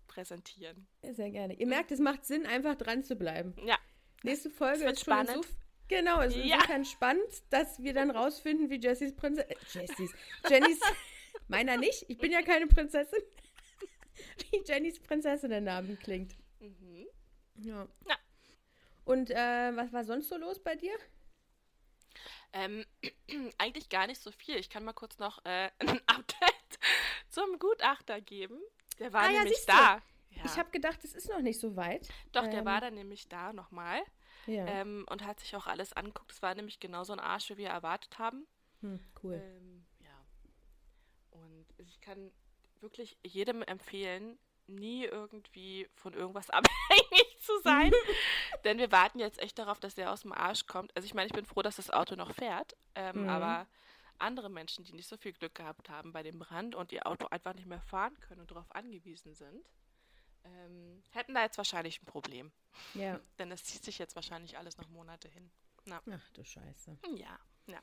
präsentieren. 0.09 0.89
Sehr 1.03 1.31
gerne. 1.31 1.55
Ihr 1.55 1.69
merkt, 1.69 1.93
es 1.93 2.01
macht 2.01 2.25
Sinn, 2.25 2.45
einfach 2.45 2.75
dran 2.75 3.05
zu 3.05 3.15
bleiben. 3.15 3.55
Ja. 3.65 3.79
Nächste 4.25 4.51
Folge 4.51 4.85
ist 4.85 5.05
schon 5.05 5.13
spannend. 5.15 5.45
So 5.45 5.64
Genau, 5.89 6.21
es 6.21 6.35
ist 6.35 6.45
ja. 6.45 6.57
insofern 6.57 6.85
spannend, 6.85 7.43
dass 7.51 7.83
wir 7.83 7.93
dann 7.93 8.11
rausfinden, 8.11 8.71
wie 8.71 8.81
Jessys 8.81 9.15
Prinzessin. 9.15 9.51
Äh, 9.51 9.81
Jessys. 9.81 10.15
Jennys. 10.49 10.81
meiner 11.49 11.77
nicht. 11.77 12.07
Ich 12.09 12.19
bin 12.19 12.33
ja 12.33 12.43
keine 12.43 12.67
Prinzessin. 12.67 13.23
wie 14.51 14.63
Jennys 14.65 15.01
Prinzessinnennamen 15.01 15.99
klingt. 15.99 16.37
Mhm. 16.61 17.07
Ja. 17.57 17.89
ja. 18.09 18.17
Und 19.05 19.31
äh, 19.31 19.77
was 19.77 19.93
war 19.93 20.05
sonst 20.05 20.29
so 20.29 20.37
los 20.37 20.63
bei 20.63 20.77
dir? 20.77 20.95
Ähm, 22.53 22.85
eigentlich 23.59 23.89
gar 23.89 24.07
nicht 24.07 24.21
so 24.21 24.31
viel. 24.31 24.57
Ich 24.57 24.71
kann 24.71 24.85
mal 24.85 24.93
kurz 24.93 25.19
noch 25.19 25.45
äh, 25.45 25.71
ein 25.79 26.01
Update 26.07 26.79
zum 27.29 27.59
Gutachter 27.59 28.21
geben. 28.21 28.59
Der 28.99 29.13
war 29.13 29.25
ah, 29.25 29.31
nämlich 29.31 29.65
ja, 29.67 29.75
da. 29.75 30.03
Ja. 30.31 30.43
Ich 30.47 30.57
habe 30.57 30.71
gedacht, 30.71 31.05
es 31.05 31.15
ist 31.15 31.29
noch 31.29 31.41
nicht 31.41 31.61
so 31.61 31.77
weit. 31.77 32.09
Doch, 32.33 32.45
ähm, 32.45 32.51
der 32.51 32.65
war 32.65 32.81
dann 32.81 32.95
nämlich 32.95 33.29
da 33.29 33.53
nochmal 33.53 34.01
ja. 34.47 34.67
ähm, 34.67 35.07
und 35.11 35.25
hat 35.25 35.41
sich 35.41 35.55
auch 35.57 35.67
alles 35.67 35.93
angeguckt. 35.93 36.33
Es 36.33 36.43
war 36.43 36.55
nämlich 36.55 36.81
genauso 36.81 37.13
ein 37.13 37.21
Arsch, 37.21 37.51
wie 37.51 37.57
wir 37.57 37.69
erwartet 37.69 38.19
haben. 38.19 38.47
Hm, 38.81 39.01
cool. 39.23 39.35
Ähm, 39.35 39.85
ja. 40.01 40.25
Und 41.31 41.67
ich 41.79 42.01
kann 42.01 42.31
wirklich 42.81 43.17
jedem 43.23 43.63
empfehlen, 43.63 44.39
nie 44.67 45.05
irgendwie 45.05 45.89
von 45.95 46.15
irgendwas 46.15 46.51
abhängig 46.51 47.39
zu 47.41 47.53
sein. 47.63 47.93
Denn 48.65 48.79
wir 48.79 48.93
warten 48.93 49.19
jetzt 49.19 49.41
echt 49.41 49.59
darauf, 49.59 49.81
dass 49.81 49.95
der 49.95 50.13
aus 50.13 50.23
dem 50.23 50.33
Arsch 50.33 50.67
kommt. 50.67 50.95
Also 50.97 51.07
ich 51.07 51.15
meine, 51.15 51.27
ich 51.27 51.35
bin 51.35 51.45
froh, 51.45 51.63
dass 51.63 51.77
das 51.77 51.91
Auto 51.91 52.17
noch 52.17 52.33
fährt. 52.35 52.77
Ähm, 52.95 53.23
mhm. 53.23 53.29
Aber 53.29 53.67
andere 54.19 54.49
Menschen, 54.49 54.85
die 54.85 54.93
nicht 54.93 55.09
so 55.09 55.17
viel 55.17 55.33
Glück 55.33 55.55
gehabt 55.55 55.91
haben 55.91 56.13
bei 56.13 56.23
dem 56.23 56.39
Brand 56.39 56.75
und 56.75 56.93
ihr 56.93 57.07
Auto 57.07 57.27
einfach 57.27 57.55
nicht 57.55 57.67
mehr 57.67 57.81
fahren 57.81 58.19
können 58.21 58.41
und 58.41 58.51
darauf 58.51 58.71
angewiesen 58.75 59.35
sind, 59.35 59.65
ähm, 60.45 61.03
hätten 61.11 61.35
da 61.35 61.43
jetzt 61.43 61.59
wahrscheinlich 61.59 62.01
ein 62.03 62.07
Problem. 62.07 62.53
Ja. 62.95 63.21
Denn 63.39 63.51
das 63.51 63.65
zieht 63.65 63.85
sich 63.85 63.99
jetzt 63.99 64.15
wahrscheinlich 64.15 64.59
alles 64.59 64.77
noch 64.79 64.89
Monate 64.89 65.29
hin. 65.29 65.51
Na. 65.87 66.01
Ach 66.11 66.31
du 66.33 66.45
Scheiße. 66.45 66.99
Ja, 67.17 67.39
ja. 67.67 67.79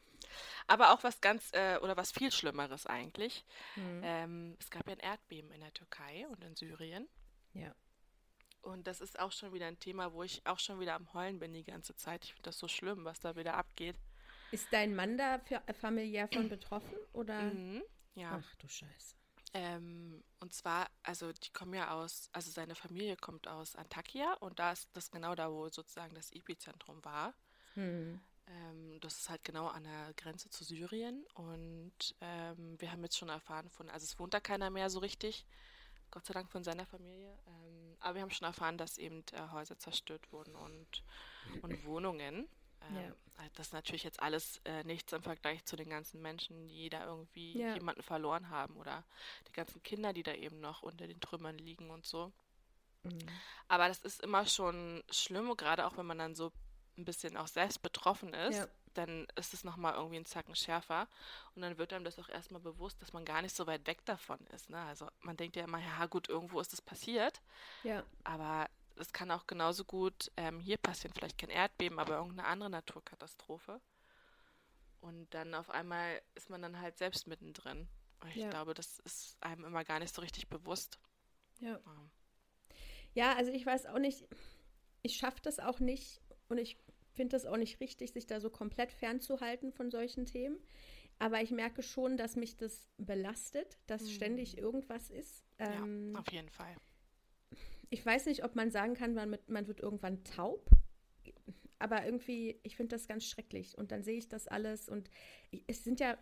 Aber 0.67 0.91
auch 0.93 1.03
was 1.03 1.21
ganz, 1.21 1.51
äh, 1.53 1.77
oder 1.81 1.97
was 1.97 2.11
viel 2.11 2.31
Schlimmeres 2.31 2.85
eigentlich. 2.85 3.45
Mhm. 3.75 4.01
Ähm, 4.03 4.57
es 4.59 4.69
gab 4.69 4.87
ja 4.87 4.93
ein 4.93 4.99
Erdbeben 4.99 5.51
in 5.51 5.61
der 5.61 5.73
Türkei 5.73 6.27
und 6.29 6.43
in 6.43 6.55
Syrien. 6.55 7.07
Ja. 7.53 7.75
Und 8.61 8.85
das 8.85 9.01
ist 9.01 9.19
auch 9.19 9.31
schon 9.31 9.53
wieder 9.53 9.67
ein 9.67 9.79
Thema, 9.79 10.13
wo 10.13 10.23
ich 10.23 10.45
auch 10.45 10.59
schon 10.59 10.79
wieder 10.79 10.95
am 10.95 11.11
Heulen 11.13 11.39
bin 11.39 11.53
die 11.53 11.63
ganze 11.63 11.95
Zeit. 11.95 12.25
Ich 12.25 12.33
finde 12.33 12.49
das 12.49 12.59
so 12.59 12.67
schlimm, 12.67 13.05
was 13.05 13.19
da 13.19 13.35
wieder 13.35 13.55
abgeht. 13.55 13.97
Ist 14.51 14.67
dein 14.71 14.95
Mann 14.95 15.17
da 15.17 15.39
für, 15.39 15.61
familiär 15.79 16.27
von 16.27 16.49
betroffen? 16.49 16.95
Oder? 17.13 17.41
Mhm, 17.41 17.83
ja. 18.13 18.41
Ach 18.43 18.55
du 18.55 18.67
Scheiße. 18.67 19.15
Ähm, 19.53 20.23
und 20.39 20.53
zwar, 20.53 20.89
also 21.03 21.33
die 21.33 21.51
kommen 21.51 21.73
ja 21.73 21.91
aus, 21.91 22.29
also 22.31 22.49
seine 22.51 22.75
Familie 22.75 23.17
kommt 23.17 23.47
aus 23.47 23.75
Antakya 23.75 24.33
und 24.39 24.59
da 24.59 24.71
ist 24.71 24.89
das 24.93 25.11
genau 25.11 25.35
da, 25.35 25.51
wo 25.51 25.67
sozusagen 25.69 26.15
das 26.15 26.31
Epizentrum 26.31 27.03
war. 27.03 27.33
Hm. 27.73 28.19
Ähm, 28.47 28.99
das 29.01 29.17
ist 29.17 29.29
halt 29.29 29.43
genau 29.43 29.67
an 29.67 29.83
der 29.83 30.13
Grenze 30.15 30.49
zu 30.49 30.63
Syrien 30.63 31.25
und 31.33 32.15
ähm, 32.21 32.79
wir 32.79 32.91
haben 32.91 33.03
jetzt 33.03 33.17
schon 33.17 33.29
erfahren 33.29 33.69
von, 33.69 33.89
also 33.89 34.05
es 34.05 34.17
wohnt 34.19 34.33
da 34.33 34.39
keiner 34.39 34.69
mehr 34.69 34.89
so 34.89 34.99
richtig, 34.99 35.45
Gott 36.11 36.25
sei 36.25 36.33
Dank 36.33 36.49
von 36.49 36.63
seiner 36.63 36.85
Familie, 36.85 37.37
ähm, 37.47 37.97
aber 37.99 38.15
wir 38.15 38.21
haben 38.21 38.31
schon 38.31 38.47
erfahren, 38.47 38.77
dass 38.77 38.97
eben 38.97 39.23
äh, 39.33 39.49
Häuser 39.51 39.77
zerstört 39.77 40.31
wurden 40.31 40.55
und, 40.55 41.03
und 41.61 41.85
Wohnungen. 41.85 42.47
Ähm, 42.89 42.95
ja. 42.95 43.15
Das 43.55 43.67
ist 43.67 43.73
natürlich 43.73 44.03
jetzt 44.03 44.21
alles 44.21 44.61
äh, 44.65 44.83
nichts 44.83 45.13
im 45.13 45.23
Vergleich 45.23 45.65
zu 45.65 45.75
den 45.75 45.89
ganzen 45.89 46.21
Menschen, 46.21 46.67
die 46.67 46.89
da 46.89 47.05
irgendwie 47.05 47.57
ja. 47.57 47.73
jemanden 47.73 48.03
verloren 48.03 48.49
haben 48.49 48.77
oder 48.77 49.03
die 49.47 49.53
ganzen 49.53 49.81
Kinder, 49.83 50.13
die 50.13 50.23
da 50.23 50.33
eben 50.33 50.59
noch 50.59 50.81
unter 50.81 51.07
den 51.07 51.19
Trümmern 51.19 51.57
liegen 51.57 51.89
und 51.89 52.05
so. 52.05 52.31
Mhm. 53.03 53.19
Aber 53.67 53.87
das 53.87 54.01
ist 54.01 54.21
immer 54.21 54.45
schon 54.45 55.03
schlimm, 55.09 55.55
gerade 55.57 55.85
auch 55.85 55.97
wenn 55.97 56.05
man 56.05 56.17
dann 56.17 56.35
so 56.35 56.51
ein 56.97 57.05
bisschen 57.05 57.37
auch 57.37 57.47
selbst 57.47 57.81
betroffen 57.81 58.33
ist. 58.33 58.57
Ja 58.57 58.67
dann 58.93 59.27
ist 59.35 59.53
es 59.53 59.63
nochmal 59.63 59.95
irgendwie 59.95 60.17
ein 60.17 60.25
Zacken 60.25 60.55
schärfer. 60.55 61.07
Und 61.55 61.61
dann 61.61 61.77
wird 61.77 61.93
einem 61.93 62.05
das 62.05 62.19
auch 62.19 62.29
erstmal 62.29 62.61
bewusst, 62.61 63.01
dass 63.01 63.13
man 63.13 63.25
gar 63.25 63.41
nicht 63.41 63.55
so 63.55 63.67
weit 63.67 63.87
weg 63.87 64.05
davon 64.05 64.39
ist. 64.47 64.69
Ne? 64.69 64.79
Also 64.79 65.07
man 65.21 65.37
denkt 65.37 65.55
ja 65.55 65.63
immer, 65.63 65.79
ja 65.79 66.05
gut, 66.07 66.29
irgendwo 66.29 66.59
ist 66.59 66.73
es 66.73 66.81
passiert. 66.81 67.41
Ja. 67.83 68.03
Aber 68.23 68.69
es 69.01 69.13
kann 69.13 69.31
auch 69.31 69.47
genauso 69.47 69.83
gut 69.85 70.31
ähm, 70.37 70.59
hier 70.59 70.77
passieren, 70.77 71.13
vielleicht 71.13 71.37
kein 71.37 71.49
Erdbeben, 71.49 71.99
aber 71.99 72.17
irgendeine 72.17 72.47
andere 72.47 72.69
Naturkatastrophe. 72.69 73.81
Und 75.01 75.33
dann 75.33 75.53
auf 75.55 75.69
einmal 75.69 76.21
ist 76.35 76.49
man 76.49 76.61
dann 76.61 76.79
halt 76.79 76.97
selbst 76.97 77.27
mittendrin. 77.27 77.87
Und 78.21 78.29
ich 78.29 78.35
ja. 78.35 78.49
glaube, 78.49 78.73
das 78.73 78.99
ist 78.99 79.35
einem 79.41 79.65
immer 79.65 79.83
gar 79.83 79.99
nicht 79.99 80.13
so 80.13 80.21
richtig 80.21 80.47
bewusst. 80.47 80.99
Ja. 81.59 81.79
Ja, 83.13 83.35
also 83.35 83.51
ich 83.51 83.65
weiß 83.65 83.87
auch 83.87 83.99
nicht, 83.99 84.27
ich 85.01 85.17
schaffe 85.17 85.41
das 85.41 85.59
auch 85.59 85.79
nicht 85.79 86.21
und 86.47 86.59
ich 86.59 86.77
finde 87.13 87.35
das 87.35 87.45
auch 87.45 87.57
nicht 87.57 87.79
richtig, 87.79 88.13
sich 88.13 88.25
da 88.25 88.39
so 88.39 88.49
komplett 88.49 88.91
fernzuhalten 88.91 89.73
von 89.73 89.91
solchen 89.91 90.25
Themen. 90.25 90.57
Aber 91.19 91.41
ich 91.41 91.51
merke 91.51 91.83
schon, 91.83 92.17
dass 92.17 92.35
mich 92.35 92.57
das 92.57 92.87
belastet, 92.97 93.79
dass 93.87 94.03
mhm. 94.03 94.09
ständig 94.09 94.57
irgendwas 94.57 95.09
ist. 95.09 95.43
Ähm, 95.59 96.13
ja, 96.13 96.19
auf 96.19 96.31
jeden 96.31 96.49
Fall. 96.49 96.75
Ich 97.91 98.05
weiß 98.05 98.25
nicht, 98.25 98.43
ob 98.45 98.55
man 98.55 98.71
sagen 98.71 98.93
kann, 98.93 99.13
man, 99.13 99.29
mit, 99.29 99.49
man 99.49 99.67
wird 99.67 99.81
irgendwann 99.81 100.23
taub. 100.23 100.69
Aber 101.77 102.05
irgendwie, 102.05 102.59
ich 102.63 102.77
finde 102.77 102.95
das 102.95 103.07
ganz 103.07 103.25
schrecklich. 103.25 103.77
Und 103.77 103.91
dann 103.91 104.01
sehe 104.01 104.17
ich 104.17 104.29
das 104.29 104.47
alles. 104.47 104.87
Und 104.87 105.09
es 105.67 105.83
sind 105.83 105.99
ja, 105.99 106.17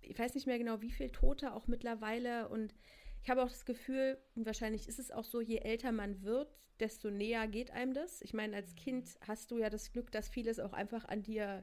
ich 0.00 0.18
weiß 0.18 0.34
nicht 0.34 0.46
mehr 0.46 0.58
genau, 0.58 0.82
wie 0.82 0.90
viele 0.90 1.12
Tote 1.12 1.54
auch 1.54 1.68
mittlerweile. 1.68 2.48
Und 2.48 2.74
ich 3.22 3.30
habe 3.30 3.42
auch 3.42 3.48
das 3.48 3.64
Gefühl, 3.64 4.18
wahrscheinlich 4.34 4.88
ist 4.88 4.98
es 4.98 5.12
auch 5.12 5.24
so, 5.24 5.40
je 5.40 5.58
älter 5.58 5.92
man 5.92 6.22
wird, 6.22 6.48
desto 6.80 7.08
näher 7.08 7.46
geht 7.46 7.70
einem 7.70 7.94
das. 7.94 8.20
Ich 8.22 8.34
meine, 8.34 8.56
als 8.56 8.74
Kind 8.74 9.16
hast 9.26 9.52
du 9.52 9.58
ja 9.58 9.70
das 9.70 9.92
Glück, 9.92 10.10
dass 10.10 10.28
vieles 10.28 10.58
auch 10.58 10.72
einfach 10.72 11.04
an 11.04 11.22
dir 11.22 11.62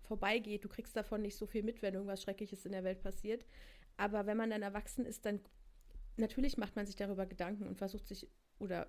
vorbeigeht. 0.00 0.64
Du 0.64 0.68
kriegst 0.68 0.96
davon 0.96 1.20
nicht 1.20 1.36
so 1.36 1.46
viel 1.46 1.62
mit, 1.62 1.82
wenn 1.82 1.92
irgendwas 1.92 2.22
Schreckliches 2.22 2.64
in 2.64 2.72
der 2.72 2.84
Welt 2.84 3.02
passiert. 3.02 3.44
Aber 3.98 4.24
wenn 4.24 4.38
man 4.38 4.50
dann 4.50 4.62
erwachsen 4.62 5.04
ist, 5.04 5.26
dann 5.26 5.40
natürlich 6.16 6.56
macht 6.56 6.76
man 6.76 6.86
sich 6.86 6.96
darüber 6.96 7.26
Gedanken 7.26 7.66
und 7.66 7.76
versucht 7.76 8.06
sich 8.06 8.28
oder 8.58 8.88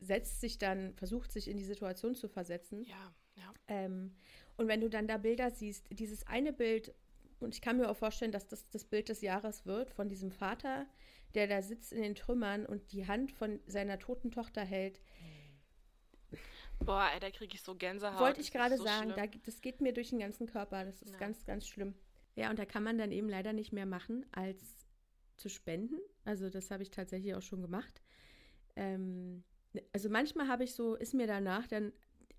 setzt 0.00 0.40
sich 0.40 0.58
dann, 0.58 0.94
versucht 0.94 1.32
sich 1.32 1.48
in 1.48 1.56
die 1.56 1.64
Situation 1.64 2.14
zu 2.14 2.28
versetzen. 2.28 2.84
Ja, 2.84 3.14
ja. 3.36 3.54
Ähm, 3.66 4.14
und 4.56 4.68
wenn 4.68 4.80
du 4.80 4.88
dann 4.88 5.06
da 5.06 5.16
Bilder 5.16 5.50
siehst, 5.50 5.86
dieses 5.90 6.26
eine 6.26 6.52
Bild, 6.52 6.94
und 7.40 7.54
ich 7.54 7.60
kann 7.60 7.76
mir 7.76 7.88
auch 7.88 7.96
vorstellen, 7.96 8.32
dass 8.32 8.46
das 8.46 8.68
das 8.70 8.84
Bild 8.84 9.08
des 9.08 9.20
Jahres 9.20 9.66
wird, 9.66 9.90
von 9.90 10.08
diesem 10.08 10.30
Vater, 10.30 10.86
der 11.34 11.46
da 11.46 11.62
sitzt 11.62 11.92
in 11.92 12.02
den 12.02 12.14
Trümmern 12.14 12.66
und 12.66 12.92
die 12.92 13.06
Hand 13.06 13.32
von 13.32 13.60
seiner 13.66 13.98
toten 13.98 14.30
Tochter 14.30 14.64
hält. 14.64 15.00
Boah, 16.80 17.08
ey, 17.12 17.20
da 17.20 17.30
kriege 17.30 17.54
ich 17.54 17.62
so 17.62 17.74
Gänsehaut. 17.74 18.20
Wollte 18.20 18.40
ich 18.40 18.52
gerade 18.52 18.76
so 18.76 18.84
sagen, 18.84 19.12
da, 19.16 19.26
das 19.26 19.60
geht 19.60 19.80
mir 19.80 19.92
durch 19.92 20.10
den 20.10 20.20
ganzen 20.20 20.46
Körper. 20.46 20.84
Das 20.84 21.02
ist 21.02 21.12
ja. 21.12 21.18
ganz, 21.18 21.44
ganz 21.44 21.66
schlimm. 21.66 21.94
Ja, 22.36 22.50
und 22.50 22.58
da 22.58 22.64
kann 22.64 22.84
man 22.84 22.98
dann 22.98 23.10
eben 23.10 23.28
leider 23.28 23.52
nicht 23.52 23.72
mehr 23.72 23.86
machen, 23.86 24.24
als 24.32 24.86
zu 25.36 25.48
spenden. 25.48 25.98
Also 26.24 26.50
das 26.50 26.70
habe 26.70 26.82
ich 26.82 26.90
tatsächlich 26.90 27.34
auch 27.34 27.42
schon 27.42 27.62
gemacht. 27.62 28.00
Ähm, 28.78 29.42
also 29.92 30.08
manchmal 30.08 30.48
habe 30.48 30.64
ich 30.64 30.74
so, 30.74 30.94
ist 30.94 31.14
mir 31.14 31.26
danach 31.26 31.66
dann 31.66 31.92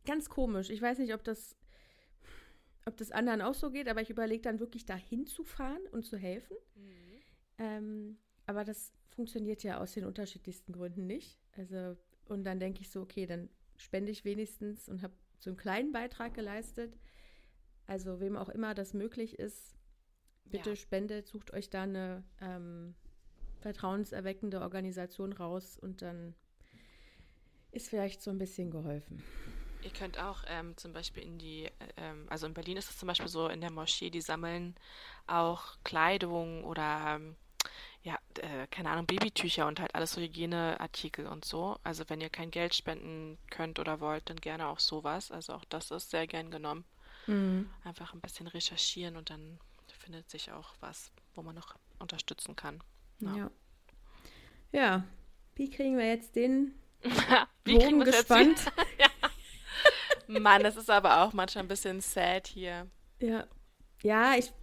ganz 0.06 0.30
komisch. 0.30 0.70
Ich 0.70 0.82
weiß 0.82 0.98
nicht, 1.00 1.14
ob 1.14 1.24
das, 1.24 1.56
ob 2.86 2.98
das 2.98 3.12
anderen 3.12 3.42
auch 3.42 3.54
so 3.54 3.70
geht, 3.70 3.88
aber 3.88 4.02
ich 4.02 4.10
überlege 4.10 4.42
dann 4.42 4.60
wirklich 4.60 4.86
dahin 4.86 5.28
zu 5.28 5.44
fahren 5.44 5.82
und 5.92 6.06
zu 6.06 6.18
helfen. 6.18 6.58
Mhm. 6.76 7.22
Ähm, 7.58 8.18
aber 8.46 8.64
das 8.64 8.94
funktioniert 9.10 9.64
ja 9.64 9.80
aus 9.80 9.94
den 9.94 10.06
unterschiedlichsten 10.06 10.72
Gründen 10.72 11.06
nicht. 11.06 11.40
Also, 11.58 11.98
und 12.26 12.46
dann 12.46 12.60
denke 12.60 12.82
ich 12.82 12.90
so, 12.90 13.02
okay, 13.02 13.26
dann 13.26 13.50
spende 13.78 14.12
ich 14.12 14.24
wenigstens 14.24 14.88
und 14.88 15.02
habe 15.02 15.14
so 15.40 15.50
einen 15.50 15.58
kleinen 15.58 15.92
Beitrag 15.92 16.34
geleistet. 16.34 16.98
Also, 17.86 18.20
wem 18.20 18.38
auch 18.38 18.50
immer 18.50 18.74
das 18.74 18.94
möglich 18.94 19.38
ist, 19.38 19.76
bitte 20.46 20.72
ja. 20.72 20.76
spendet, 20.76 21.28
sucht 21.28 21.54
euch 21.54 21.70
da 21.70 21.84
eine 21.84 22.24
ähm, 22.40 22.96
vertrauenserweckende 23.60 24.62
Organisation 24.62 25.34
raus 25.34 25.78
und 25.78 26.02
dann 26.02 26.36
ist 27.72 27.90
vielleicht 27.90 28.22
so 28.22 28.32
ein 28.32 28.38
bisschen 28.38 28.72
geholfen. 28.72 29.24
Ihr 29.82 29.92
könnt 29.92 30.20
auch 30.20 30.44
ähm, 30.48 30.76
zum 30.76 30.92
Beispiel 30.92 31.24
in 31.24 31.38
die, 31.38 31.66
äh, 31.66 31.72
ähm, 31.98 32.28
also 32.30 32.46
in 32.46 32.54
Berlin 32.54 32.78
ist 32.78 32.90
es 32.90 32.98
zum 32.98 33.08
Beispiel 33.08 33.30
so, 33.30 33.48
in 33.48 33.62
der 33.62 33.72
Moschee, 33.72 34.10
die 34.10 34.22
sammeln 34.22 34.76
auch 35.28 35.78
Kleidung 35.84 36.64
oder 36.66 37.16
ähm, 37.16 37.36
ja, 38.04 38.18
äh, 38.40 38.68
keine 38.68 38.90
Ahnung, 38.90 39.06
Babytücher 39.06 39.68
und 39.68 39.80
halt 39.80 39.96
alles 39.96 40.14
so 40.14 40.22
Hygieneartikel 40.22 41.28
und 41.28 41.46
so. 41.46 41.78
Also 41.84 42.04
wenn 42.08 42.22
ihr 42.22 42.30
kein 42.30 42.52
Geld 42.52 42.74
spenden 42.74 43.38
könnt 43.50 43.80
oder 43.80 44.00
wollt, 44.00 44.30
dann 44.30 44.38
gerne 44.38 44.68
auch 44.68 44.80
sowas. 44.80 45.32
Also 45.32 45.54
auch 45.54 45.66
das 45.66 45.92
ist 45.92 46.10
sehr 46.10 46.28
gern 46.28 46.52
genommen. 46.52 46.86
Mhm. 47.28 47.70
Einfach 47.84 48.14
ein 48.14 48.22
bisschen 48.22 48.48
recherchieren 48.48 49.16
und 49.16 49.30
dann 49.30 49.60
findet 49.88 50.30
sich 50.30 50.52
auch 50.52 50.74
was, 50.80 51.12
wo 51.36 51.42
man 51.42 51.56
noch 51.56 51.76
unterstützen 52.00 52.56
kann. 52.56 52.82
Ja. 53.20 53.36
Ja, 53.36 53.52
ja. 54.72 55.04
wie 55.56 55.70
kriegen 55.70 55.98
wir 55.98 56.08
jetzt 56.08 56.36
den 56.36 56.74
wie 57.66 57.78
Bogen 57.78 58.02
gespannt? 58.02 58.72
ja. 59.00 60.40
Mann, 60.40 60.64
das 60.64 60.78
ist 60.78 60.90
aber 60.90 61.24
auch 61.24 61.34
manchmal 61.34 61.64
ein 61.64 61.68
bisschen 61.68 62.02
sad 62.02 62.48
hier. 62.48 62.88
Ja. 63.20 63.48
Ja, 64.02 64.36
ich 64.38 64.54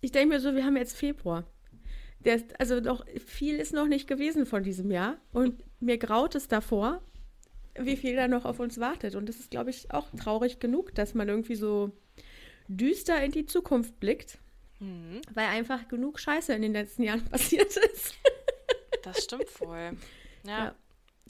ich 0.00 0.12
denke 0.12 0.34
mir 0.34 0.40
so, 0.40 0.54
wir 0.54 0.64
haben 0.64 0.76
jetzt 0.76 0.96
Februar. 0.96 1.44
Der, 2.20 2.42
also 2.58 2.80
noch 2.80 3.04
viel 3.26 3.56
ist 3.56 3.72
noch 3.72 3.86
nicht 3.86 4.06
gewesen 4.06 4.46
von 4.46 4.62
diesem 4.62 4.90
Jahr. 4.90 5.18
Und 5.32 5.62
mir 5.80 5.98
graut 5.98 6.34
es 6.34 6.48
davor, 6.48 7.02
wie 7.78 7.96
viel 7.96 8.16
da 8.16 8.28
noch 8.28 8.44
auf 8.44 8.60
uns 8.60 8.78
wartet. 8.78 9.14
Und 9.14 9.28
das 9.28 9.36
ist, 9.36 9.50
glaube 9.50 9.70
ich, 9.70 9.90
auch 9.92 10.10
traurig 10.10 10.58
genug, 10.58 10.94
dass 10.94 11.14
man 11.14 11.28
irgendwie 11.28 11.54
so 11.54 11.92
düster 12.68 13.22
in 13.22 13.32
die 13.32 13.46
Zukunft 13.46 13.98
blickt, 14.00 14.38
mhm. 14.80 15.20
weil 15.32 15.46
einfach 15.46 15.88
genug 15.88 16.18
Scheiße 16.18 16.52
in 16.52 16.62
den 16.62 16.72
letzten 16.72 17.04
Jahren 17.04 17.24
passiert 17.30 17.76
ist. 17.76 18.14
das 19.02 19.24
stimmt 19.24 19.60
wohl. 19.60 19.96
ja. 20.44 20.74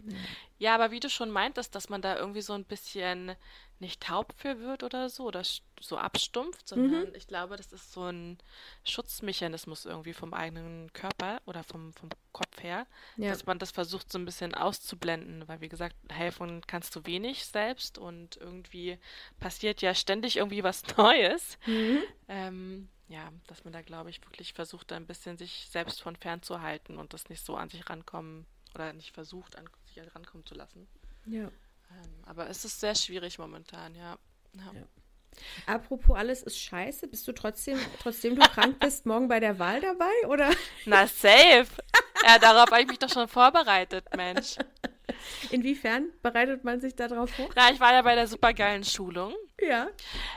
ja. 0.06 0.16
Ja, 0.60 0.74
aber 0.74 0.90
wie 0.90 1.00
du 1.00 1.08
schon 1.08 1.30
meintest, 1.30 1.74
dass 1.74 1.88
man 1.88 2.02
da 2.02 2.18
irgendwie 2.18 2.42
so 2.42 2.52
ein 2.52 2.66
bisschen 2.66 3.34
nicht 3.78 4.02
taub 4.02 4.34
für 4.36 4.60
wird 4.60 4.82
oder 4.82 5.08
so 5.08 5.24
oder 5.24 5.42
so 5.80 5.96
abstumpft, 5.96 6.68
sondern 6.68 7.08
mhm. 7.08 7.14
ich 7.14 7.26
glaube, 7.26 7.56
das 7.56 7.72
ist 7.72 7.94
so 7.94 8.02
ein 8.02 8.36
Schutzmechanismus 8.84 9.86
irgendwie 9.86 10.12
vom 10.12 10.34
eigenen 10.34 10.92
Körper 10.92 11.40
oder 11.46 11.64
vom, 11.64 11.94
vom 11.94 12.10
Kopf 12.32 12.62
her, 12.62 12.86
ja. 13.16 13.30
dass 13.30 13.46
man 13.46 13.58
das 13.58 13.70
versucht 13.70 14.12
so 14.12 14.18
ein 14.18 14.26
bisschen 14.26 14.54
auszublenden, 14.54 15.48
weil 15.48 15.62
wie 15.62 15.70
gesagt, 15.70 15.96
helfen 16.10 16.60
kannst 16.66 16.94
du 16.94 17.06
wenig 17.06 17.46
selbst 17.46 17.96
und 17.96 18.36
irgendwie 18.36 18.98
passiert 19.38 19.80
ja 19.80 19.94
ständig 19.94 20.36
irgendwie 20.36 20.62
was 20.62 20.82
Neues. 20.98 21.56
Mhm. 21.64 22.02
Ähm, 22.28 22.88
ja, 23.08 23.32
dass 23.46 23.64
man 23.64 23.72
da, 23.72 23.80
glaube 23.80 24.10
ich, 24.10 24.22
wirklich 24.26 24.52
versucht, 24.52 24.90
da 24.90 24.96
ein 24.96 25.06
bisschen 25.06 25.38
sich 25.38 25.68
selbst 25.70 26.02
von 26.02 26.16
fernzuhalten 26.16 26.98
und 26.98 27.14
das 27.14 27.30
nicht 27.30 27.42
so 27.42 27.56
an 27.56 27.70
sich 27.70 27.88
rankommen 27.88 28.46
oder 28.74 28.92
nicht 28.92 29.12
versucht, 29.12 29.56
an 29.56 29.68
sich 29.90 30.02
halt 30.02 30.14
rankommen 30.14 30.46
zu 30.46 30.54
lassen. 30.54 30.88
Ja. 31.26 31.44
Ähm, 31.44 32.24
aber 32.24 32.48
es 32.48 32.64
ist 32.64 32.80
sehr 32.80 32.94
schwierig 32.94 33.38
momentan, 33.38 33.94
ja. 33.94 34.16
ja. 34.54 34.72
ja. 34.74 34.82
Apropos 35.66 36.16
alles 36.16 36.42
ist 36.42 36.58
scheiße, 36.58 37.08
bist 37.08 37.26
du 37.26 37.32
trotzdem, 37.32 37.78
trotzdem 38.00 38.36
du 38.36 38.42
krank 38.42 38.78
bist, 38.80 39.06
morgen 39.06 39.28
bei 39.28 39.40
der 39.40 39.58
Wahl 39.58 39.80
dabei, 39.80 40.26
oder? 40.28 40.50
Na, 40.86 41.06
safe. 41.06 41.68
Ja, 42.24 42.38
darauf 42.38 42.70
habe 42.70 42.82
ich 42.82 42.88
mich 42.88 42.98
doch 42.98 43.08
schon 43.08 43.28
vorbereitet, 43.28 44.04
Mensch. 44.16 44.56
Inwiefern 45.50 46.10
bereitet 46.22 46.64
man 46.64 46.80
sich 46.80 46.94
darauf 46.94 47.30
vor? 47.30 47.48
Na, 47.56 47.70
ich 47.70 47.80
war 47.80 47.92
ja 47.92 48.02
bei 48.02 48.14
der 48.14 48.26
supergeilen 48.26 48.84
Schulung. 48.84 49.34
Ja. 49.60 49.88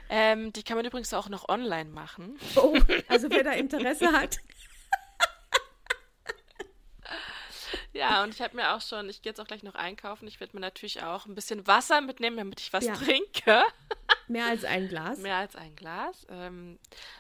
Ähm, 0.10 0.52
die 0.54 0.64
kann 0.64 0.78
man 0.78 0.86
übrigens 0.86 1.14
auch 1.14 1.30
noch 1.30 1.50
online 1.50 1.90
machen. 1.90 2.38
Oh, 2.56 2.78
also 3.08 3.30
wer 3.30 3.44
da 3.44 3.52
Interesse 3.52 4.12
hat. 4.12 4.38
Ja, 7.94 8.24
und 8.24 8.34
ich 8.34 8.42
habe 8.42 8.56
mir 8.56 8.74
auch 8.76 8.82
schon, 8.82 9.08
ich 9.08 9.22
gehe 9.22 9.30
jetzt 9.32 9.40
auch 9.40 9.46
gleich 9.46 9.62
noch 9.62 9.76
einkaufen. 9.76 10.28
Ich 10.28 10.40
werde 10.40 10.56
mir 10.56 10.62
natürlich 10.62 11.04
auch 11.04 11.28
ein 11.28 11.36
bisschen 11.36 11.66
Wasser 11.68 12.02
mitnehmen, 12.02 12.38
damit 12.38 12.60
ich 12.60 12.74
was 12.74 12.86
ja. 12.86 12.96
trinke. 12.96 13.64
Mehr 14.28 14.48
als 14.48 14.64
ein 14.64 14.88
Glas. 14.88 15.20
Mehr 15.20 15.36
als 15.36 15.56
ein 15.56 15.76
Glas. 15.76 16.26
Ähm, 16.30 16.80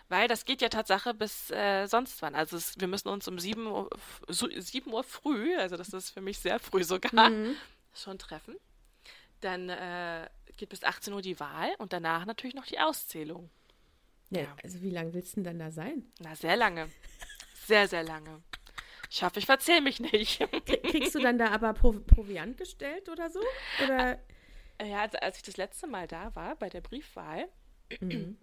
weil 0.09 0.27
das 0.27 0.45
geht 0.45 0.61
ja 0.61 0.69
Tatsache 0.69 1.13
bis 1.13 1.51
äh, 1.51 1.85
sonst 1.85 2.21
wann. 2.23 2.33
Also 2.33 2.57
es, 2.57 2.79
wir 2.79 2.87
müssen 2.87 3.09
uns 3.09 3.27
um 3.27 3.37
7 3.37 3.67
Uhr, 3.67 3.89
so, 4.27 4.47
7 4.49 4.91
Uhr 4.91 5.03
früh, 5.03 5.55
also 5.55 5.77
das 5.77 5.89
ist 5.89 6.09
für 6.09 6.21
mich 6.21 6.39
sehr 6.39 6.59
früh 6.59 6.83
sogar, 6.83 7.29
mhm. 7.29 7.55
schon 7.93 8.17
treffen. 8.17 8.55
Dann 9.41 9.69
äh, 9.69 10.27
geht 10.57 10.69
bis 10.69 10.83
18 10.83 11.13
Uhr 11.13 11.21
die 11.21 11.39
Wahl 11.39 11.75
und 11.77 11.93
danach 11.93 12.25
natürlich 12.25 12.55
noch 12.55 12.65
die 12.65 12.79
Auszählung. 12.79 13.49
Ja, 14.29 14.41
ja. 14.41 14.55
also 14.63 14.81
wie 14.81 14.89
lange 14.89 15.13
willst 15.13 15.33
du 15.33 15.41
denn 15.41 15.43
dann 15.43 15.59
da 15.59 15.71
sein? 15.71 16.11
Na, 16.19 16.35
sehr 16.35 16.55
lange. 16.55 16.89
Sehr, 17.65 17.87
sehr 17.87 18.03
lange. 18.03 18.41
Ich 19.13 19.21
hoffe, 19.21 19.37
ich 19.37 19.45
verzähle 19.45 19.81
mich 19.81 19.99
nicht. 19.99 20.39
Kriegst 20.65 21.13
du 21.13 21.19
dann 21.19 21.37
da 21.37 21.51
aber 21.51 21.73
Pro 21.73 21.91
Proviant 21.91 22.57
gestellt 22.57 23.09
oder 23.09 23.29
so? 23.29 23.39
Oder? 23.83 24.17
Ja, 24.83 25.01
also 25.01 25.19
als 25.19 25.37
ich 25.37 25.43
das 25.43 25.55
letzte 25.55 25.85
Mal 25.85 26.07
da 26.07 26.35
war, 26.35 26.55
bei 26.55 26.67
der 26.67 26.81
Briefwahl, 26.81 27.47
mhm. 27.99 28.39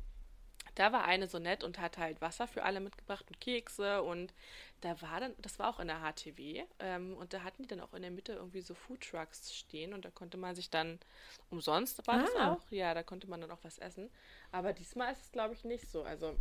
da 0.77 0.93
war 0.93 1.07
eine 1.07 1.27
so 1.27 1.41
nett 1.41 1.65
und 1.65 1.81
hat 1.81 1.99
halt 1.99 2.21
Wasser 2.21 2.47
für 2.47 2.63
alle 2.63 2.79
mitgebracht 2.79 3.25
und 3.27 3.41
Kekse 3.41 4.01
und 4.03 4.33
da 4.81 5.03
war 5.03 5.19
dann, 5.19 5.35
das 5.39 5.59
war 5.59 5.71
auch 5.71 5.81
in 5.81 5.89
der 5.89 6.03
HTW 6.03 6.63
ähm, 6.79 7.17
und 7.17 7.33
da 7.33 7.43
hatten 7.43 7.65
die 7.65 7.69
dann 7.69 7.81
auch 7.81 7.93
in 7.93 8.03
der 8.03 8.13
Mitte 8.13 8.35
irgendwie 8.35 8.61
so 8.61 8.75
Foodtrucks 8.75 9.53
stehen 9.53 9.93
und 9.93 10.05
da 10.05 10.11
konnte 10.11 10.37
man 10.37 10.55
sich 10.55 10.71
dann 10.71 11.01
umsonst, 11.51 12.07
war 12.07 12.15
ah. 12.15 12.23
das 12.23 12.37
auch? 12.37 12.71
Ja, 12.71 12.95
da 12.95 13.03
konnte 13.03 13.29
man 13.29 13.41
dann 13.41 13.51
auch 13.51 13.65
was 13.65 13.79
essen. 13.79 14.09
Aber 14.53 14.73
diesmal 14.73 15.13
ist 15.13 15.23
es, 15.23 15.33
glaube 15.33 15.55
ich, 15.55 15.65
nicht 15.65 15.91
so. 15.91 16.05
Also 16.05 16.37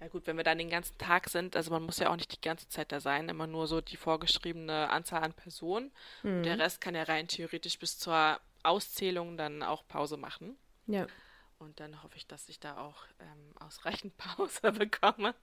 ja 0.00 0.08
gut, 0.08 0.26
wenn 0.26 0.36
wir 0.36 0.44
dann 0.44 0.58
den 0.58 0.70
ganzen 0.70 0.96
Tag 0.98 1.28
sind, 1.28 1.56
also 1.56 1.70
man 1.70 1.82
muss 1.82 1.98
ja 1.98 2.10
auch 2.10 2.16
nicht 2.16 2.32
die 2.32 2.40
ganze 2.40 2.68
Zeit 2.68 2.92
da 2.92 3.00
sein, 3.00 3.28
immer 3.28 3.46
nur 3.46 3.66
so 3.66 3.80
die 3.80 3.96
vorgeschriebene 3.96 4.90
Anzahl 4.90 5.22
an 5.22 5.32
Personen. 5.32 5.90
Mhm. 6.22 6.42
Der 6.44 6.58
Rest 6.58 6.80
kann 6.80 6.94
ja 6.94 7.02
rein 7.02 7.26
theoretisch 7.26 7.78
bis 7.78 7.98
zur 7.98 8.40
Auszählung 8.62 9.36
dann 9.36 9.62
auch 9.62 9.86
Pause 9.88 10.16
machen. 10.16 10.56
Ja. 10.86 11.06
Und 11.58 11.80
dann 11.80 12.02
hoffe 12.04 12.16
ich, 12.16 12.26
dass 12.28 12.48
ich 12.48 12.60
da 12.60 12.78
auch 12.78 13.04
ähm, 13.18 13.54
ausreichend 13.58 14.16
Pause 14.16 14.72
bekomme 14.72 15.34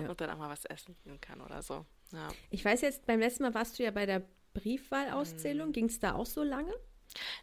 ja. 0.00 0.08
und 0.08 0.20
dann 0.20 0.30
auch 0.30 0.38
mal 0.38 0.50
was 0.50 0.64
essen 0.64 0.96
gehen 1.02 1.20
kann 1.20 1.40
oder 1.40 1.62
so. 1.62 1.84
Ja. 2.12 2.28
Ich 2.50 2.64
weiß 2.64 2.82
jetzt, 2.82 3.06
beim 3.06 3.18
letzten 3.18 3.42
Mal 3.42 3.54
warst 3.54 3.78
du 3.78 3.82
ja 3.82 3.90
bei 3.90 4.06
der 4.06 4.22
Briefwahlauszählung. 4.52 5.68
Mhm. 5.68 5.72
Ging 5.72 5.86
es 5.86 5.98
da 5.98 6.14
auch 6.14 6.26
so 6.26 6.44
lange? 6.44 6.72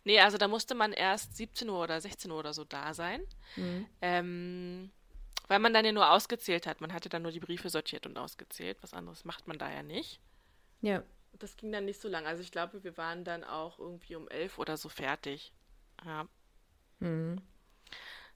Nee, 0.04 0.20
also 0.20 0.38
da 0.38 0.48
musste 0.48 0.76
man 0.76 0.94
erst 0.94 1.36
17 1.36 1.70
Uhr 1.70 1.84
oder 1.84 2.00
16 2.00 2.32
Uhr 2.32 2.40
oder 2.40 2.54
so 2.54 2.64
da 2.64 2.94
sein. 2.94 3.22
Mhm. 3.56 3.86
Ähm, 4.02 4.92
weil 5.52 5.60
man 5.60 5.74
dann 5.74 5.84
ja 5.84 5.92
nur 5.92 6.10
ausgezählt 6.10 6.66
hat. 6.66 6.80
Man 6.80 6.94
hatte 6.94 7.10
dann 7.10 7.24
nur 7.24 7.34
die 7.34 7.42
Briefe 7.42 7.70
sortiert 7.70 8.06
und 8.06 8.18
ausgezählt. 8.18 8.78
Was 8.80 8.94
anderes 8.94 9.26
macht 9.26 9.50
man 9.50 9.58
da 9.58 9.70
ja 9.70 9.84
nicht. 9.84 10.22
Ja. 10.80 11.04
Das 11.34 11.58
ging 11.58 11.74
dann 11.74 11.84
nicht 11.84 12.00
so 12.00 12.08
lange. 12.08 12.26
Also 12.26 12.42
ich 12.42 12.54
glaube, 12.54 12.86
wir 12.86 12.96
waren 12.96 13.26
dann 13.26 13.44
auch 13.44 13.78
irgendwie 13.78 14.16
um 14.16 14.30
elf 14.30 14.60
oder 14.60 14.78
so 14.78 14.88
fertig. 14.88 15.52
Ja. 16.06 16.26
Mhm. 17.00 17.42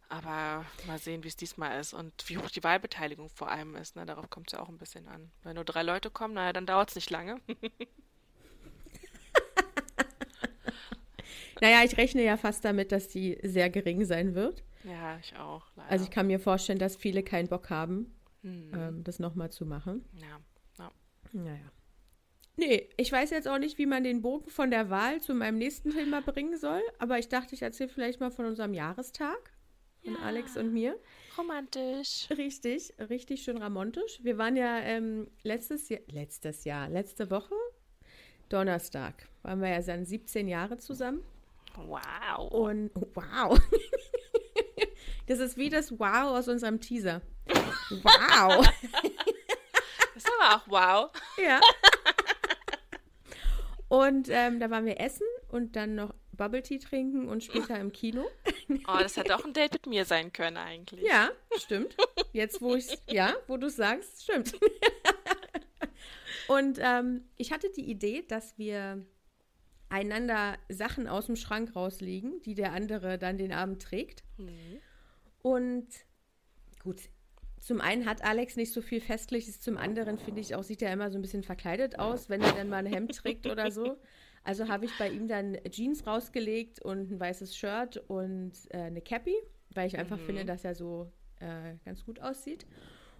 Aber 0.09 0.65
mal 0.87 0.99
sehen, 0.99 1.23
wie 1.23 1.29
es 1.29 1.37
diesmal 1.37 1.79
ist 1.79 1.93
und 1.93 2.27
wie 2.27 2.37
hoch 2.37 2.49
die 2.49 2.65
Wahlbeteiligung 2.65 3.29
vor 3.29 3.49
allem 3.49 3.77
ist. 3.77 3.95
Ne? 3.95 4.05
Darauf 4.05 4.29
kommt 4.29 4.51
es 4.51 4.57
ja 4.57 4.61
auch 4.61 4.67
ein 4.67 4.77
bisschen 4.77 5.07
an. 5.07 5.31
Wenn 5.43 5.55
nur 5.55 5.63
drei 5.63 5.83
Leute 5.83 6.09
kommen, 6.09 6.33
naja, 6.33 6.51
dann 6.51 6.65
dauert 6.65 6.89
es 6.89 6.95
nicht 6.95 7.11
lange. 7.11 7.39
naja, 11.61 11.81
ich 11.85 11.95
rechne 11.95 12.25
ja 12.25 12.35
fast 12.35 12.65
damit, 12.65 12.91
dass 12.91 13.07
die 13.07 13.39
sehr 13.41 13.69
gering 13.69 14.03
sein 14.03 14.35
wird. 14.35 14.65
Ja, 14.85 15.17
ich 15.19 15.35
auch. 15.35 15.63
Leider. 15.75 15.91
Also 15.91 16.05
ich 16.05 16.11
kann 16.11 16.27
mir 16.27 16.39
vorstellen, 16.39 16.79
dass 16.79 16.95
viele 16.95 17.23
keinen 17.23 17.47
Bock 17.47 17.69
haben, 17.69 18.13
hm. 18.41 18.71
ähm, 18.73 19.03
das 19.03 19.19
nochmal 19.19 19.51
zu 19.51 19.65
machen. 19.65 20.05
Ja. 20.13 20.39
ja. 20.79 20.91
Naja. 21.33 21.71
Nee, 22.57 22.89
ich 22.95 23.11
weiß 23.11 23.31
jetzt 23.31 23.47
auch 23.47 23.57
nicht, 23.57 23.77
wie 23.77 23.85
man 23.85 24.03
den 24.03 24.21
Bogen 24.21 24.49
von 24.49 24.71
der 24.71 24.89
Wahl 24.89 25.19
zu 25.21 25.33
meinem 25.33 25.57
nächsten 25.57 25.91
Thema 25.91 26.21
bringen 26.21 26.57
soll, 26.57 26.81
aber 26.99 27.19
ich 27.19 27.27
dachte, 27.27 27.53
ich 27.53 27.61
erzähle 27.61 27.89
vielleicht 27.89 28.19
mal 28.19 28.31
von 28.31 28.45
unserem 28.45 28.73
Jahrestag. 28.73 29.51
Von 30.03 30.13
ja. 30.13 30.19
Alex 30.19 30.55
und 30.55 30.71
mir. 30.71 30.97
Romantisch. 31.37 32.29
Richtig, 32.29 32.93
richtig 33.09 33.43
schön 33.43 33.61
romantisch. 33.61 34.19
Wir 34.23 34.37
waren 34.37 34.55
ja 34.55 34.79
ähm, 34.79 35.27
letztes 35.43 35.89
Jahr, 35.89 36.01
letztes 36.11 36.63
Jahr, 36.63 36.87
letzte 36.89 37.29
Woche, 37.31 37.55
Donnerstag, 38.47 39.27
waren 39.41 39.59
wir 39.61 39.69
ja 39.69 39.81
dann 39.81 40.05
17 40.05 40.47
Jahre 40.47 40.77
zusammen. 40.77 41.23
Wow. 41.75 42.51
Und 42.51 42.91
wow. 43.15 43.59
Das 45.27 45.39
ist 45.39 45.57
wie 45.57 45.69
das 45.69 45.91
Wow 45.99 46.37
aus 46.37 46.47
unserem 46.47 46.79
Teaser. 46.79 47.21
Wow. 47.91 48.67
Das 50.15 50.23
ist 50.23 50.31
aber 50.39 50.55
auch 50.55 50.67
wow. 50.67 51.11
Ja. 51.37 51.61
Und 53.87 54.27
ähm, 54.29 54.59
da 54.59 54.71
waren 54.71 54.85
wir 54.85 54.99
essen 54.99 55.27
und 55.49 55.75
dann 55.75 55.93
noch 55.93 56.13
Bubble 56.31 56.63
Tea 56.63 56.79
trinken 56.79 57.29
und 57.29 57.43
später 57.43 57.79
im 57.79 57.91
Kino. 57.91 58.25
Oh, 58.87 58.97
das 58.99 59.17
hätte 59.17 59.35
auch 59.35 59.45
ein 59.45 59.53
Date 59.53 59.73
mit 59.73 59.85
mir 59.85 60.05
sein 60.05 60.33
können 60.33 60.57
eigentlich. 60.57 61.05
Ja, 61.05 61.29
stimmt. 61.57 61.95
Jetzt, 62.33 62.61
wo 62.61 62.75
ich 62.75 62.87
ja, 63.07 63.35
wo 63.47 63.57
du 63.57 63.69
sagst, 63.69 64.23
stimmt. 64.23 64.53
Und 66.47 66.79
ähm, 66.81 67.25
ich 67.37 67.51
hatte 67.51 67.69
die 67.71 67.89
Idee, 67.89 68.23
dass 68.27 68.57
wir 68.57 69.05
einander 69.89 70.57
Sachen 70.69 71.07
aus 71.07 71.27
dem 71.27 71.35
Schrank 71.35 71.75
rauslegen, 71.75 72.41
die 72.41 72.55
der 72.55 72.73
andere 72.73 73.17
dann 73.17 73.37
den 73.37 73.51
Abend 73.51 73.81
trägt. 73.81 74.23
Mhm. 74.37 74.81
Und 75.45 75.85
gut, 76.81 77.01
zum 77.59 77.79
einen 77.79 78.07
hat 78.07 78.23
Alex 78.23 78.55
nicht 78.55 78.73
so 78.73 78.81
viel 78.81 78.99
Festliches, 78.99 79.59
zum 79.59 79.77
anderen 79.77 80.17
finde 80.17 80.41
ich 80.41 80.55
auch, 80.55 80.63
sieht 80.63 80.81
er 80.81 80.91
immer 80.91 81.11
so 81.11 81.19
ein 81.19 81.21
bisschen 81.21 81.43
verkleidet 81.43 81.99
aus, 81.99 82.29
wenn 82.29 82.41
er 82.41 82.53
dann 82.53 82.67
mal 82.67 82.77
ein 82.77 82.91
Hemd 82.91 83.15
trägt 83.15 83.45
oder 83.45 83.69
so. 83.69 83.95
Also 84.43 84.69
habe 84.69 84.85
ich 84.85 84.97
bei 84.97 85.07
ihm 85.07 85.27
dann 85.27 85.55
Jeans 85.69 86.07
rausgelegt 86.07 86.81
und 86.81 87.11
ein 87.11 87.19
weißes 87.19 87.55
Shirt 87.55 87.97
und 88.07 88.53
äh, 88.71 88.77
eine 88.77 89.01
Cappy, 89.01 89.35
weil 89.75 89.85
ich 89.85 89.99
einfach 89.99 90.17
mhm. 90.17 90.25
finde, 90.25 90.45
dass 90.45 90.65
er 90.65 90.73
so 90.73 91.11
äh, 91.39 91.75
ganz 91.85 92.03
gut 92.05 92.19
aussieht. 92.21 92.65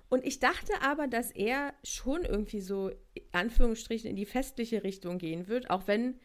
Und 0.10 0.26
ich 0.26 0.40
dachte 0.40 0.74
aber, 0.82 1.06
dass 1.06 1.30
er 1.30 1.76
schon 1.84 2.26
irgendwie 2.26 2.62
so, 2.62 2.90
in 3.14 3.24
Anführungsstrichen, 3.34 4.10
in 4.10 4.16
die 4.16 4.26
festliche 4.26 4.84
Richtung 4.84 5.20
gehen 5.20 5.48
wird, 5.48 5.70
auch 5.70 5.86
wenn 5.86 6.20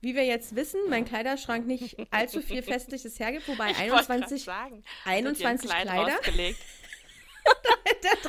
wie 0.00 0.14
wir 0.14 0.24
jetzt 0.24 0.54
wissen, 0.54 0.80
mein 0.88 1.04
Kleiderschrank 1.04 1.66
nicht 1.66 1.96
allzu 2.10 2.40
viel 2.40 2.62
Festliches 2.62 3.18
hergibt, 3.18 3.48
wobei 3.48 3.70
ich 3.70 3.78
21, 3.78 4.44
sagen, 4.44 4.84
21 5.04 5.70
Kleider. 5.70 6.18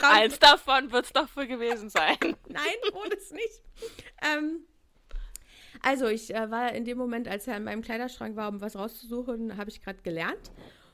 Eins 0.02 0.40
davon 0.40 0.92
wird 0.92 1.06
es 1.06 1.14
doch 1.14 1.30
für 1.30 1.48
gewesen 1.48 1.90
sein. 1.90 2.18
Nein, 2.48 2.94
wurde 2.94 3.18
es 3.18 3.32
nicht. 3.32 3.62
Ähm, 4.22 4.66
also, 5.82 6.08
ich 6.08 6.34
äh, 6.34 6.50
war 6.50 6.74
in 6.74 6.86
dem 6.86 6.98
Moment, 6.98 7.28
als 7.28 7.48
er 7.48 7.58
in 7.58 7.64
meinem 7.64 7.82
Kleiderschrank 7.82 8.36
war, 8.36 8.50
um 8.50 8.62
was 8.62 8.76
rauszusuchen, 8.76 9.58
habe 9.58 9.70
ich 9.70 9.82
gerade 9.82 10.02
gelernt. 10.02 10.52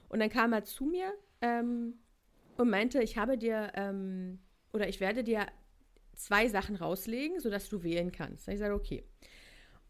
Und 0.10 0.20
dann 0.20 0.30
kam 0.30 0.54
er 0.54 0.64
zu 0.64 0.86
mir 0.86 1.14
ähm, 1.42 2.00
und 2.58 2.70
meinte, 2.70 3.02
ich 3.02 3.18
habe 3.18 3.38
dir 3.38 3.72
ähm, 3.76 4.40
oder 4.74 4.88
ich 4.88 5.00
werde 5.00 5.24
dir 5.24 5.48
zwei 6.16 6.48
Sachen 6.48 6.76
rauslegen, 6.76 7.40
sodass 7.40 7.70
du 7.70 7.84
wählen 7.84 8.12
kannst. 8.12 8.48
Ich 8.48 8.60
sage, 8.60 8.74
okay. 8.74 9.04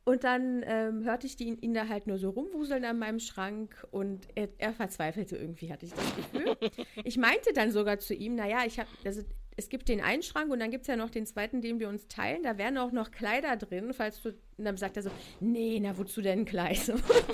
Und 0.06 0.24
dann 0.24 0.64
ähm, 0.68 1.04
hörte 1.04 1.26
ich 1.26 1.40
ihn, 1.40 1.58
ihn, 1.58 1.74
da 1.74 1.88
halt 1.88 2.06
nur 2.06 2.20
so 2.20 2.30
rumwuseln 2.30 2.86
an 2.86 3.00
meinem 3.00 3.20
Schrank 3.20 3.88
und 3.90 4.28
er, 4.36 4.50
er, 4.60 4.72
verzweifelte 4.72 5.36
irgendwie, 5.36 5.74
hatte 5.74 5.88
ich 5.88 5.94
das 5.94 6.16
Gefühl. 6.16 6.56
ich 7.04 7.18
meinte 7.18 7.54
dann 7.54 7.72
sogar 7.72 7.98
zu 7.98 8.14
ihm, 8.14 8.36
naja, 8.36 8.60
ich 8.68 8.78
habe, 8.80 8.88
also 9.04 9.24
es 9.58 9.68
gibt 9.68 9.90
den 9.90 10.02
einen 10.02 10.22
Schrank 10.22 10.52
und 10.52 10.60
dann 10.60 10.70
gibt 10.70 10.84
es 10.84 10.88
ja 10.88 10.96
noch 10.96 11.10
den 11.10 11.26
zweiten, 11.26 11.60
den 11.62 11.80
wir 11.80 11.90
uns 11.90 12.08
teilen. 12.08 12.44
Da 12.44 12.60
wären 12.60 12.78
auch 12.78 12.92
noch 12.92 13.10
Kleider 13.10 13.56
drin, 13.58 13.94
falls 13.94 14.22
du. 14.22 14.30
Und 14.30 14.66
dann 14.66 14.78
sagt 14.78 14.96
er 14.98 15.04
so, 15.04 15.10
nee, 15.40 15.80
na 15.82 15.98
wozu 15.98 16.22
denn 16.22 16.42
ein 16.42 16.46
Kleid? 16.46 16.88
und 16.90 17.02
dann 17.02 17.32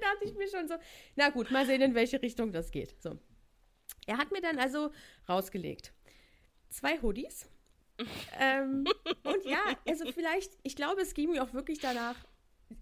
dachte 0.00 0.24
ich 0.24 0.34
mir 0.34 0.48
schon 0.48 0.66
so, 0.66 0.74
na 1.14 1.28
gut, 1.28 1.52
mal 1.52 1.64
sehen, 1.64 1.80
in 1.80 1.94
welche 1.94 2.20
Richtung 2.20 2.50
das 2.50 2.72
geht. 2.72 3.00
So. 3.00 3.20
Er 4.06 4.18
hat 4.18 4.32
mir 4.32 4.40
dann 4.40 4.58
also 4.58 4.90
rausgelegt. 5.28 5.92
Zwei 6.70 6.98
Hoodies 7.00 7.48
ähm, 8.38 8.84
und 9.24 9.44
ja, 9.44 9.60
also 9.88 10.10
vielleicht, 10.12 10.52
ich 10.62 10.76
glaube, 10.76 11.02
es 11.02 11.14
ging 11.14 11.30
mir 11.30 11.42
auch 11.42 11.52
wirklich 11.52 11.78
danach, 11.78 12.16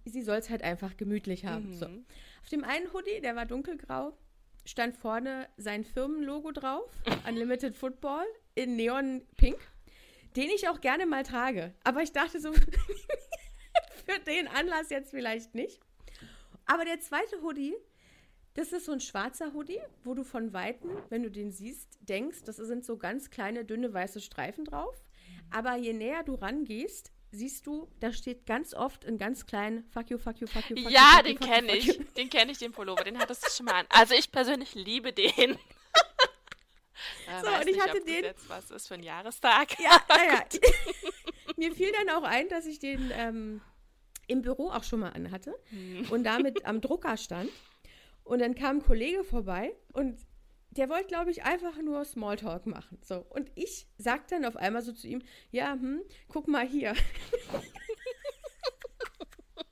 sie 0.04 0.22
soll 0.22 0.36
es 0.36 0.50
halt 0.50 0.62
einfach 0.62 0.96
gemütlich 0.96 1.44
haben. 1.44 1.70
Mhm. 1.70 1.74
So. 1.74 1.86
Auf 1.86 2.48
dem 2.50 2.64
einen 2.64 2.92
Hoodie, 2.92 3.20
der 3.20 3.36
war 3.36 3.46
dunkelgrau, 3.46 4.16
stand 4.64 4.96
vorne 4.96 5.48
sein 5.56 5.84
Firmenlogo 5.84 6.52
drauf, 6.52 6.90
Unlimited 7.28 7.76
Football, 7.76 8.24
in 8.54 8.76
Neon 8.76 9.22
Pink, 9.36 9.58
den 10.36 10.50
ich 10.50 10.68
auch 10.68 10.80
gerne 10.80 11.06
mal 11.06 11.22
trage. 11.22 11.74
Aber 11.84 12.02
ich 12.02 12.12
dachte 12.12 12.40
so, 12.40 12.52
für 14.04 14.18
den 14.26 14.48
Anlass 14.48 14.90
jetzt 14.90 15.10
vielleicht 15.10 15.54
nicht. 15.54 15.80
Aber 16.66 16.84
der 16.84 17.00
zweite 17.00 17.42
Hoodie, 17.42 17.74
das 18.54 18.72
ist 18.72 18.86
so 18.86 18.92
ein 18.92 19.00
schwarzer 19.00 19.52
Hoodie, 19.54 19.80
wo 20.04 20.14
du 20.14 20.24
von 20.24 20.52
Weitem, 20.52 20.90
wenn 21.08 21.22
du 21.22 21.30
den 21.30 21.50
siehst, 21.50 21.98
denkst, 22.00 22.44
das 22.44 22.56
sind 22.56 22.84
so 22.84 22.96
ganz 22.96 23.30
kleine, 23.30 23.64
dünne 23.64 23.92
weiße 23.92 24.20
Streifen 24.20 24.64
drauf. 24.64 25.02
Aber 25.50 25.76
je 25.76 25.92
näher 25.92 26.22
du 26.22 26.34
rangehst, 26.34 27.12
siehst 27.30 27.66
du, 27.66 27.88
da 28.00 28.12
steht 28.12 28.46
ganz 28.46 28.74
oft 28.74 29.04
in 29.04 29.18
ganz 29.18 29.46
kleinen 29.46 29.84
Fuck 29.84 30.10
you, 30.10 30.18
fuck 30.18 30.38
you, 30.38 30.46
fuck 30.46 30.68
you, 30.68 30.76
fuck 30.76 30.90
Ja, 30.90 31.14
fuck 31.16 31.24
den 31.24 31.40
kenne 31.40 31.76
ich. 31.76 32.00
Den 32.16 32.28
kenne 32.30 32.52
ich, 32.52 32.58
den 32.58 32.72
Pullover. 32.72 33.04
Den 33.04 33.18
hattest 33.18 33.46
du 33.46 33.50
schon 33.50 33.66
mal 33.66 33.74
an. 33.74 33.86
Also 33.88 34.14
ich 34.14 34.30
persönlich 34.30 34.74
liebe 34.74 35.12
den. 35.12 35.30
äh, 35.52 35.56
so, 37.42 37.48
und 37.48 37.60
ich 37.60 37.76
nicht, 37.76 37.80
hatte 37.80 38.00
den. 38.04 38.24
Jetzt 38.24 38.48
was 38.48 38.70
ist 38.70 38.88
für 38.88 38.94
ein 38.94 39.02
Jahrestag. 39.02 39.78
Ja, 39.80 40.00
naja. 40.08 40.44
Mir 41.56 41.72
fiel 41.72 41.92
dann 41.92 42.10
auch 42.16 42.24
ein, 42.24 42.48
dass 42.48 42.66
ich 42.66 42.78
den 42.78 43.10
ähm, 43.14 43.62
im 44.26 44.42
Büro 44.42 44.70
auch 44.70 44.84
schon 44.84 45.00
mal 45.00 45.10
anhatte 45.10 45.54
hm. 45.70 46.10
und 46.10 46.24
damit 46.24 46.66
am 46.66 46.80
Drucker 46.80 47.16
stand. 47.16 47.50
Und 48.24 48.40
dann 48.40 48.54
kam 48.54 48.76
ein 48.76 48.82
Kollege 48.82 49.24
vorbei 49.24 49.74
und 49.92 50.18
der 50.70 50.88
wollte, 50.88 51.08
glaube 51.08 51.30
ich, 51.30 51.42
einfach 51.44 51.76
nur 51.78 52.04
Smalltalk 52.04 52.66
machen. 52.66 52.98
So. 53.02 53.26
Und 53.28 53.50
ich 53.54 53.86
sag 53.98 54.28
dann 54.28 54.44
auf 54.44 54.56
einmal 54.56 54.82
so 54.82 54.92
zu 54.92 55.06
ihm, 55.06 55.22
ja, 55.50 55.72
hm, 55.72 56.02
guck 56.28 56.48
mal 56.48 56.66
hier. 56.66 56.92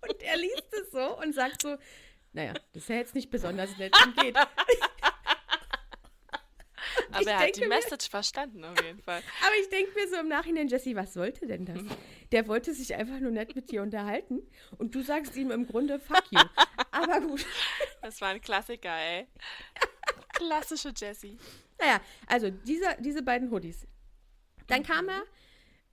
und 0.03 0.23
er 0.23 0.37
liest 0.37 0.73
es 0.73 0.91
so 0.91 1.19
und 1.21 1.35
sagt 1.35 1.63
so, 1.63 1.77
naja, 2.33 2.53
das 2.73 2.83
ist 2.83 2.89
ja 2.89 2.97
jetzt 2.97 3.15
nicht 3.15 3.31
besonders 3.31 3.77
nett 3.79 3.95
und 4.05 4.17
geht. 4.17 4.37
Aber 7.13 7.31
er 7.31 7.39
hat 7.41 7.57
die 7.57 7.67
Message 7.67 8.07
mir, 8.07 8.11
verstanden, 8.11 8.65
auf 8.65 8.81
jeden 8.83 9.03
Fall. 9.03 9.23
Aber 9.45 9.55
ich 9.61 9.69
denke 9.69 9.93
mir 9.95 10.09
so 10.09 10.17
im 10.17 10.29
Nachhinein, 10.29 10.69
Jesse, 10.69 10.95
was 10.95 11.13
sollte 11.13 11.47
denn 11.47 11.65
das? 11.65 11.79
Der 12.33 12.47
wollte 12.47 12.75
sich 12.75 12.95
einfach 12.95 13.19
nur 13.19 13.33
nett 13.33 13.57
mit 13.57 13.71
dir 13.71 13.83
unterhalten 13.83 14.41
und 14.79 14.95
du 14.95 15.03
sagst 15.03 15.37
ihm 15.37 15.51
im 15.51 15.67
Grunde, 15.67 15.99
fuck 15.99 16.25
you. 16.31 16.41
Aber 16.91 17.21
gut. 17.21 17.45
Das 18.03 18.19
war 18.23 18.29
ein 18.29 18.41
Klassiker, 18.41 18.97
ey. 18.97 19.27
Klassische 20.33 20.91
Jesse. 20.97 21.37
Naja, 21.79 22.01
also 22.27 22.49
diese, 22.51 22.87
diese 22.99 23.23
beiden 23.23 23.51
Hoodies. 23.51 23.87
Dann 24.69 24.83
kam 24.83 25.11
er, 25.11 25.23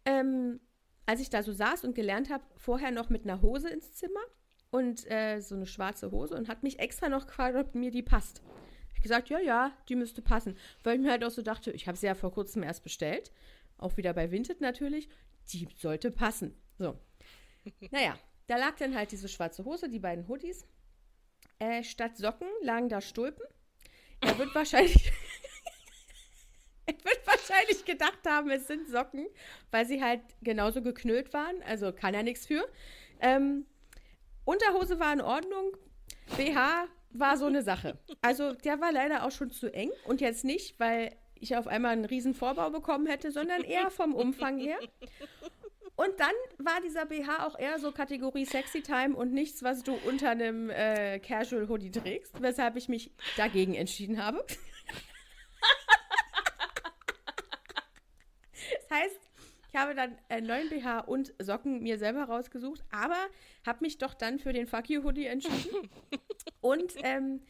ähm, 0.05 0.61
als 1.05 1.19
ich 1.19 1.29
da 1.29 1.43
so 1.43 1.51
saß 1.51 1.83
und 1.83 1.95
gelernt 1.95 2.29
habe, 2.29 2.45
vorher 2.55 2.91
noch 2.91 3.09
mit 3.09 3.23
einer 3.23 3.41
Hose 3.41 3.69
ins 3.69 3.93
Zimmer 3.93 4.21
und 4.69 5.09
äh, 5.11 5.41
so 5.41 5.55
eine 5.55 5.65
schwarze 5.65 6.11
Hose 6.11 6.35
und 6.35 6.47
hat 6.47 6.63
mich 6.63 6.79
extra 6.79 7.09
noch 7.09 7.27
gefragt, 7.27 7.57
ob 7.57 7.75
mir 7.75 7.91
die 7.91 8.03
passt. 8.03 8.41
Ich 8.95 9.01
gesagt, 9.01 9.29
ja, 9.29 9.39
ja, 9.39 9.71
die 9.89 9.95
müsste 9.95 10.21
passen. 10.21 10.57
Weil 10.83 10.95
ich 10.95 11.01
mir 11.01 11.11
halt 11.11 11.23
auch 11.23 11.31
so 11.31 11.41
dachte, 11.41 11.71
ich 11.71 11.87
habe 11.87 11.97
sie 11.97 12.07
ja 12.07 12.15
vor 12.15 12.31
kurzem 12.31 12.63
erst 12.63 12.83
bestellt. 12.83 13.31
Auch 13.77 13.95
wieder 13.97 14.13
bei 14.13 14.31
Vinted 14.31 14.59
natürlich. 14.59 15.07
Die 15.51 15.67
sollte 15.77 16.11
passen. 16.11 16.55
So. 16.77 16.97
naja, 17.91 18.17
da 18.47 18.57
lag 18.57 18.75
dann 18.77 18.95
halt 18.95 19.11
diese 19.11 19.27
schwarze 19.27 19.65
Hose, 19.65 19.89
die 19.89 19.99
beiden 19.99 20.27
Hoodies. 20.27 20.65
Äh, 21.59 21.83
statt 21.83 22.17
Socken 22.17 22.47
lagen 22.61 22.89
da 22.89 23.01
Stulpen. 23.01 23.45
Er 24.21 24.37
wird 24.37 24.53
wahrscheinlich. 24.53 25.11
er 26.85 26.93
wird 26.93 27.25
wahrscheinlich 27.25 27.85
gedacht 27.85 28.19
haben, 28.25 28.49
es 28.49 28.67
sind 28.67 28.87
Socken, 28.87 29.27
weil 29.71 29.85
sie 29.85 30.01
halt 30.01 30.21
genauso 30.41 30.81
geknüllt 30.81 31.33
waren. 31.33 31.61
Also 31.63 31.91
kann 31.91 32.13
er 32.13 32.23
nichts 32.23 32.45
für. 32.45 32.67
Ähm, 33.19 33.65
Unterhose 34.45 34.99
war 34.99 35.11
in 35.13 35.21
Ordnung. 35.21 35.75
BH 36.37 36.87
war 37.11 37.37
so 37.37 37.45
eine 37.45 37.63
Sache. 37.63 37.97
Also 38.21 38.53
der 38.53 38.79
war 38.79 38.91
leider 38.91 39.25
auch 39.25 39.31
schon 39.31 39.51
zu 39.51 39.73
eng 39.73 39.91
und 40.05 40.21
jetzt 40.21 40.43
nicht, 40.43 40.79
weil 40.79 41.15
ich 41.41 41.55
auf 41.55 41.67
einmal 41.67 41.91
einen 41.91 42.05
riesen 42.05 42.33
Vorbau 42.33 42.69
bekommen 42.69 43.07
hätte, 43.07 43.31
sondern 43.31 43.63
eher 43.63 43.89
vom 43.89 44.13
Umfang 44.13 44.57
her. 44.57 44.77
Und 45.97 46.19
dann 46.19 46.33
war 46.59 46.79
dieser 46.79 47.07
BH 47.07 47.47
auch 47.47 47.57
eher 47.57 47.79
so 47.79 47.91
Kategorie 47.91 48.45
Sexy 48.45 48.83
Time 48.83 49.15
und 49.15 49.33
nichts, 49.33 49.63
was 49.63 49.81
du 49.81 49.93
unter 50.05 50.29
einem 50.29 50.69
äh, 50.69 51.17
Casual 51.19 51.67
Hoodie 51.67 51.89
trägst, 51.89 52.39
weshalb 52.39 52.75
ich 52.75 52.87
mich 52.87 53.11
dagegen 53.35 53.73
entschieden 53.73 54.23
habe. 54.23 54.45
das 58.73 58.91
heißt, 58.91 59.19
ich 59.69 59.75
habe 59.75 59.95
dann 59.95 60.15
einen 60.29 60.45
neuen 60.45 60.69
BH 60.69 60.99
und 60.99 61.33
Socken 61.39 61.81
mir 61.81 61.97
selber 61.97 62.25
rausgesucht, 62.25 62.83
aber 62.91 63.17
habe 63.65 63.79
mich 63.81 63.97
doch 63.97 64.13
dann 64.13 64.37
für 64.37 64.53
den 64.53 64.67
Fuck 64.67 64.91
You 64.91 65.03
Hoodie 65.03 65.25
entschieden. 65.25 65.89
und, 66.61 66.93
ähm, 67.03 67.41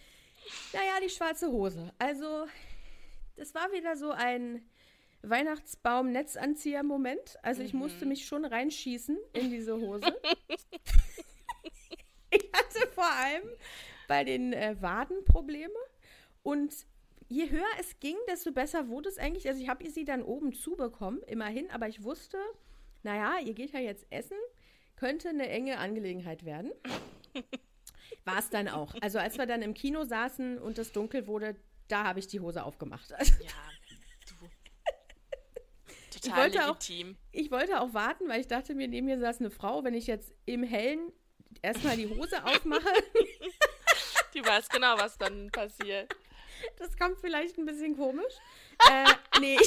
naja, 0.72 1.02
die 1.04 1.10
schwarze 1.10 1.50
Hose. 1.52 1.92
Also, 2.00 2.48
das 3.38 3.56
war 3.56 3.72
wieder 3.72 3.96
so 3.96 4.12
ein 4.12 4.62
Weihnachtsbaum-Netzanzieher-Moment. 5.22 7.38
Also, 7.42 7.64
ich 7.64 7.74
mhm. 7.74 7.80
musste 7.80 8.06
mich 8.06 8.26
schon 8.26 8.44
reinschießen 8.46 9.18
in 9.34 9.50
diese 9.50 9.76
Hose. 9.76 10.08
ich 12.30 12.52
hatte 12.54 12.88
vor 12.94 13.10
allem 13.10 13.50
bei 14.08 14.24
den 14.24 14.54
äh, 14.54 14.80
Waden 14.82 15.26
Probleme 15.26 15.74
und 16.44 16.86
je 17.28 17.50
höher 17.50 17.66
es 17.80 18.00
ging, 18.00 18.16
desto 18.28 18.52
besser 18.52 18.88
wurde 18.88 19.10
es 19.10 19.18
eigentlich. 19.18 19.48
Also 19.48 19.62
ich 19.62 19.70
habe 19.70 19.90
sie 19.90 20.06
dann 20.06 20.24
oben 20.24 20.54
zubekommen, 20.54 21.22
immerhin, 21.24 21.70
aber 21.72 21.88
ich 21.88 22.04
wusste, 22.04 22.38
naja, 23.04 23.36
ihr 23.44 23.54
geht 23.54 23.72
ja 23.72 23.80
jetzt 23.80 24.06
essen, 24.10 24.38
könnte 24.96 25.30
eine 25.30 25.50
enge 25.50 25.78
Angelegenheit 25.78 26.46
werden. 26.46 26.72
War 28.26 28.40
es 28.40 28.50
dann 28.50 28.68
auch. 28.68 28.94
Also 29.02 29.20
als 29.20 29.38
wir 29.38 29.46
dann 29.46 29.62
im 29.62 29.74
Kino 29.74 30.04
saßen 30.04 30.58
und 30.58 30.78
es 30.78 30.92
dunkel 30.92 31.28
wurde, 31.28 31.56
da 31.88 32.04
habe 32.04 32.20
ich 32.20 32.28
die 32.28 32.40
Hose 32.40 32.64
aufgemacht. 32.64 33.10
Ja, 33.10 33.18
du. 34.28 34.36
Total 36.20 36.48
ich 36.48 36.54
legitim. 36.56 37.16
Auch, 37.16 37.18
ich 37.32 37.52
wollte 37.52 37.82
auch 37.82 37.94
warten, 37.94 38.28
weil 38.28 38.42
ich 38.42 38.48
dachte 38.48 38.76
mir, 38.76 38.88
neben 38.88 39.06
mir 39.06 39.20
saß 39.20 39.40
eine 39.40 39.52
Frau, 39.52 39.84
wenn 39.84 39.94
ich 39.94 40.08
jetzt 40.08 40.34
im 40.46 40.64
Hellen 40.64 41.12
erstmal 41.62 41.96
die 41.98 42.08
Hose 42.10 42.44
aufmache. 42.44 42.90
die 44.34 44.46
weiß 44.46 44.70
genau, 44.70 44.98
was 44.98 45.18
dann 45.18 45.50
passiert. 45.52 46.14
Das 46.78 46.98
kommt 46.98 47.20
vielleicht 47.20 47.58
ein 47.58 47.66
bisschen 47.66 47.96
komisch. 47.96 48.34
äh, 48.90 49.06
nee. 49.40 49.58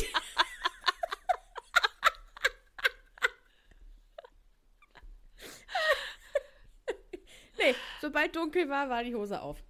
nee, 7.59 7.75
sobald 8.01 8.35
dunkel 8.35 8.69
war, 8.69 8.89
war 8.89 9.05
die 9.05 9.15
Hose 9.15 9.41
auf. 9.41 9.63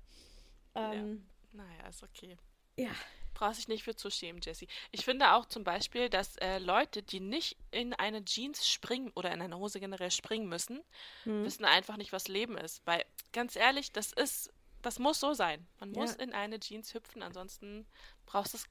Ähm, 0.74 0.92
ja. 0.92 1.18
Naja, 1.52 1.88
ist 1.88 2.02
okay. 2.02 2.36
Ja. 2.76 2.90
Brauchst 3.34 3.58
dich 3.58 3.68
nicht 3.68 3.84
für 3.84 3.96
zu 3.96 4.10
schämen, 4.10 4.40
Jessie. 4.42 4.68
Ich 4.90 5.04
finde 5.04 5.32
auch 5.32 5.46
zum 5.46 5.64
Beispiel, 5.64 6.10
dass 6.10 6.36
äh, 6.38 6.58
Leute, 6.58 7.02
die 7.02 7.20
nicht 7.20 7.56
in 7.70 7.94
eine 7.94 8.24
Jeans 8.24 8.68
springen 8.68 9.12
oder 9.14 9.32
in 9.32 9.40
eine 9.40 9.56
Hose 9.56 9.80
generell 9.80 10.10
springen 10.10 10.48
müssen, 10.48 10.82
hm. 11.24 11.44
wissen 11.44 11.64
einfach 11.64 11.96
nicht, 11.96 12.12
was 12.12 12.28
Leben 12.28 12.58
ist. 12.58 12.84
Weil, 12.86 13.04
ganz 13.32 13.56
ehrlich, 13.56 13.92
das 13.92 14.12
ist 14.12 14.52
das 14.82 14.98
muss 14.98 15.20
so 15.20 15.34
sein. 15.34 15.66
Man 15.78 15.92
muss 15.92 16.16
ja. 16.16 16.22
in 16.22 16.32
eine 16.32 16.58
Jeans 16.58 16.94
hüpfen, 16.94 17.22
ansonsten 17.22 17.86
brauchst 18.26 18.54
du 18.54 18.58
es 18.58 18.64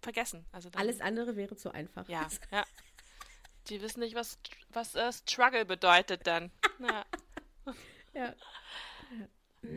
vergessen. 0.00 0.46
Also 0.52 0.70
dann, 0.70 0.80
Alles 0.80 1.00
andere 1.00 1.36
wäre 1.36 1.56
zu 1.56 1.72
einfach. 1.72 2.08
Ja, 2.08 2.28
ja. 2.50 2.64
Die 3.68 3.82
wissen 3.82 4.00
nicht, 4.00 4.14
was, 4.14 4.38
was 4.70 4.94
äh, 4.94 5.12
Struggle 5.12 5.64
bedeutet 5.64 6.26
dann. 6.26 6.50
Ja. 6.80 7.04
ja. 8.14 8.34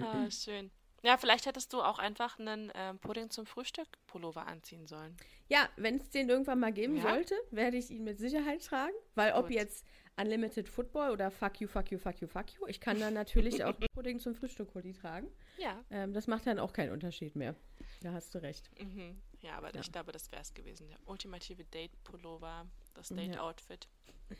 Ah, 0.01 0.32
schön. 0.32 0.72
Ja, 1.04 1.18
vielleicht 1.18 1.45
hättest 1.45 1.74
du 1.74 1.82
auch 1.82 1.99
einfach 1.99 2.39
einen 2.39 2.72
ähm, 2.76 2.97
Pudding 2.97 3.30
zum 3.30 3.45
Frühstück 3.45 3.88
Pullover 4.08 4.47
anziehen 4.47 4.88
sollen. 4.88 5.18
Ja, 5.49 5.70
wenn 5.76 5.97
es 5.97 6.10
den 6.10 6.30
irgendwann 6.30 6.60
mal 6.60 6.72
geben 6.72 6.95
ja. 6.95 7.04
sollte, 7.04 7.36
werde 7.51 7.78
ich 7.78 7.91
ihn 7.91 8.06
mit 8.06 8.20
Sicherheit 8.20 8.64
tragen. 8.66 8.95
Weil 9.14 9.34
Gut. 9.34 9.43
ob 9.43 9.51
jetzt 9.51 9.86
Unlimited 10.16 10.70
Football 10.70 11.12
oder 11.12 11.30
Fuck 11.30 11.60
you, 11.60 11.68
fuck 11.68 11.91
you, 11.91 11.97
fuck 11.97 12.22
you, 12.22 12.28
fuck 12.28 12.54
you, 12.54 12.68
ich 12.68 12.80
kann 12.80 12.99
dann 12.99 13.14
natürlich 13.14 13.64
auch 13.66 13.74
Pudding 13.93 14.20
zum 14.20 14.34
Frühstück 14.34 14.74
Hoodie 14.76 14.93
tragen. 14.93 15.28
Ja. 15.58 15.84
Ähm, 15.89 16.14
das 16.14 16.28
macht 16.28 16.47
dann 16.47 16.58
auch 16.58 16.72
keinen 16.72 16.91
Unterschied 16.91 17.36
mehr. 17.36 17.54
Da 18.01 18.14
hast 18.14 18.34
du 18.34 18.41
recht. 18.41 18.70
Mhm. 18.80 19.22
Ja, 19.41 19.58
aber 19.58 19.74
ja. 19.74 19.82
ich 19.82 19.91
glaube, 19.91 20.14
das 20.14 20.32
wäre 20.32 20.41
es 20.41 20.54
gewesen. 20.54 20.88
Der 20.88 20.97
ultimative 21.06 21.66
Date-Pullover, 21.66 22.66
das 22.93 23.10
Date-Outfit. 23.10 23.89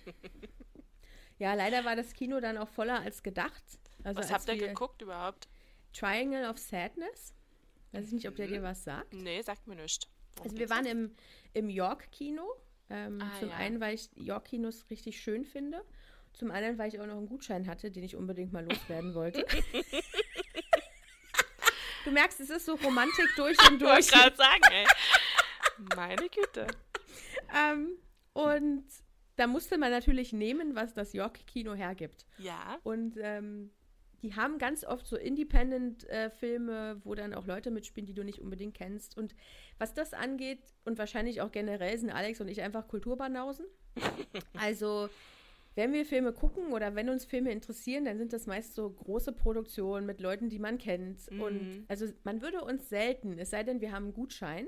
Ja. 0.06 1.50
ja. 1.50 1.54
leider 1.56 1.84
war 1.84 1.98
das 1.98 2.14
Kino 2.14 2.40
dann 2.40 2.58
auch 2.58 2.70
voller 2.70 3.02
als 3.02 3.22
gedacht. 3.22 3.64
Also 4.04 4.22
was 4.22 4.32
habt 4.32 4.48
ihr 4.48 4.56
geguckt 4.56 5.02
überhaupt? 5.02 5.50
Triangle 5.94 6.50
of 6.50 6.58
Sadness. 6.58 7.34
Weiß 7.92 8.08
ich 8.08 8.14
nicht, 8.14 8.28
ob 8.28 8.36
der 8.36 8.48
dir 8.48 8.64
was 8.64 8.84
sagt. 8.84 9.14
Nee, 9.14 9.42
sagt 9.42 9.68
mir 9.68 9.76
nichts. 9.76 10.08
Also 10.44 10.58
wir 10.58 10.70
waren 10.70 10.86
im, 10.86 11.12
im 11.54 11.70
York-Kino. 11.70 12.44
Ähm, 12.90 13.20
ah, 13.22 13.40
zum 13.40 13.50
ja. 13.50 13.56
einen, 13.56 13.80
weil 13.80 13.96
ich 13.96 14.10
York-Kinos 14.16 14.90
richtig 14.90 15.22
schön 15.22 15.46
finde. 15.46 15.84
Zum 16.34 16.52
anderen, 16.52 16.78
weil 16.78 16.90
ich 16.90 17.00
auch 17.00 17.06
noch 17.06 17.18
einen 17.18 17.28
Gutschein 17.28 17.68
hatte, 17.68 17.92
den 17.92 18.04
ich 18.04 18.16
unbedingt 18.16 18.52
mal 18.52 18.66
loswerden 18.66 19.14
wollte. 19.14 19.46
du 22.06 22.12
merkst, 22.12 22.40
es 22.40 22.50
ist 22.50 22.66
so 22.66 22.74
Romantik 22.76 23.28
durch 23.36 23.58
und 23.70 23.80
durch. 23.82 24.00
Ich 24.00 24.12
wollte 24.12 24.32
gerade 24.32 24.36
sagen, 24.36 24.64
ey. 24.72 24.86
Meine 25.96 26.30
Güte. 26.30 26.68
ähm, 27.56 27.98
und 28.34 28.86
da 29.36 29.48
musste 29.48 29.78
man 29.78 29.92
natürlich 29.92 30.34
nehmen, 30.34 30.76
was 30.76 30.94
das 30.94 31.14
York-Kino 31.14 31.76
hergibt. 31.76 32.26
Ja. 32.38 32.78
Und 32.84 33.18
ähm, 33.20 33.72
die 34.24 34.36
haben 34.36 34.58
ganz 34.58 34.86
oft 34.86 35.06
so 35.06 35.18
Independent-Filme, 35.18 36.92
äh, 36.92 37.06
wo 37.06 37.14
dann 37.14 37.34
auch 37.34 37.46
Leute 37.46 37.72
mitspielen, 37.72 38.08
die 38.08 38.14
du 38.14 38.24
nicht 38.24 38.40
unbedingt 38.40 38.74
kennst. 38.74 39.18
Und 39.18 39.36
was 39.78 39.94
das 39.94 40.14
angeht, 40.14 40.60
und 40.86 40.98
wahrscheinlich 40.98 41.42
auch 41.42 41.52
generell, 41.52 41.98
sind 41.98 42.10
Alex 42.10 42.40
und 42.40 42.48
ich 42.48 42.62
einfach 42.62 42.88
Kulturbanausen. 42.88 43.66
also, 44.60 45.10
wenn 45.76 45.92
wir 45.92 46.06
Filme 46.06 46.32
gucken 46.32 46.72
oder 46.72 46.96
wenn 46.96 47.10
uns 47.10 47.26
Filme 47.26 47.52
interessieren, 47.52 48.06
dann 48.06 48.18
sind 48.18 48.32
das 48.32 48.48
meist 48.48 48.76
so 48.76 48.90
große 48.90 49.34
Produktionen 49.34 50.06
mit 50.06 50.22
Leuten, 50.22 50.50
die 50.50 50.60
man 50.60 50.78
kennt. 50.78 51.30
Mhm. 51.30 51.42
Und 51.42 51.86
also 51.90 52.06
man 52.24 52.42
würde 52.42 52.64
uns 52.64 52.88
selten, 52.88 53.38
es 53.38 53.50
sei 53.50 53.64
denn, 53.64 53.82
wir 53.82 53.92
haben 53.92 54.06
einen 54.06 54.14
Gutschein, 54.14 54.68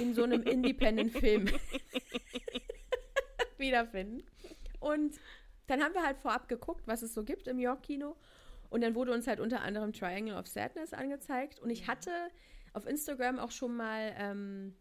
in 0.00 0.12
so 0.12 0.24
einem 0.24 0.42
Independent-Film 0.42 1.46
wiederfinden. 3.58 4.24
Und 4.80 5.20
dann 5.68 5.82
haben 5.82 5.94
wir 5.94 6.02
halt 6.02 6.18
vorab 6.18 6.48
geguckt, 6.48 6.86
was 6.86 7.02
es 7.02 7.14
so 7.14 7.22
gibt 7.22 7.46
im 7.46 7.58
York-Kino. 7.58 8.16
Und 8.72 8.80
dann 8.80 8.94
wurde 8.94 9.12
uns 9.12 9.26
halt 9.26 9.38
unter 9.38 9.60
anderem 9.60 9.92
Triangle 9.92 10.34
of 10.34 10.46
Sadness 10.46 10.94
angezeigt. 10.94 11.60
Und 11.60 11.68
ich 11.68 11.88
hatte 11.88 12.10
auf 12.72 12.86
Instagram 12.86 13.38
auch 13.38 13.50
schon 13.50 13.76
mal 13.76 14.14
ähm, 14.16 14.74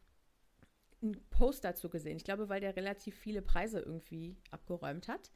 einen 1.01 1.21
Post 1.29 1.65
dazu 1.65 1.89
gesehen. 1.89 2.15
Ich 2.15 2.23
glaube, 2.23 2.47
weil 2.47 2.61
der 2.61 2.77
relativ 2.77 3.17
viele 3.17 3.41
Preise 3.41 3.81
irgendwie 3.81 4.37
abgeräumt 4.49 5.09
hat. 5.09 5.33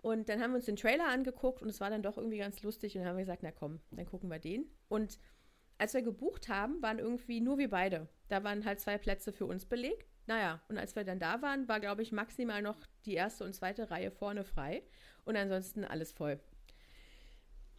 Und 0.00 0.28
dann 0.28 0.40
haben 0.40 0.52
wir 0.52 0.58
uns 0.58 0.66
den 0.66 0.76
Trailer 0.76 1.08
angeguckt 1.08 1.60
und 1.60 1.68
es 1.68 1.80
war 1.80 1.90
dann 1.90 2.04
doch 2.04 2.16
irgendwie 2.16 2.38
ganz 2.38 2.62
lustig 2.62 2.94
und 2.94 3.00
dann 3.00 3.08
haben 3.08 3.16
wir 3.16 3.24
gesagt, 3.24 3.42
na 3.42 3.50
komm, 3.50 3.80
dann 3.90 4.06
gucken 4.06 4.30
wir 4.30 4.38
den. 4.38 4.70
Und 4.86 5.18
als 5.76 5.92
wir 5.92 6.02
gebucht 6.02 6.48
haben, 6.48 6.80
waren 6.80 7.00
irgendwie 7.00 7.40
nur 7.40 7.58
wir 7.58 7.68
beide. 7.68 8.06
Da 8.28 8.44
waren 8.44 8.64
halt 8.64 8.78
zwei 8.78 8.96
Plätze 8.96 9.32
für 9.32 9.46
uns 9.46 9.66
belegt. 9.66 10.06
Naja, 10.28 10.62
und 10.68 10.78
als 10.78 10.94
wir 10.94 11.02
dann 11.02 11.18
da 11.18 11.42
waren, 11.42 11.66
war, 11.66 11.80
glaube 11.80 12.02
ich, 12.02 12.12
maximal 12.12 12.62
noch 12.62 12.78
die 13.06 13.14
erste 13.14 13.42
und 13.42 13.54
zweite 13.54 13.90
Reihe 13.90 14.12
vorne 14.12 14.44
frei 14.44 14.84
und 15.24 15.34
ansonsten 15.36 15.84
alles 15.84 16.12
voll 16.12 16.38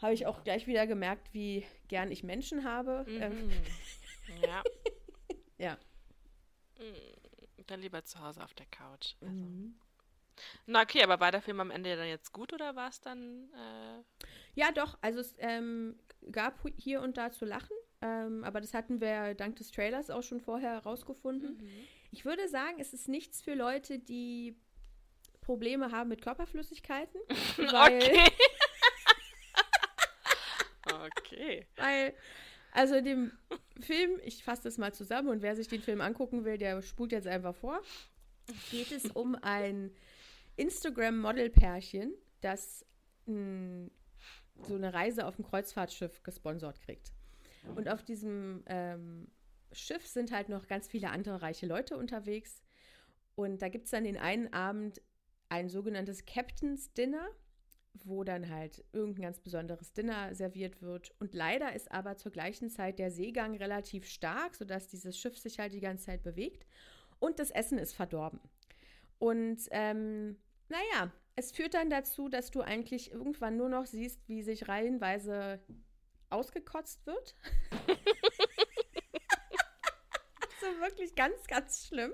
habe 0.02 0.14
ich 0.14 0.26
auch 0.26 0.44
gleich 0.44 0.68
wieder 0.68 0.88
gemerkt, 0.88 1.34
wie 1.34 1.66
gern 1.88 2.12
ich 2.12 2.24
Menschen 2.24 2.64
habe. 2.64 3.06
Mhm. 3.08 3.52
ja. 4.44 4.64
ja. 5.58 5.78
Mm, 6.78 7.64
dann 7.68 7.82
lieber 7.82 8.04
zu 8.04 8.20
Hause 8.20 8.44
auf 8.44 8.54
der 8.54 8.66
Couch. 8.68 9.16
Also. 9.22 9.34
Mhm. 9.34 9.76
Na 10.66 10.82
okay, 10.82 11.04
aber 11.04 11.20
war 11.20 11.32
der 11.32 11.42
Film 11.42 11.60
am 11.60 11.72
Ende 11.72 11.96
dann 11.98 12.08
jetzt 12.08 12.32
gut 12.32 12.54
oder 12.54 12.76
war 12.76 12.90
es 12.90 13.02
dann? 13.02 13.50
Äh... 13.54 14.26
Ja, 14.56 14.72
doch. 14.72 14.98
Also 15.02 15.20
es 15.20 15.36
ähm, 15.40 16.00
gab 16.32 16.56
hier 16.78 17.02
und 17.02 17.18
da 17.18 17.32
zu 17.32 17.44
lachen, 17.46 17.76
ähm, 18.02 18.44
aber 18.46 18.62
das 18.62 18.74
hatten 18.74 19.02
wir 19.02 19.36
dank 19.36 19.58
des 19.58 19.72
Trailers 19.72 20.10
auch 20.10 20.24
schon 20.24 20.40
vorher 20.40 20.72
herausgefunden. 20.72 21.58
Mhm. 21.58 21.88
Ich 22.12 22.24
würde 22.24 22.48
sagen, 22.48 22.80
es 22.80 22.94
ist 22.94 23.10
nichts 23.10 23.42
für 23.42 23.54
Leute, 23.54 24.00
die 24.00 24.56
Probleme 25.42 25.92
haben 25.92 26.10
mit 26.10 26.22
Körperflüssigkeiten. 26.22 27.20
Okay. 27.58 28.32
Okay. 31.06 31.68
Weil, 31.76 32.14
also 32.72 32.96
in 32.96 33.06
dem 33.06 33.32
Film, 33.80 34.20
ich 34.24 34.44
fasse 34.44 34.64
das 34.64 34.78
mal 34.78 34.94
zusammen 34.94 35.30
und 35.30 35.42
wer 35.42 35.56
sich 35.56 35.68
den 35.68 35.82
Film 35.82 36.02
angucken 36.02 36.46
will, 36.46 36.58
der 36.58 36.82
spult 36.82 37.12
jetzt 37.12 37.28
einfach 37.28 37.56
vor, 37.56 37.82
geht 38.72 38.92
es 38.92 39.06
um 39.06 39.36
ein 39.42 39.92
Instagram-Model-Pärchen, 40.58 42.14
das 42.42 42.86
mh, 43.26 43.90
so 44.62 44.76
eine 44.76 44.94
Reise 44.94 45.26
auf 45.26 45.36
dem 45.36 45.46
Kreuzfahrtschiff 45.46 46.24
gesponsert 46.24 46.80
kriegt. 46.82 47.12
Und 47.76 47.90
auf 47.90 48.04
diesem 48.04 48.64
ähm, 48.68 49.28
Schiff 49.72 50.06
sind 50.08 50.32
halt 50.32 50.50
noch 50.50 50.68
ganz 50.68 50.88
viele 50.88 51.10
andere 51.10 51.42
reiche 51.42 51.66
Leute 51.66 51.98
unterwegs. 51.98 52.62
Und 53.36 53.62
da 53.62 53.70
gibt 53.70 53.86
es 53.86 53.92
dann 53.92 54.04
den 54.04 54.18
einen 54.18 54.52
Abend 54.54 55.02
ein 55.50 55.70
sogenanntes 55.70 56.26
Captain's 56.26 56.94
Dinner, 56.94 57.28
wo 57.94 58.24
dann 58.24 58.50
halt 58.50 58.84
irgendein 58.94 59.24
ganz 59.24 59.40
besonderes 59.40 59.94
Dinner 59.94 60.34
serviert 60.34 60.82
wird. 60.82 61.14
Und 61.20 61.34
leider 61.34 61.74
ist 61.74 61.92
aber 61.92 62.18
zur 62.18 62.32
gleichen 62.32 62.70
Zeit 62.70 63.00
der 63.00 63.12
Seegang 63.12 63.56
relativ 63.56 64.06
stark, 64.08 64.56
sodass 64.56 64.88
dieses 64.88 65.18
Schiff 65.20 65.38
sich 65.38 65.60
halt 65.60 65.74
die 65.74 65.82
ganze 65.82 66.06
Zeit 66.06 66.24
bewegt. 66.24 66.66
Und 67.20 67.40
das 67.40 67.52
Essen 67.52 67.78
ist 67.78 67.94
verdorben. 67.94 68.40
Und 69.18 69.60
ähm, 69.72 70.38
naja, 70.70 71.12
es 71.36 71.52
führt 71.52 71.74
dann 71.74 71.90
dazu, 71.90 72.30
dass 72.30 72.52
du 72.52 72.62
eigentlich 72.62 73.12
irgendwann 73.12 73.58
nur 73.58 73.70
noch 73.70 73.86
siehst, 73.86 74.28
wie 74.28 74.44
sich 74.44 74.68
reihenweise 74.68 75.60
ausgekotzt 76.30 77.06
wird. 77.06 77.36
wirklich 80.80 81.16
ganz, 81.16 81.48
ganz 81.48 81.88
schlimm. 81.88 82.12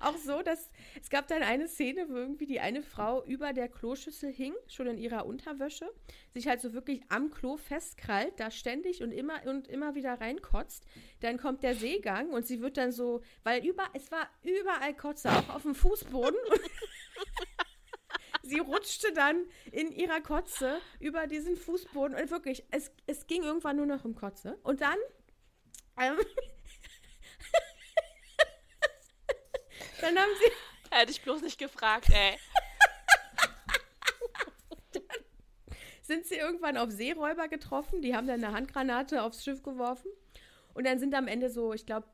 Auch 0.00 0.16
so, 0.16 0.42
dass 0.42 0.70
es 1.00 1.10
gab 1.10 1.26
dann 1.28 1.42
eine 1.42 1.68
Szene, 1.68 2.08
wo 2.08 2.14
irgendwie 2.14 2.46
die 2.46 2.60
eine 2.60 2.82
Frau 2.82 3.24
über 3.24 3.52
der 3.52 3.68
Kloschüssel 3.68 4.32
hing, 4.32 4.54
schon 4.66 4.86
in 4.86 4.98
ihrer 4.98 5.26
Unterwäsche, 5.26 5.88
sich 6.30 6.48
halt 6.48 6.60
so 6.60 6.72
wirklich 6.72 7.02
am 7.08 7.30
Klo 7.30 7.56
festkrallt, 7.56 8.38
da 8.38 8.50
ständig 8.50 9.02
und 9.02 9.12
immer 9.12 9.44
und 9.46 9.68
immer 9.68 9.94
wieder 9.94 10.20
reinkotzt. 10.20 10.84
Dann 11.20 11.38
kommt 11.38 11.62
der 11.62 11.74
Seegang 11.74 12.30
und 12.30 12.46
sie 12.46 12.60
wird 12.60 12.76
dann 12.76 12.92
so, 12.92 13.22
weil 13.42 13.64
über, 13.66 13.84
es 13.94 14.10
war 14.10 14.28
überall 14.42 14.94
Kotze, 14.94 15.30
auch 15.30 15.48
auf 15.50 15.62
dem 15.62 15.74
Fußboden. 15.74 16.38
sie 18.42 18.58
rutschte 18.58 19.12
dann 19.12 19.46
in 19.72 19.92
ihrer 19.92 20.20
Kotze 20.20 20.80
über 21.00 21.26
diesen 21.26 21.56
Fußboden 21.56 22.16
und 22.16 22.30
wirklich, 22.30 22.64
es, 22.70 22.90
es 23.06 23.26
ging 23.26 23.42
irgendwann 23.42 23.76
nur 23.76 23.86
noch 23.86 24.04
um 24.04 24.14
Kotze. 24.14 24.58
Und 24.62 24.80
dann 24.80 24.96
ähm, 25.98 26.16
Dann 30.00 30.16
haben 30.16 30.30
sie. 30.38 30.52
Hätte 30.96 31.10
ich 31.10 31.22
bloß 31.22 31.42
nicht 31.42 31.58
gefragt, 31.58 32.08
ey. 32.10 32.38
dann 34.92 35.02
sind 36.02 36.26
sie 36.26 36.36
irgendwann 36.36 36.78
auf 36.78 36.90
Seeräuber 36.90 37.48
getroffen. 37.48 38.00
Die 38.00 38.14
haben 38.16 38.26
dann 38.26 38.42
eine 38.42 38.54
Handgranate 38.54 39.22
aufs 39.22 39.44
Schiff 39.44 39.62
geworfen. 39.62 40.10
Und 40.72 40.86
dann 40.86 40.98
sind 40.98 41.14
am 41.14 41.28
Ende 41.28 41.50
so, 41.50 41.74
ich 41.74 41.84
glaube, 41.84 42.06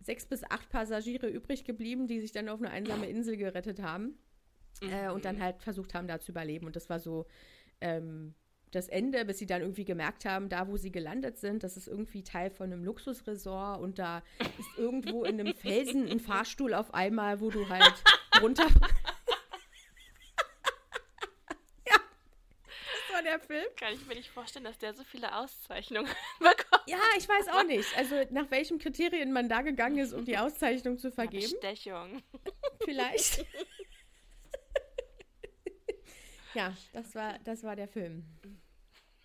sechs 0.00 0.26
bis 0.26 0.44
acht 0.44 0.68
Passagiere 0.68 1.28
übrig 1.28 1.64
geblieben, 1.64 2.06
die 2.06 2.20
sich 2.20 2.32
dann 2.32 2.48
auf 2.48 2.60
eine 2.60 2.70
einsame 2.70 3.08
Insel 3.08 3.36
gerettet 3.36 3.80
haben. 3.80 4.18
Mhm. 4.82 4.92
Äh, 4.92 5.08
und 5.10 5.24
dann 5.24 5.40
halt 5.40 5.62
versucht 5.62 5.94
haben, 5.94 6.06
da 6.06 6.20
zu 6.20 6.32
überleben. 6.32 6.66
Und 6.66 6.76
das 6.76 6.90
war 6.90 7.00
so 7.00 7.26
ähm, 7.80 8.34
das 8.74 8.88
Ende, 8.88 9.24
bis 9.24 9.38
sie 9.38 9.46
dann 9.46 9.62
irgendwie 9.62 9.84
gemerkt 9.84 10.24
haben, 10.24 10.48
da 10.48 10.68
wo 10.68 10.76
sie 10.76 10.90
gelandet 10.90 11.38
sind, 11.38 11.62
das 11.62 11.76
ist 11.76 11.88
irgendwie 11.88 12.22
Teil 12.22 12.50
von 12.50 12.72
einem 12.72 12.84
Luxusresort 12.84 13.80
und 13.80 13.98
da 13.98 14.22
ist 14.58 14.68
irgendwo 14.76 15.24
in 15.24 15.40
einem 15.40 15.54
Felsen 15.54 16.08
ein 16.08 16.20
Fahrstuhl 16.20 16.74
auf 16.74 16.92
einmal, 16.94 17.40
wo 17.40 17.50
du 17.50 17.68
halt 17.68 17.94
runter. 18.40 18.66
ja, 21.86 21.96
das 21.96 23.14
war 23.14 23.22
der 23.22 23.38
Film. 23.40 23.66
Kann 23.76 23.94
ich 23.94 24.06
mir 24.06 24.14
nicht 24.14 24.30
vorstellen, 24.30 24.64
dass 24.64 24.78
der 24.78 24.94
so 24.94 25.04
viele 25.04 25.34
Auszeichnungen 25.36 26.10
bekommt. 26.38 26.82
Ja, 26.86 26.98
ich 27.16 27.28
weiß 27.28 27.48
auch 27.48 27.64
nicht. 27.64 27.96
Also 27.96 28.16
nach 28.30 28.50
welchen 28.50 28.78
Kriterien 28.78 29.32
man 29.32 29.48
da 29.48 29.62
gegangen 29.62 29.98
ist, 29.98 30.12
um 30.12 30.24
die 30.24 30.36
Auszeichnung 30.38 30.98
zu 30.98 31.10
vergeben. 31.10 31.52
Bestechung. 31.60 32.22
Vielleicht. 32.84 33.46
ja, 36.54 36.74
das 36.92 37.14
war, 37.14 37.38
das 37.44 37.62
war 37.62 37.76
der 37.76 37.88
Film. 37.88 38.24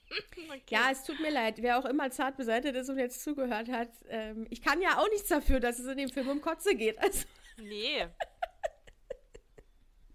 Okay. 0.49 0.63
Ja, 0.69 0.89
es 0.91 1.03
tut 1.03 1.19
mir 1.19 1.29
leid, 1.29 1.61
wer 1.61 1.77
auch 1.77 1.85
immer 1.85 2.09
zart 2.09 2.35
beseitigt 2.35 2.75
ist 2.75 2.89
und 2.89 2.97
jetzt 2.97 3.23
zugehört 3.23 3.69
hat. 3.69 3.89
Ähm, 4.07 4.47
ich 4.49 4.61
kann 4.61 4.81
ja 4.81 4.97
auch 4.97 5.07
nichts 5.09 5.29
dafür, 5.29 5.59
dass 5.59 5.77
es 5.77 5.85
in 5.85 5.97
dem 5.97 6.09
Film 6.09 6.27
um 6.27 6.41
Kotze 6.41 6.75
geht. 6.75 6.97
Also. 6.99 7.25
Nee. 7.61 8.07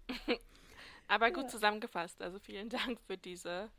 Aber 1.07 1.29
gut 1.29 1.43
ja. 1.43 1.49
zusammengefasst. 1.49 2.19
Also 2.23 2.39
vielen 2.39 2.69
Dank 2.69 2.99
für 3.05 3.17
diese 3.17 3.69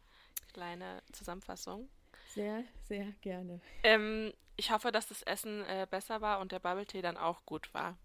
kleine 0.53 1.03
Zusammenfassung. 1.13 1.89
Sehr, 2.29 2.63
sehr 2.89 3.07
gerne. 3.23 3.61
Ähm, 3.83 4.33
ich 4.57 4.71
hoffe, 4.71 4.93
dass 4.93 5.09
das 5.09 5.23
Essen 5.23 5.65
äh, 5.65 5.87
besser 5.91 6.21
war 6.21 6.39
und 6.41 6.53
der 6.53 6.61
Bubble 6.61 6.87
Tea 6.87 7.03
dann 7.03 7.17
auch 7.17 7.45
gut 7.45 7.75
war. 7.75 7.99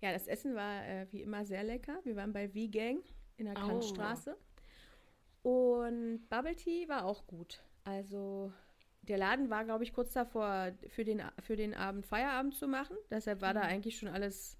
Ja, 0.00 0.12
das 0.12 0.26
Essen 0.26 0.54
war 0.54 0.84
äh, 0.86 1.06
wie 1.10 1.22
immer 1.22 1.44
sehr 1.44 1.62
lecker. 1.62 2.00
Wir 2.04 2.16
waren 2.16 2.32
bei 2.32 2.48
V-Gang 2.48 3.02
in 3.36 3.44
der 3.44 3.62
oh. 3.62 3.66
Kantstraße. 3.66 4.36
Und 5.42 6.28
Bubble 6.28 6.56
Tea 6.56 6.88
war 6.88 7.04
auch 7.04 7.26
gut. 7.26 7.62
Also 7.84 8.52
der 9.02 9.18
Laden 9.18 9.50
war, 9.50 9.64
glaube 9.64 9.84
ich, 9.84 9.92
kurz 9.92 10.12
davor, 10.12 10.72
für 10.88 11.04
den, 11.04 11.22
für 11.40 11.56
den 11.56 11.74
Abend 11.74 12.06
Feierabend 12.06 12.54
zu 12.54 12.68
machen. 12.68 12.96
Deshalb 13.10 13.40
war 13.40 13.50
mhm. 13.50 13.58
da 13.58 13.60
eigentlich 13.62 13.98
schon 13.98 14.08
alles 14.08 14.58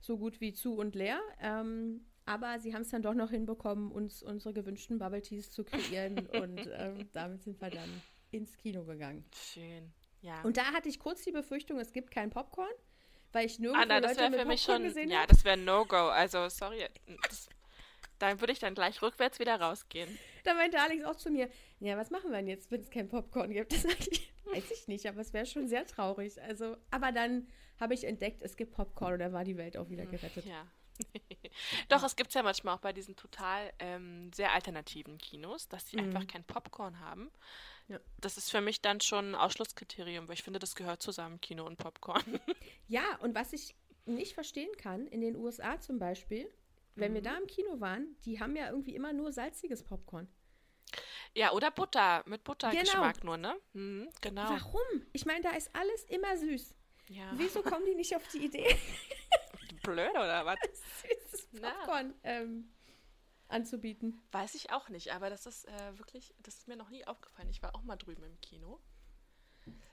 so 0.00 0.18
gut 0.18 0.40
wie 0.40 0.52
zu 0.52 0.76
und 0.76 0.94
leer. 0.94 1.20
Ähm, 1.40 2.04
aber 2.26 2.58
sie 2.58 2.74
haben 2.74 2.82
es 2.82 2.90
dann 2.90 3.02
doch 3.02 3.14
noch 3.14 3.30
hinbekommen, 3.30 3.90
uns 3.90 4.22
unsere 4.22 4.54
gewünschten 4.54 4.98
Bubble 4.98 5.22
Teas 5.22 5.50
zu 5.50 5.64
kreieren. 5.64 6.26
und 6.40 6.60
ähm, 6.72 7.08
damit 7.12 7.42
sind 7.42 7.60
wir 7.60 7.70
dann 7.70 8.02
ins 8.30 8.56
Kino 8.58 8.84
gegangen. 8.84 9.24
Schön, 9.34 9.92
ja. 10.20 10.42
Und 10.42 10.58
da 10.58 10.66
hatte 10.66 10.88
ich 10.88 10.98
kurz 10.98 11.22
die 11.22 11.32
Befürchtung, 11.32 11.78
es 11.78 11.92
gibt 11.92 12.10
kein 12.10 12.30
Popcorn, 12.30 12.70
weil 13.32 13.46
ich 13.46 13.58
nirgendwo 13.58 13.82
Anna, 13.82 14.00
das 14.00 14.18
Leute 14.18 14.30
mit 14.30 14.40
für 14.40 14.46
mich 14.46 14.66
Popcorn 14.66 14.82
schon, 14.82 14.88
gesehen 14.88 15.10
Ja, 15.10 15.26
das 15.26 15.44
wäre 15.44 15.56
No-Go. 15.56 15.96
Also, 15.96 16.48
sorry. 16.50 16.84
Das 17.22 17.48
dann 18.20 18.40
würde 18.40 18.52
ich 18.52 18.58
dann 18.58 18.74
gleich 18.74 19.02
rückwärts 19.02 19.38
wieder 19.38 19.60
rausgehen. 19.60 20.18
Da 20.44 20.54
meinte 20.54 20.80
Alex 20.80 21.04
auch 21.04 21.16
zu 21.16 21.30
mir, 21.30 21.50
ja, 21.80 21.96
was 21.96 22.10
machen 22.10 22.30
wir 22.30 22.38
denn 22.38 22.46
jetzt, 22.46 22.70
wenn 22.70 22.80
es 22.80 22.90
kein 22.90 23.08
Popcorn 23.08 23.50
gibt? 23.52 23.72
Das 23.82 23.84
ich, 24.08 24.32
weiß 24.44 24.70
ich 24.70 24.88
nicht, 24.88 25.06
aber 25.06 25.20
es 25.20 25.32
wäre 25.32 25.46
schon 25.46 25.68
sehr 25.68 25.86
traurig. 25.86 26.40
Also, 26.42 26.76
aber 26.90 27.12
dann 27.12 27.48
habe 27.78 27.94
ich 27.94 28.04
entdeckt, 28.04 28.42
es 28.42 28.56
gibt 28.56 28.72
Popcorn 28.72 29.14
und 29.14 29.18
dann 29.20 29.32
war 29.32 29.44
die 29.44 29.56
Welt 29.56 29.76
auch 29.76 29.88
wieder 29.90 30.06
gerettet. 30.06 30.44
Ja. 30.44 30.66
Doch, 31.88 32.02
es 32.02 32.16
gibt 32.16 32.28
es 32.28 32.34
ja 32.34 32.42
manchmal 32.42 32.74
auch 32.74 32.80
bei 32.80 32.92
diesen 32.92 33.16
total 33.16 33.72
ähm, 33.78 34.30
sehr 34.32 34.52
alternativen 34.52 35.18
Kinos, 35.18 35.68
dass 35.68 35.88
sie 35.88 35.96
mhm. 35.96 36.04
einfach 36.04 36.26
kein 36.26 36.44
Popcorn 36.44 37.00
haben. 37.00 37.30
Ja. 37.88 37.98
Das 38.18 38.36
ist 38.36 38.50
für 38.50 38.60
mich 38.60 38.82
dann 38.82 39.00
schon 39.00 39.30
ein 39.30 39.34
Ausschlusskriterium, 39.34 40.28
weil 40.28 40.34
ich 40.34 40.42
finde, 40.42 40.58
das 40.58 40.74
gehört 40.74 41.02
zusammen, 41.02 41.40
Kino 41.40 41.66
und 41.66 41.78
Popcorn. 41.78 42.22
Ja, 42.88 43.04
und 43.20 43.36
was 43.36 43.52
ich 43.52 43.76
nicht 44.04 44.34
verstehen 44.34 44.70
kann, 44.76 45.06
in 45.06 45.20
den 45.20 45.36
USA 45.36 45.80
zum 45.80 46.00
Beispiel, 46.00 46.50
wenn 46.94 47.12
mhm. 47.12 47.14
wir 47.16 47.22
da 47.22 47.36
im 47.36 47.46
Kino 47.46 47.80
waren, 47.80 48.16
die 48.24 48.40
haben 48.40 48.56
ja 48.56 48.68
irgendwie 48.68 48.94
immer 48.94 49.12
nur 49.12 49.32
salziges 49.32 49.82
Popcorn. 49.82 50.28
Ja, 51.34 51.52
oder 51.52 51.70
Butter, 51.70 52.24
mit 52.26 52.42
Buttergeschmack 52.42 53.20
genau. 53.20 53.26
nur, 53.26 53.36
ne? 53.36 53.56
Mhm, 53.72 54.08
genau. 54.20 54.48
Warum? 54.50 55.06
Ich 55.12 55.26
meine, 55.26 55.42
da 55.42 55.50
ist 55.50 55.70
alles 55.74 56.04
immer 56.04 56.36
süß. 56.36 56.74
Ja. 57.08 57.30
Wieso 57.34 57.62
kommen 57.62 57.84
die 57.86 57.94
nicht 57.94 58.14
auf 58.16 58.26
die 58.28 58.44
Idee? 58.44 58.66
Blöd, 59.82 60.10
oder 60.10 60.44
was? 60.46 60.58
Süßes 61.02 61.48
Popcorn 61.60 62.14
ähm, 62.24 62.72
anzubieten. 63.48 64.20
Weiß 64.32 64.54
ich 64.54 64.72
auch 64.72 64.88
nicht, 64.88 65.12
aber 65.12 65.30
das 65.30 65.46
ist 65.46 65.66
äh, 65.66 65.98
wirklich, 65.98 66.34
das 66.38 66.58
ist 66.58 66.68
mir 66.68 66.76
noch 66.76 66.90
nie 66.90 67.06
aufgefallen. 67.06 67.48
Ich 67.50 67.62
war 67.62 67.74
auch 67.74 67.82
mal 67.82 67.96
drüben 67.96 68.22
im 68.24 68.40
Kino. 68.40 68.80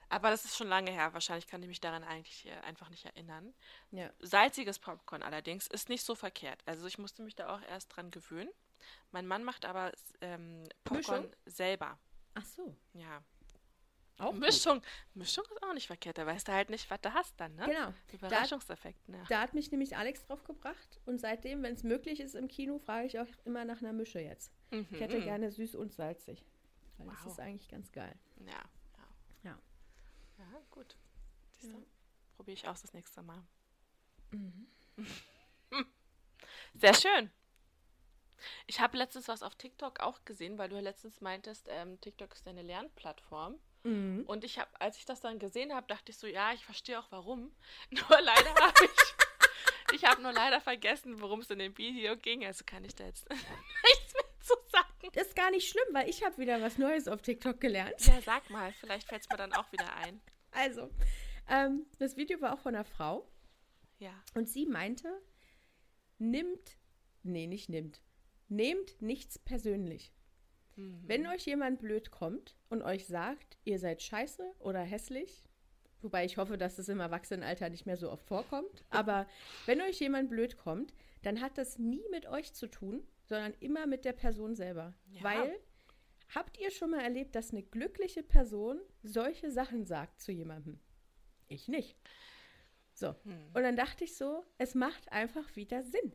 Aber 0.10 0.30
das 0.30 0.46
ist 0.46 0.56
schon 0.56 0.68
lange 0.68 0.92
her. 0.92 1.14
Wahrscheinlich 1.14 1.48
kann 1.48 1.62
ich 1.62 1.68
mich 1.68 1.82
daran 1.82 2.04
eigentlich 2.04 2.46
äh, 2.46 2.52
einfach 2.66 2.90
nicht 2.90 3.06
erinnern. 3.06 3.54
Ja. 3.92 4.10
Salziges 4.20 4.80
Popcorn 4.80 5.24
allerdings 5.24 5.68
ist 5.68 5.90
nicht 5.90 6.04
so 6.04 6.16
verkehrt. 6.16 6.62
Also 6.66 6.88
ich 6.88 6.98
musste 6.98 7.24
mich 7.24 7.36
da 7.36 7.54
auch 7.56 7.62
erst 7.70 7.96
dran 7.96 8.12
gewöhnen. 8.12 8.50
Mein 9.12 9.28
Mann 9.28 9.44
macht 9.44 9.66
aber 9.66 9.92
ähm, 10.22 10.64
Popcorn 10.84 11.24
Mischung? 11.24 11.36
selber. 11.46 12.00
Ach 12.36 12.46
so. 12.46 12.76
Ja. 12.94 13.22
Auch 14.20 14.34
Mischung. 14.34 14.76
Gut. 14.80 14.88
Mischung 15.16 15.44
ist 15.46 15.64
auch 15.64 15.74
nicht 15.74 15.88
verkehrt. 15.88 16.18
Da 16.18 16.26
weißt 16.26 16.48
du 16.48 16.52
halt 16.52 16.70
nicht, 16.70 16.90
was 16.90 17.02
du 17.02 17.14
hast 17.14 17.40
dann, 17.40 17.56
ne? 17.56 17.66
Genau. 17.66 17.94
Überraschungseffekt. 18.12 19.08
Ne? 19.10 19.24
Da 19.30 19.42
hat 19.42 19.54
mich 19.54 19.72
nämlich 19.72 19.96
Alex 19.96 20.24
drauf 20.26 20.44
gebracht. 20.44 21.00
Und 21.06 21.20
seitdem, 21.20 21.62
wenn 21.62 21.76
es 21.76 21.84
möglich 21.84 22.20
ist 22.20 22.34
im 22.34 22.48
Kino, 22.48 22.80
frage 22.80 23.08
ich 23.08 23.20
auch 23.20 23.28
immer 23.46 23.64
nach 23.66 23.80
einer 23.80 23.94
Mische 23.94 24.20
jetzt. 24.20 24.52
Mhm. 24.72 24.88
Ich 24.92 25.00
hätte 25.00 25.22
gerne 25.22 25.52
süß 25.52 25.76
und 25.76 25.94
salzig. 25.94 26.44
Wow. 26.98 27.12
das 27.12 27.34
ist 27.34 27.40
eigentlich 27.40 27.68
ganz 27.68 27.92
geil. 27.92 28.16
Ja. 28.46 28.64
Ja, 30.52 30.62
gut. 30.72 30.96
Ja. 31.62 31.76
Probiere 32.36 32.56
ich 32.56 32.68
aus 32.68 32.82
das 32.82 32.94
nächste 32.94 33.22
Mal. 33.22 33.44
Mhm. 34.32 34.68
Sehr 36.74 36.94
schön. 36.94 37.32
Ich 38.68 38.80
habe 38.80 38.98
letztens 38.98 39.28
was 39.28 39.44
auf 39.44 39.56
TikTok 39.56 40.00
auch 40.00 40.24
gesehen, 40.26 40.58
weil 40.58 40.70
du 40.70 40.76
ja 40.76 40.82
letztens 40.82 41.22
meintest, 41.22 41.68
ähm, 41.70 42.00
TikTok 42.02 42.34
ist 42.34 42.48
eine 42.48 42.62
Lernplattform. 42.62 43.60
Mhm. 43.84 44.24
Und 44.28 44.44
ich 44.44 44.60
habe, 44.60 44.70
als 44.80 44.98
ich 44.98 45.06
das 45.06 45.22
dann 45.22 45.40
gesehen 45.40 45.74
habe, 45.74 45.88
dachte 45.88 46.12
ich 46.12 46.18
so, 46.18 46.28
ja, 46.28 46.54
ich 46.54 46.64
verstehe 46.66 47.00
auch 47.00 47.08
warum. 47.10 47.52
Nur 47.90 48.22
leider 48.22 48.54
habe 48.56 48.86
ich, 48.86 49.94
ich 49.96 50.06
habe 50.06 50.22
nur 50.22 50.34
leider 50.34 50.62
vergessen, 50.62 51.22
worum 51.22 51.40
es 51.40 51.50
in 51.50 51.60
dem 51.60 51.78
Video 51.78 52.16
ging. 52.18 52.46
Also 52.46 52.64
kann 52.66 52.84
ich 52.84 52.96
da 52.96 53.06
jetzt 53.06 53.28
nichts 53.30 54.14
mehr 54.14 54.40
zu 54.42 54.54
sagen. 54.72 55.10
Das 55.14 55.28
ist 55.28 55.36
gar 55.36 55.52
nicht 55.52 55.70
schlimm, 55.70 55.88
weil 55.94 56.10
ich 56.10 56.24
habe 56.24 56.38
wieder 56.38 56.62
was 56.62 56.78
Neues 56.78 57.08
auf 57.08 57.22
TikTok 57.22 57.60
gelernt. 57.60 58.06
Ja, 58.06 58.22
sag 58.22 58.50
mal, 58.50 58.74
vielleicht 58.74 59.08
fällt 59.08 59.24
es 59.24 59.30
mir 59.30 59.38
dann 59.38 59.54
auch 59.54 59.72
wieder 59.72 59.92
ein. 59.96 60.22
Also, 60.58 60.90
ähm, 61.48 61.86
das 62.00 62.18
Video 62.18 62.42
war 62.42 62.54
auch 62.54 62.60
von 62.60 62.74
einer 62.74 62.84
Frau. 62.84 63.30
Ja. 64.00 64.12
Und 64.34 64.50
sie 64.50 64.66
meinte, 64.66 65.10
nimmt, 66.18 66.78
nee, 67.24 67.48
nicht 67.48 67.70
nimmt, 67.70 68.02
nehmt 68.48 69.02
nichts 69.02 69.38
persönlich. 69.38 70.14
Mhm. 70.76 71.04
Wenn 71.06 71.28
euch 71.28 71.46
jemand 71.46 71.80
blöd 71.80 72.10
kommt 72.12 72.56
und 72.70 72.82
euch 72.82 73.06
sagt, 73.06 73.58
ihr 73.66 73.78
seid 73.78 74.02
scheiße 74.02 74.44
oder 74.60 74.82
hässlich, 74.82 75.48
wobei 76.02 76.26
ich 76.26 76.38
hoffe, 76.38 76.58
dass 76.58 76.80
es 76.80 76.90
im 76.90 77.00
Erwachsenenalter 77.00 77.70
nicht 77.70 77.86
mehr 77.86 77.98
so 77.98 78.12
oft 78.12 78.26
vorkommt, 78.26 78.84
aber 78.90 79.28
wenn 79.68 79.82
euch 79.82 80.00
jemand 80.00 80.30
blöd 80.30 80.58
kommt, 80.58 80.94
dann 81.22 81.42
hat 81.42 81.58
das 81.58 81.78
nie 81.78 82.04
mit 82.12 82.26
euch 82.28 82.54
zu 82.54 82.68
tun, 82.68 83.06
sondern 83.26 83.54
immer 83.60 83.86
mit 83.86 84.06
der 84.06 84.14
Person 84.14 84.56
selber. 84.56 84.94
Ja. 85.12 85.24
Weil, 85.24 85.60
habt 86.34 86.60
ihr 86.60 86.72
schon 86.72 86.92
mal 86.92 87.02
erlebt, 87.02 87.36
dass 87.36 87.52
eine 87.52 87.64
glückliche 87.64 88.24
Person 88.24 88.80
solche 89.04 89.52
Sachen 89.52 89.86
sagt 89.86 90.22
zu 90.22 90.32
jemandem? 90.32 90.80
Ich 91.48 91.68
nicht. 91.68 91.98
So. 92.94 93.16
Hm. 93.24 93.52
Und 93.54 93.64
dann 93.64 93.76
dachte 93.76 94.04
ich 94.04 94.16
so, 94.16 94.44
es 94.58 94.76
macht 94.76 95.12
einfach 95.12 95.56
wieder 95.56 95.84
Sinn. 95.84 96.14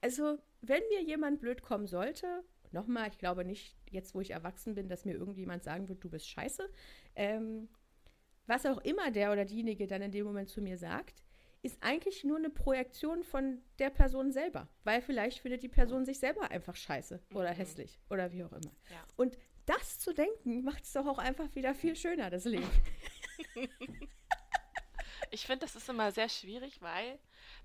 Also, 0.00 0.38
wenn 0.60 0.82
mir 0.88 1.02
jemand 1.02 1.40
blöd 1.40 1.62
kommen 1.62 1.86
sollte, 1.86 2.44
nochmal, 2.72 3.08
ich 3.08 3.18
glaube 3.18 3.44
nicht, 3.44 3.76
jetzt 3.90 4.14
wo 4.14 4.20
ich 4.20 4.30
erwachsen 4.30 4.74
bin, 4.74 4.88
dass 4.88 5.04
mir 5.04 5.14
irgendjemand 5.14 5.64
sagen 5.64 5.88
wird, 5.88 6.02
du 6.02 6.10
bist 6.10 6.28
scheiße. 6.28 6.68
Ähm, 7.14 7.68
was 8.46 8.66
auch 8.66 8.78
immer 8.78 9.10
der 9.10 9.32
oder 9.32 9.44
diejenige 9.44 9.86
dann 9.86 10.02
in 10.02 10.10
dem 10.10 10.24
Moment 10.24 10.48
zu 10.48 10.60
mir 10.60 10.78
sagt, 10.78 11.22
ist 11.62 11.82
eigentlich 11.82 12.24
nur 12.24 12.38
eine 12.38 12.50
Projektion 12.50 13.24
von 13.24 13.60
der 13.78 13.90
Person 13.90 14.32
selber. 14.32 14.68
Weil 14.84 15.02
vielleicht 15.02 15.40
findet 15.40 15.62
die 15.62 15.68
Person 15.68 16.04
sich 16.04 16.18
selber 16.18 16.50
einfach 16.50 16.76
scheiße 16.76 17.20
oder 17.34 17.52
mhm. 17.52 17.56
hässlich 17.56 17.98
oder 18.10 18.32
wie 18.32 18.44
auch 18.44 18.52
immer. 18.52 18.72
Ja. 18.90 19.04
Und 19.16 19.36
das 19.66 19.98
zu 19.98 20.14
denken, 20.14 20.62
macht 20.64 20.84
es 20.84 20.92
doch 20.92 21.06
auch 21.06 21.18
einfach 21.18 21.54
wieder 21.54 21.74
viel 21.74 21.94
schöner, 21.94 22.30
das 22.30 22.44
Leben. 22.44 22.70
ich 25.30 25.46
finde, 25.46 25.60
das 25.60 25.76
ist 25.76 25.88
immer 25.88 26.10
sehr 26.12 26.28
schwierig, 26.28 26.80
weil 26.80 27.18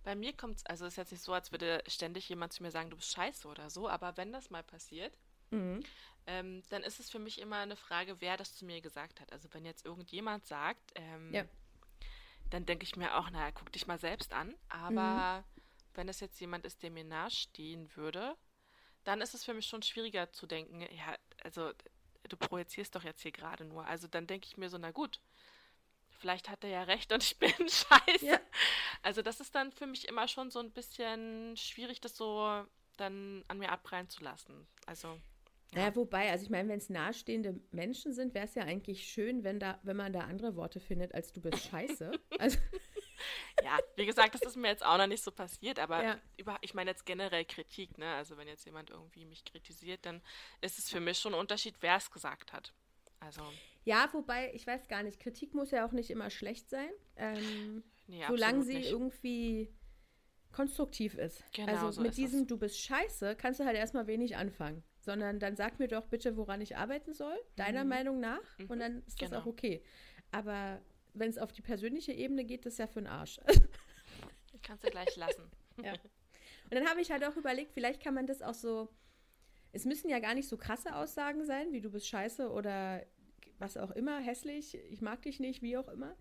bei 0.04 0.16
mir 0.16 0.34
kommt 0.34 0.58
es, 0.58 0.66
also 0.66 0.86
es 0.86 0.94
ist 0.94 0.98
jetzt 0.98 1.12
nicht 1.12 1.24
so, 1.24 1.34
als 1.34 1.52
würde 1.52 1.82
ständig 1.88 2.28
jemand 2.28 2.52
zu 2.52 2.64
mir 2.64 2.72
sagen, 2.72 2.90
du 2.90 2.98
bist 2.98 3.14
scheiße 3.14 3.48
oder 3.48 3.70
so, 3.70 3.88
aber 3.88 4.18
wenn 4.18 4.34
das 4.34 4.50
mal 4.50 4.64
passiert, 4.64 5.18
mhm. 5.52 5.82
ähm, 6.28 6.62
dann 6.70 6.84
ist 6.84 7.00
es 7.00 7.10
für 7.10 7.20
mich 7.20 7.40
immer 7.40 7.60
eine 7.60 7.78
Frage, 7.78 8.20
wer 8.20 8.36
das 8.36 8.56
zu 8.56 8.66
mir 8.66 8.82
gesagt 8.82 9.22
hat. 9.22 9.32
Also 9.32 9.48
wenn 9.54 9.66
jetzt 9.66 9.86
irgendjemand 9.86 10.46
sagt, 10.46 10.92
ähm, 10.96 11.34
ja. 11.34 11.46
Dann 12.54 12.68
denke 12.68 12.84
ich 12.84 12.96
mir 12.96 13.18
auch, 13.18 13.32
naja, 13.32 13.52
guck 13.52 13.72
dich 13.72 13.88
mal 13.88 14.00
selbst 14.00 14.32
an. 14.32 14.56
Aber 14.70 15.40
mhm. 15.40 15.62
wenn 15.96 16.08
es 16.08 16.20
jetzt 16.20 16.40
jemand 16.40 16.66
ist, 16.66 16.84
der 16.84 16.92
mir 16.92 17.04
nahestehen 17.04 17.90
würde, 17.96 18.38
dann 19.06 19.22
ist 19.22 19.34
es 19.34 19.44
für 19.44 19.56
mich 19.56 19.66
schon 19.66 19.82
schwieriger 19.82 20.32
zu 20.32 20.46
denken, 20.46 20.82
ja, 20.82 21.18
also 21.44 21.72
du 22.30 22.38
projizierst 22.38 22.94
doch 22.96 23.04
jetzt 23.04 23.24
hier 23.24 23.32
gerade 23.32 23.66
nur. 23.66 23.88
Also 23.88 24.08
dann 24.08 24.28
denke 24.28 24.46
ich 24.46 24.58
mir 24.58 24.70
so, 24.70 24.78
na 24.78 24.92
gut, 24.92 25.20
vielleicht 26.12 26.48
hat 26.48 26.64
er 26.64 26.70
ja 26.70 26.84
recht 26.84 27.12
und 27.12 27.24
ich 27.24 27.40
bin 27.40 27.50
scheiße. 27.58 28.26
Ja. 28.28 28.40
Also 29.02 29.24
das 29.24 29.40
ist 29.40 29.56
dann 29.56 29.72
für 29.72 29.88
mich 29.88 30.08
immer 30.08 30.28
schon 30.28 30.52
so 30.52 30.60
ein 30.60 30.72
bisschen 30.72 31.58
schwierig, 31.58 32.02
das 32.02 32.16
so 32.16 32.66
dann 32.98 33.44
an 33.48 33.58
mir 33.58 33.72
abprallen 33.72 34.10
zu 34.10 34.24
lassen. 34.24 34.68
Also. 34.86 35.20
Ja. 35.74 35.80
Naja, 35.80 35.96
wobei, 35.96 36.30
also 36.32 36.44
ich 36.44 36.50
meine, 36.50 36.70
wenn 36.70 36.78
es 36.78 36.90
nahestehende 36.90 37.60
Menschen 37.72 38.14
sind, 38.14 38.34
wäre 38.34 38.46
es 38.46 38.56
ja 38.56 38.64
eigentlich 38.64 39.08
schön, 39.08 39.44
wenn 39.44 39.60
da, 39.60 39.80
wenn 39.84 39.98
man 39.98 40.14
da 40.14 40.22
andere 40.22 40.56
Worte 40.56 40.80
findet, 40.80 41.14
als 41.14 41.34
du 41.34 41.42
bist 41.42 41.64
scheiße. 41.66 42.12
also. 42.40 42.58
Ja, 43.64 43.80
wie 43.96 44.06
gesagt, 44.06 44.36
das 44.36 44.42
ist 44.42 44.58
mir 44.58 44.68
jetzt 44.68 44.86
auch 44.86 44.98
noch 44.98 45.08
nicht 45.08 45.24
so 45.24 45.32
passiert, 45.32 45.80
aber 45.80 46.04
ja. 46.04 46.22
über, 46.38 46.58
ich 46.62 46.74
meine 46.74 46.92
jetzt 46.92 47.06
generell 47.06 47.46
Kritik, 47.46 47.98
ne? 47.98 48.14
Also 48.16 48.38
wenn 48.38 48.48
jetzt 48.48 48.66
jemand 48.66 48.90
irgendwie 48.90 49.26
mich 49.26 49.46
kritisiert, 49.46 50.06
dann 50.06 50.22
ist 50.62 50.78
es 50.78 50.90
für 50.90 51.00
mich 51.00 51.20
schon 51.20 51.34
ein 51.34 51.40
Unterschied, 51.40 51.76
wer 51.80 51.96
es 51.96 52.12
gesagt 52.12 52.52
hat. 52.52 52.74
Also. 53.20 53.42
Ja, 53.86 54.10
wobei, 54.12 54.54
ich 54.54 54.68
weiß 54.68 54.88
gar 54.88 55.04
nicht, 55.04 55.20
Kritik 55.20 55.54
muss 55.54 55.72
ja 55.72 55.86
auch 55.88 55.92
nicht 55.92 56.10
immer 56.10 56.30
schlecht 56.30 56.70
sein. 56.70 56.90
Ähm, 57.16 57.84
nee, 58.08 58.24
solange 58.28 58.64
sie 58.64 58.76
nicht. 58.76 58.92
irgendwie 58.92 59.74
konstruktiv 60.52 61.16
ist. 61.16 61.44
Genau, 61.54 61.72
also 61.72 61.92
so 61.92 62.02
mit 62.02 62.18
diesem, 62.18 62.42
es. 62.42 62.48
du 62.48 62.58
bist 62.58 62.80
scheiße, 62.80 63.36
kannst 63.36 63.60
du 63.60 63.66
halt 63.66 63.78
erstmal 63.78 64.08
wenig 64.08 64.36
anfangen. 64.36 64.84
Sondern 65.04 65.40
dann 65.40 65.56
sag 65.58 65.80
mir 65.80 65.90
doch 65.90 66.08
bitte, 66.08 66.38
woran 66.38 66.62
ich 66.62 66.78
arbeiten 66.78 67.14
soll, 67.14 67.38
deiner 67.58 67.84
mhm. 67.84 67.90
Meinung 67.90 68.20
nach, 68.20 68.58
mhm. 68.58 68.68
und 68.68 68.80
dann 68.80 69.04
ist 69.06 69.22
das 69.22 69.30
genau. 69.30 69.42
auch 69.42 69.46
okay. 69.46 69.84
Aber 70.32 70.82
wenn 71.14 71.30
es 71.30 71.38
auf 71.38 71.52
die 71.52 71.62
persönliche 71.62 72.14
Ebene 72.14 72.46
geht, 72.46 72.66
das 72.66 72.74
ist 72.74 72.80
ja 72.80 72.88
für 72.88 73.02
den 73.02 73.08
Arsch. 73.08 73.40
Kannst 74.64 74.86
du 74.86 74.90
gleich 74.90 75.16
lassen. 75.18 75.52
ja. 75.84 75.92
Und 75.92 76.76
dann 76.76 76.88
habe 76.88 77.02
ich 77.02 77.12
halt 77.12 77.24
auch 77.26 77.36
überlegt, 77.36 77.74
vielleicht 77.74 78.02
kann 78.02 78.14
man 78.14 78.26
das 78.26 78.42
auch 78.42 78.54
so. 78.54 78.90
Es 79.74 79.86
müssen 79.86 80.10
ja 80.10 80.20
gar 80.20 80.36
nicht 80.36 80.48
so 80.48 80.56
krasse 80.56 80.96
Aussagen 80.96 81.46
sein, 81.46 81.72
wie 81.74 81.82
du 81.82 81.92
bist 81.92 82.08
scheiße 82.08 82.50
oder 82.50 83.06
was 83.60 83.78
auch 83.78 83.92
immer, 83.92 84.20
hässlich, 84.20 84.76
ich 84.90 85.02
mag 85.02 85.22
dich 85.24 85.40
nicht, 85.40 85.62
wie 85.62 85.78
auch 85.78 85.88
immer. 85.88 86.16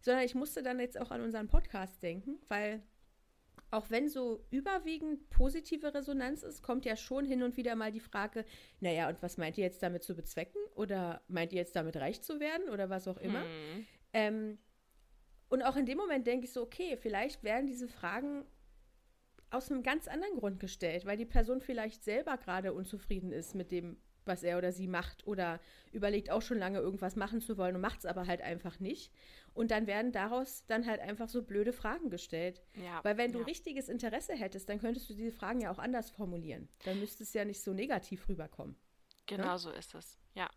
Sondern 0.00 0.24
ich 0.24 0.34
musste 0.34 0.62
dann 0.62 0.78
jetzt 0.78 1.00
auch 1.00 1.10
an 1.10 1.22
unseren 1.22 1.48
Podcast 1.48 2.02
denken, 2.02 2.38
weil 2.48 2.82
auch 3.70 3.90
wenn 3.90 4.08
so 4.08 4.44
überwiegend 4.50 5.28
positive 5.30 5.92
Resonanz 5.92 6.42
ist, 6.42 6.62
kommt 6.62 6.84
ja 6.84 6.96
schon 6.96 7.24
hin 7.24 7.42
und 7.42 7.56
wieder 7.56 7.74
mal 7.74 7.90
die 7.90 8.00
Frage, 8.00 8.44
naja, 8.80 9.08
und 9.08 9.22
was 9.22 9.38
meint 9.38 9.58
ihr 9.58 9.64
jetzt 9.64 9.82
damit 9.82 10.04
zu 10.04 10.14
bezwecken? 10.14 10.60
Oder 10.74 11.22
meint 11.28 11.52
ihr 11.52 11.58
jetzt 11.58 11.74
damit 11.74 11.96
reich 11.96 12.22
zu 12.22 12.38
werden 12.38 12.68
oder 12.68 12.90
was 12.90 13.08
auch 13.08 13.18
immer? 13.18 13.42
Hm. 13.42 13.86
Ähm, 14.12 14.58
und 15.48 15.62
auch 15.62 15.76
in 15.76 15.86
dem 15.86 15.98
Moment 15.98 16.26
denke 16.26 16.46
ich 16.46 16.52
so, 16.52 16.62
okay, 16.62 16.96
vielleicht 16.96 17.42
werden 17.44 17.66
diese 17.66 17.88
Fragen 17.88 18.44
aus 19.50 19.70
einem 19.70 19.82
ganz 19.82 20.08
anderen 20.08 20.36
Grund 20.36 20.60
gestellt, 20.60 21.06
weil 21.06 21.16
die 21.16 21.24
Person 21.24 21.60
vielleicht 21.60 22.04
selber 22.04 22.36
gerade 22.36 22.72
unzufrieden 22.72 23.32
ist 23.32 23.54
mit 23.54 23.70
dem, 23.70 23.96
was 24.26 24.42
er 24.42 24.58
oder 24.58 24.72
sie 24.72 24.88
macht 24.88 25.26
oder 25.26 25.60
überlegt 25.92 26.30
auch 26.30 26.42
schon 26.42 26.58
lange 26.58 26.78
irgendwas 26.78 27.16
machen 27.16 27.40
zu 27.40 27.56
wollen 27.56 27.74
und 27.74 27.80
macht 27.80 28.00
es 28.00 28.06
aber 28.06 28.26
halt 28.26 28.40
einfach 28.40 28.80
nicht. 28.80 29.12
Und 29.54 29.70
dann 29.70 29.86
werden 29.86 30.12
daraus 30.12 30.64
dann 30.66 30.86
halt 30.86 31.00
einfach 31.00 31.28
so 31.28 31.42
blöde 31.42 31.72
Fragen 31.72 32.10
gestellt. 32.10 32.62
Ja, 32.74 33.02
Weil 33.02 33.16
wenn 33.16 33.32
du 33.32 33.40
ja. 33.40 33.44
richtiges 33.46 33.88
Interesse 33.88 34.34
hättest, 34.34 34.68
dann 34.68 34.78
könntest 34.78 35.08
du 35.08 35.14
diese 35.14 35.32
Fragen 35.32 35.60
ja 35.60 35.70
auch 35.70 35.78
anders 35.78 36.10
formulieren. 36.10 36.68
Dann 36.84 37.00
müsste 37.00 37.22
es 37.22 37.32
ja 37.32 37.44
nicht 37.44 37.62
so 37.62 37.72
negativ 37.72 38.28
rüberkommen. 38.28 38.76
Genau 39.26 39.44
ja? 39.44 39.58
so 39.58 39.70
ist 39.70 39.94
es, 39.94 40.18
ja. 40.34 40.48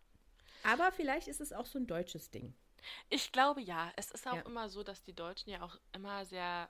Aber 0.64 0.92
vielleicht 0.92 1.28
ist 1.28 1.42
es 1.42 1.54
auch 1.54 1.66
so 1.66 1.80
ein 1.80 1.88
deutsches 1.88 2.30
Ding. 2.30 2.54
Ich 3.10 3.32
glaube 3.32 3.62
ja. 3.62 3.92
Es 3.96 4.12
ist 4.12 4.28
auch 4.28 4.46
immer 4.46 4.70
so, 4.70 4.84
dass 4.84 5.04
die 5.04 5.14
Deutschen 5.14 5.50
ja 5.50 5.62
auch 5.62 5.78
immer 5.94 6.26
sehr 6.26 6.70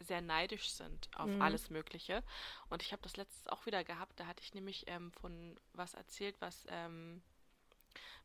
sehr 0.00 0.20
neidisch 0.20 0.70
sind 0.70 1.08
auf 1.14 1.28
mhm. 1.28 1.42
alles 1.42 1.70
Mögliche. 1.70 2.22
Und 2.68 2.82
ich 2.82 2.92
habe 2.92 3.02
das 3.02 3.16
letztes 3.16 3.46
auch 3.48 3.66
wieder 3.66 3.84
gehabt. 3.84 4.18
Da 4.18 4.26
hatte 4.26 4.42
ich 4.42 4.54
nämlich 4.54 4.84
ähm, 4.88 5.12
von 5.12 5.56
was 5.72 5.94
erzählt, 5.94 6.36
was 6.40 6.66
ähm, 6.68 7.22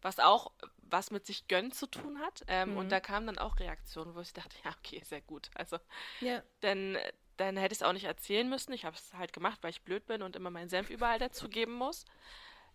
was 0.01 0.19
auch 0.19 0.51
was 0.77 1.11
mit 1.11 1.25
sich 1.25 1.47
gönnen 1.47 1.71
zu 1.71 1.87
tun 1.87 2.19
hat. 2.19 2.43
Ähm, 2.47 2.71
mhm. 2.71 2.77
Und 2.77 2.91
da 2.91 2.99
kamen 2.99 3.27
dann 3.27 3.37
auch 3.37 3.59
Reaktionen, 3.59 4.15
wo 4.15 4.21
ich 4.21 4.33
dachte, 4.33 4.55
ja, 4.63 4.71
okay, 4.79 5.01
sehr 5.05 5.21
gut. 5.21 5.49
Also, 5.55 5.77
ja. 6.21 6.41
denn 6.61 6.97
dann 7.37 7.55
hätte 7.55 7.73
ich 7.73 7.79
es 7.79 7.83
auch 7.83 7.93
nicht 7.93 8.05
erzählen 8.05 8.49
müssen. 8.49 8.73
Ich 8.73 8.85
habe 8.85 8.95
es 8.95 9.13
halt 9.13 9.31
gemacht, 9.33 9.59
weil 9.61 9.69
ich 9.69 9.83
blöd 9.83 10.05
bin 10.07 10.21
und 10.21 10.35
immer 10.35 10.49
meinen 10.49 10.69
Senf 10.69 10.89
überall 10.89 11.19
dazugeben 11.19 11.73
muss. 11.73 12.05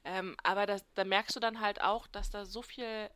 Ähm, 0.05 0.37
aber 0.43 0.67
das, 0.67 0.85
da 0.95 1.05
merkst 1.05 1.37
du 1.37 1.41
dann 1.41 1.61
halt 1.61 1.81
auch, 1.81 2.07
dass 2.07 2.31
da 2.31 2.45
so 2.45 2.63
viel 2.63 3.11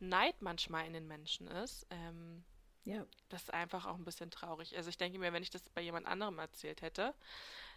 Neid 0.00 0.40
manchmal 0.40 0.86
in 0.86 0.92
den 0.92 1.06
Menschen 1.06 1.46
ist. 1.48 1.86
Ähm, 1.90 2.44
ja. 2.84 3.06
Das 3.28 3.42
ist 3.42 3.54
einfach 3.54 3.86
auch 3.86 3.96
ein 3.96 4.04
bisschen 4.04 4.30
traurig. 4.30 4.76
Also 4.76 4.90
ich 4.90 4.96
denke 4.96 5.18
mir, 5.18 5.32
wenn 5.32 5.42
ich 5.42 5.50
das 5.50 5.62
bei 5.74 5.80
jemand 5.80 6.06
anderem 6.06 6.38
erzählt 6.38 6.82
hätte, 6.82 7.14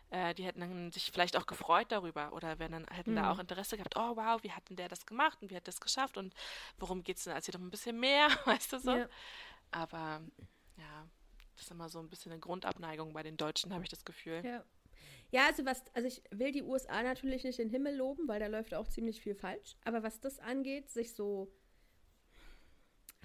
äh, 0.10 0.34
die 0.34 0.44
hätten 0.44 0.60
dann 0.60 0.92
sich 0.92 1.12
vielleicht 1.12 1.36
auch 1.38 1.46
gefreut 1.46 1.92
darüber 1.92 2.34
oder 2.34 2.60
wenn 2.60 2.72
dann 2.72 2.88
hätten 2.88 3.12
mhm. 3.12 3.16
da 3.16 3.32
auch 3.32 3.40
Interesse 3.40 3.78
gehabt, 3.78 3.96
oh 3.98 4.16
wow, 4.16 4.42
wie 4.44 4.52
hat 4.52 4.70
denn 4.70 4.78
der 4.78 4.90
das 4.90 5.06
gemacht 5.06 5.42
und 5.42 5.52
wie 5.52 5.56
hat 5.56 5.68
das 5.68 5.80
geschafft 5.80 6.18
und 6.18 6.34
worum 6.78 7.04
geht 7.04 7.18
es 7.18 7.24
denn? 7.24 7.34
Erzähl 7.34 7.54
doch 7.54 7.60
ein 7.60 7.72
bisschen 7.72 8.00
mehr, 8.00 8.28
weißt 8.46 8.74
du 8.74 8.80
so. 8.80 8.96
Ja. 8.96 9.10
Aber 9.72 10.22
ja, 10.78 11.08
das 11.56 11.66
ist 11.66 11.72
immer 11.72 11.90
so 11.90 12.00
ein 12.00 12.10
bisschen 12.10 12.32
eine 12.32 12.40
Grundabneigung 12.40 13.14
bei 13.14 13.24
den 13.24 13.38
Deutschen, 13.38 13.74
habe 13.74 13.84
ich 13.84 13.90
das 13.90 14.06
Gefühl. 14.06 14.44
Ja. 14.46 14.64
Ja, 15.32 15.48
also 15.48 15.66
was, 15.66 15.84
also 15.94 16.08
ich 16.08 16.22
will 16.30 16.52
die 16.52 16.62
USA 16.62 17.02
natürlich 17.02 17.44
nicht 17.44 17.60
in 17.60 17.68
den 17.68 17.72
Himmel 17.72 17.96
loben, 17.96 18.28
weil 18.28 18.40
da 18.40 18.48
läuft 18.48 18.74
auch 18.74 18.88
ziemlich 18.88 19.20
viel 19.20 19.36
falsch. 19.36 19.76
Aber 19.84 20.04
was 20.04 20.22
das 20.22 20.40
angeht, 20.40 20.90
sich 20.90 21.14
so 21.14 21.52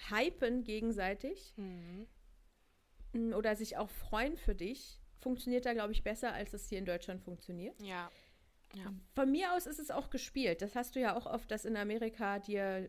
hypen 0.09 0.65
gegenseitig 0.65 1.55
mhm. 1.57 3.35
oder 3.35 3.57
sich 3.57 3.77
auch 3.77 3.91
freuen 3.91 4.37
für 4.37 4.55
dich, 4.55 5.01
funktioniert 5.19 5.67
da, 5.67 5.73
glaube 5.73 5.93
ich, 5.93 6.03
besser, 6.03 6.33
als 6.33 6.53
es 6.53 6.69
hier 6.69 6.79
in 6.79 6.87
Deutschland 6.87 7.23
funktioniert. 7.23 7.81
Ja. 7.83 8.11
ja. 8.75 8.95
Von 9.15 9.31
mir 9.31 9.53
aus 9.53 9.67
ist 9.67 9.79
es 9.79 9.91
auch 9.91 10.11
gespielt. 10.11 10.63
Das 10.63 10.75
hast 10.75 10.97
du 10.97 11.01
ja 11.01 11.17
auch 11.17 11.27
oft, 11.27 11.51
dass 11.51 11.65
in 11.65 11.77
Amerika 11.77 12.39
dir 12.39 12.89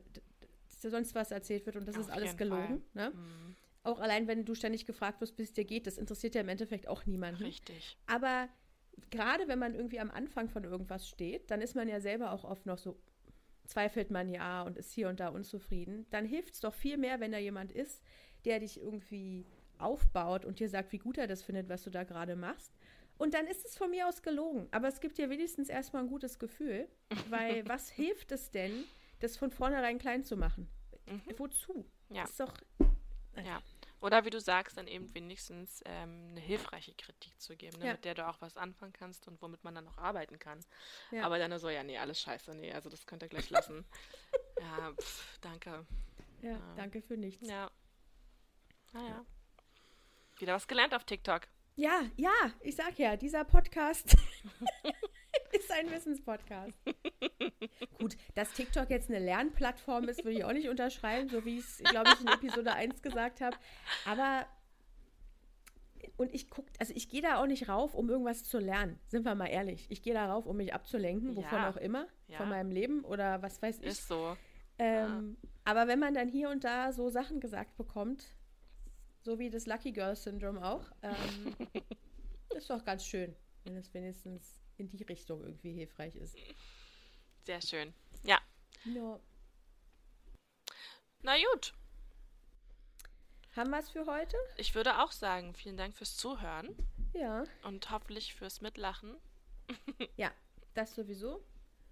sonst 0.70 1.14
was 1.14 1.32
erzählt 1.32 1.66
wird 1.66 1.76
und 1.76 1.88
das 1.88 1.95
Auf 1.95 2.01
ist 2.01 2.09
alles 2.09 2.38
gelogen. 2.38 2.82
Ne? 2.93 3.12
Mhm. 3.12 3.55
auch 3.84 3.99
allein, 3.99 4.28
wenn 4.28 4.45
du 4.45 4.55
ständig 4.55 4.86
gefragt 4.86 5.22
wirst, 5.22 5.36
bis 5.36 5.49
es 5.49 5.53
dir 5.53 5.66
geht, 5.66 5.86
das 5.86 5.97
interessiert 5.97 6.36
ja 6.36 6.41
im 6.41 6.49
Endeffekt 6.49 6.88
auch 6.88 7.05
niemanden. 7.05 7.43
Richtig. 7.43 7.97
Aber 8.07 8.49
gerade 9.09 9.47
wenn 9.47 9.59
man 9.59 9.76
irgendwie 9.76 9.99
am 9.99 10.12
Anfang 10.12 10.49
von 10.49 10.64
irgendwas 10.64 11.07
steht, 11.07 11.51
dann 11.51 11.62
ist 11.62 11.76
man 11.76 11.88
ja 11.88 11.99
selber 11.99 12.32
auch 12.32 12.43
oft 12.43 12.66
noch 12.66 12.78
so, 12.78 12.99
zweifelt 13.66 14.12
man 14.12 14.30
ja 14.30 14.64
und 14.64 14.78
ist 14.78 14.91
hier 14.91 15.09
und 15.09 15.20
da 15.20 15.30
unzufrieden. 15.30 16.05
Dann 16.09 16.26
hilft 16.26 16.55
es 16.55 16.59
doch 16.62 16.74
viel 16.74 16.97
mehr, 16.97 17.20
wenn 17.20 17.32
da 17.32 17.38
jemand 17.38 17.72
ist, 17.72 18.03
der 18.45 18.59
dich 18.59 18.80
irgendwie 18.80 19.45
aufbaut 19.78 20.45
und 20.45 20.59
dir 20.59 20.70
sagt, 20.70 20.91
wie 20.91 20.97
gut 20.97 21.18
er 21.18 21.28
das 21.28 21.41
findet, 21.41 21.70
was 21.70 21.84
du 21.84 21.89
da 21.89 22.03
gerade 22.03 22.36
machst. 22.36 22.72
Und 23.18 23.34
dann 23.34 23.45
ist 23.45 23.66
es 23.66 23.78
von 23.78 23.91
mir 23.91 24.07
aus 24.07 24.24
gelogen. 24.24 24.68
Aber 24.72 24.88
es 24.88 24.99
gibt 24.99 25.18
dir 25.18 25.30
wenigstens 25.30 25.70
erstmal 25.70 26.03
ein 26.03 26.09
gutes 26.09 26.39
Gefühl, 26.39 26.88
weil 27.30 27.64
was 27.68 27.89
hilft 27.89 28.32
es 28.32 28.49
denn, 28.49 28.84
das 29.20 29.38
von 29.38 29.51
vornherein 29.51 29.99
klein 29.99 30.24
zu 30.24 30.38
machen? 30.38 30.68
Mhm. 31.05 31.22
Wozu? 31.38 31.86
Ja. 32.09 32.24
ist 32.24 32.39
doch. 32.39 32.53
Ja. 33.36 33.62
Oder 34.02 34.26
wie 34.26 34.32
du 34.32 34.39
sagst, 34.39 34.78
dann 34.78 34.88
eben 34.88 35.14
wenigstens 35.14 35.82
ähm, 35.86 36.30
eine 36.32 36.39
hilfreiche 36.39 36.93
Kritik 36.95 37.39
zu 37.39 37.56
geben, 37.56 37.80
ne, 37.80 37.86
ja. 37.86 37.91
mit 37.93 38.04
der 38.04 38.16
du 38.16 38.28
auch 38.28 38.41
was 38.41 38.58
anfangen 38.58 38.93
kannst 38.93 39.28
und 39.28 39.39
womit 39.41 39.64
man 39.64 39.76
dann 39.76 39.88
auch 39.88 39.97
arbeiten 39.99 40.39
kann. 40.39 40.60
Ja. 41.12 41.24
Aber 41.24 41.38
dann 41.38 41.58
so, 41.60 41.70
ja, 41.70 41.84
nee, 41.84 41.99
alles 41.99 42.20
scheiße, 42.20 42.56
nee, 42.56 42.74
also 42.74 42.89
das 42.89 43.06
könnt 43.06 43.22
ihr 43.22 43.30
gleich 43.30 43.52
lassen. 43.52 43.86
ja, 44.60 44.91
pff, 44.99 45.39
danke. 45.41 45.86
Ja, 46.41 46.52
ja, 46.52 46.74
danke 46.76 47.02
für 47.04 47.16
nichts. 47.16 47.47
Ja. 47.47 47.70
Naja. 48.93 49.24
Wieder 50.39 50.56
was 50.56 50.68
gelernt 50.68 50.95
auf 50.95 51.04
TikTok. 51.04 51.43
Ja, 51.76 52.02
ja, 52.18 52.52
ich 52.62 52.76
sag 52.76 52.97
ja, 52.97 53.16
dieser 53.16 53.45
Podcast 53.45 54.18
ist 55.60 55.72
ein 55.72 55.89
Wissenspodcast. 55.91 56.78
Gut, 57.99 58.18
dass 58.36 58.52
TikTok 58.54 58.89
jetzt 58.89 59.10
eine 59.10 59.20
Lernplattform 59.20 60.08
ist, 60.10 60.24
würde 60.24 60.38
ich 60.38 60.43
auch 60.45 60.54
nicht 60.54 60.70
unterschreiben, 60.70 61.30
so 61.30 61.45
wie 61.45 61.60
ich 61.60 61.66
es, 61.66 61.78
glaube 61.80 62.12
ich, 62.14 62.22
in 62.22 62.28
Episode 62.28 62.74
1 62.74 63.02
gesagt 63.02 63.41
habe. 63.41 63.56
Aber 64.06 64.45
und 66.18 66.34
ich 66.34 66.49
gucke, 66.49 66.72
also 66.80 66.93
ich 66.95 67.10
gehe 67.10 67.22
da 67.22 67.41
auch 67.41 67.47
nicht 67.47 67.68
rauf, 67.68 67.93
um 67.95 68.10
irgendwas 68.10 68.43
zu 68.43 68.60
lernen. 68.60 68.99
Sind 69.08 69.26
wir 69.26 69.36
mal 69.36 69.47
ehrlich. 69.47 69.88
Ich 69.89 70.02
gehe 70.02 70.14
da 70.14 70.32
rauf, 70.32 70.45
um 70.45 70.58
mich 70.58 70.74
abzulenken, 70.74 71.36
wovon 71.36 71.60
ja. 71.60 71.70
auch 71.70 71.78
immer, 71.78 72.08
ja. 72.28 72.38
von 72.38 72.49
meinem 72.49 72.72
Leben 72.72 73.04
oder 73.04 73.41
was 73.41 73.62
weiß 73.62 73.80
ich. 73.80 73.88
Ist 73.88 74.08
so. 74.08 74.38
Ähm, 74.78 75.38
ja. 75.41 75.49
Aber 75.66 75.88
wenn 75.88 75.99
man 75.99 76.14
dann 76.14 76.28
hier 76.28 76.49
und 76.49 76.64
da 76.64 76.91
so 76.91 77.10
Sachen 77.10 77.39
gesagt 77.39 77.76
bekommt, 77.78 78.36
so 79.22 79.39
wie 79.39 79.49
das 79.49 79.66
Lucky 79.66 79.91
Girl 79.91 80.16
Syndrome 80.16 80.64
auch, 80.64 80.91
ähm, 81.02 81.56
ist 82.56 82.70
doch 82.70 82.84
ganz 82.84 83.06
schön, 83.06 83.36
wenn 83.64 83.76
es 83.76 83.93
wenigstens 83.93 84.58
in 84.82 84.89
die 84.89 85.03
Richtung 85.03 85.43
irgendwie 85.43 85.73
hilfreich 85.73 86.15
ist. 86.15 86.36
Sehr 87.43 87.61
schön. 87.61 87.93
Ja. 88.23 88.39
ja. 88.86 89.19
Na 91.21 91.36
gut. 91.38 91.73
Haben 93.55 93.69
wir 93.69 93.79
es 93.79 93.89
für 93.89 94.05
heute? 94.05 94.38
Ich 94.57 94.75
würde 94.75 94.99
auch 94.99 95.11
sagen, 95.11 95.53
vielen 95.53 95.77
Dank 95.77 95.95
fürs 95.95 96.17
Zuhören. 96.17 96.75
Ja. 97.13 97.43
Und 97.63 97.89
hoffentlich 97.91 98.34
fürs 98.34 98.61
Mitlachen. 98.61 99.17
ja, 100.17 100.32
das 100.73 100.95
sowieso. 100.95 101.43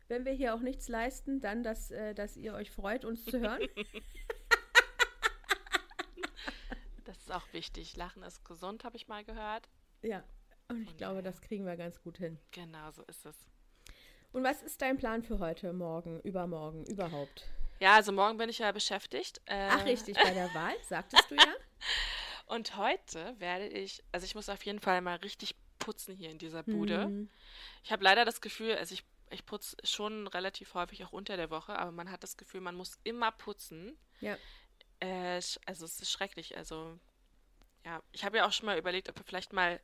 Wenn 0.08 0.26
wir 0.26 0.32
hier 0.32 0.56
auch 0.56 0.62
nichts 0.62 0.88
leisten, 0.88 1.42
dann, 1.42 1.62
dass, 1.62 1.92
äh, 1.92 2.16
dass 2.16 2.38
ihr 2.38 2.54
euch 2.54 2.72
freut, 2.72 3.06
uns 3.06 3.26
zu 3.26 3.40
hören. 3.40 3.62
das 7.06 7.18
ist 7.18 7.32
auch 7.32 7.54
wichtig. 7.54 7.96
Lachen 7.98 8.24
ist 8.24 8.44
gesund, 8.46 8.84
habe 8.84 8.98
ich 8.98 9.08
mal 9.08 9.24
gehört. 9.24 9.70
Ja, 10.02 10.24
und 10.70 10.82
ich 10.82 10.90
und 10.90 10.98
glaube, 10.98 11.16
ja. 11.18 11.22
das 11.22 11.42
kriegen 11.42 11.66
wir 11.66 11.76
ganz 11.76 12.02
gut 12.02 12.18
hin. 12.18 12.40
Genau, 12.52 12.92
so 12.92 13.04
ist 13.04 13.26
es. 13.26 13.36
Und 14.32 14.44
was 14.44 14.62
ist 14.62 14.82
dein 14.82 14.98
Plan 14.98 15.24
für 15.24 15.40
heute, 15.40 15.74
morgen, 15.74 16.20
übermorgen, 16.22 16.86
überhaupt? 16.86 17.46
Ja, 17.80 17.96
also 17.96 18.12
morgen 18.12 18.38
bin 18.38 18.50
ich 18.50 18.60
ja 18.60 18.72
beschäftigt. 18.72 19.42
Äh, 19.46 19.70
Ach, 19.72 19.86
richtig, 19.86 20.18
bei 20.22 20.34
der 20.34 20.54
Wahl, 20.54 20.76
sagtest 20.88 21.32
du 21.32 21.36
ja. 21.36 21.56
Und 22.46 22.78
heute 22.78 23.36
werde 23.40 23.68
ich, 23.68 24.04
also 24.12 24.26
ich 24.26 24.36
muss 24.36 24.50
auf 24.50 24.64
jeden 24.64 24.80
Fall 24.80 25.02
mal 25.02 25.18
richtig 25.18 25.56
putzen 25.78 26.16
hier 26.16 26.30
in 26.30 26.38
dieser 26.38 26.64
Bude. 26.64 27.08
Mhm. 27.08 27.30
Ich 27.84 27.92
habe 27.92 28.04
leider 28.04 28.26
das 28.26 28.42
Gefühl, 28.42 28.76
also 28.76 28.94
ich, 28.94 29.04
ich 29.30 29.46
putze 29.46 29.78
schon 29.84 30.28
relativ 30.28 30.74
häufig 30.74 31.04
auch 31.06 31.14
unter 31.14 31.38
der 31.38 31.50
Woche, 31.50 31.78
aber 31.78 31.92
man 31.92 32.12
hat 32.12 32.24
das 32.24 32.38
Gefühl, 32.38 32.62
man 32.62 32.76
muss 32.76 33.00
immer 33.04 33.32
putzen. 33.32 33.98
Ja. 34.20 34.38
Äh, 35.00 35.42
also 35.66 35.86
es 35.86 36.02
ist 36.02 36.12
schrecklich. 36.12 36.58
Also 36.58 37.00
ja, 37.86 38.02
ich 38.12 38.24
habe 38.26 38.38
ja 38.38 38.48
auch 38.48 38.52
schon 38.52 38.66
mal 38.66 38.78
überlegt, 38.78 39.10
ob 39.10 39.18
wir 39.18 39.24
vielleicht 39.24 39.54
mal 39.54 39.80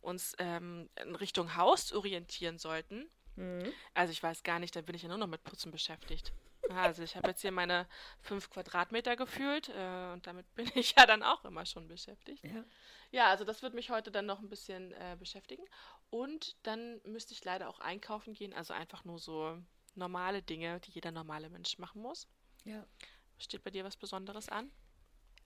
uns 0.00 0.34
ähm, 0.38 0.88
in 1.02 1.14
Richtung 1.16 1.56
Haus 1.56 1.92
orientieren 1.92 2.58
sollten. 2.58 3.10
Mhm. 3.36 3.72
Also 3.94 4.12
ich 4.12 4.22
weiß 4.22 4.42
gar 4.42 4.58
nicht, 4.58 4.74
da 4.76 4.82
bin 4.82 4.94
ich 4.94 5.02
ja 5.02 5.08
nur 5.08 5.18
noch 5.18 5.26
mit 5.26 5.42
Putzen 5.44 5.72
beschäftigt. 5.72 6.32
also 6.70 7.02
ich 7.02 7.16
habe 7.16 7.28
jetzt 7.28 7.40
hier 7.40 7.52
meine 7.52 7.86
fünf 8.20 8.50
Quadratmeter 8.50 9.16
gefühlt 9.16 9.68
äh, 9.70 10.12
und 10.12 10.26
damit 10.26 10.52
bin 10.54 10.70
ich 10.74 10.94
ja 10.96 11.06
dann 11.06 11.22
auch 11.22 11.44
immer 11.44 11.66
schon 11.66 11.88
beschäftigt. 11.88 12.44
Ja, 12.44 12.64
ja 13.10 13.28
also 13.28 13.44
das 13.44 13.62
wird 13.62 13.74
mich 13.74 13.90
heute 13.90 14.10
dann 14.10 14.26
noch 14.26 14.40
ein 14.40 14.48
bisschen 14.48 14.92
äh, 14.92 15.16
beschäftigen. 15.18 15.64
Und 16.10 16.56
dann 16.64 17.00
müsste 17.04 17.32
ich 17.32 17.44
leider 17.44 17.68
auch 17.68 17.80
einkaufen 17.80 18.34
gehen, 18.34 18.52
also 18.52 18.74
einfach 18.74 19.04
nur 19.04 19.18
so 19.18 19.58
normale 19.94 20.42
Dinge, 20.42 20.80
die 20.80 20.92
jeder 20.92 21.10
normale 21.10 21.50
Mensch 21.50 21.78
machen 21.78 22.02
muss. 22.02 22.28
Ja. 22.64 22.86
Steht 23.38 23.64
bei 23.64 23.70
dir 23.70 23.84
was 23.84 23.96
Besonderes 23.96 24.48
an? 24.48 24.70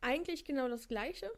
Eigentlich 0.01 0.45
genau 0.45 0.69
das 0.69 0.89
Gleiche. 0.89 1.31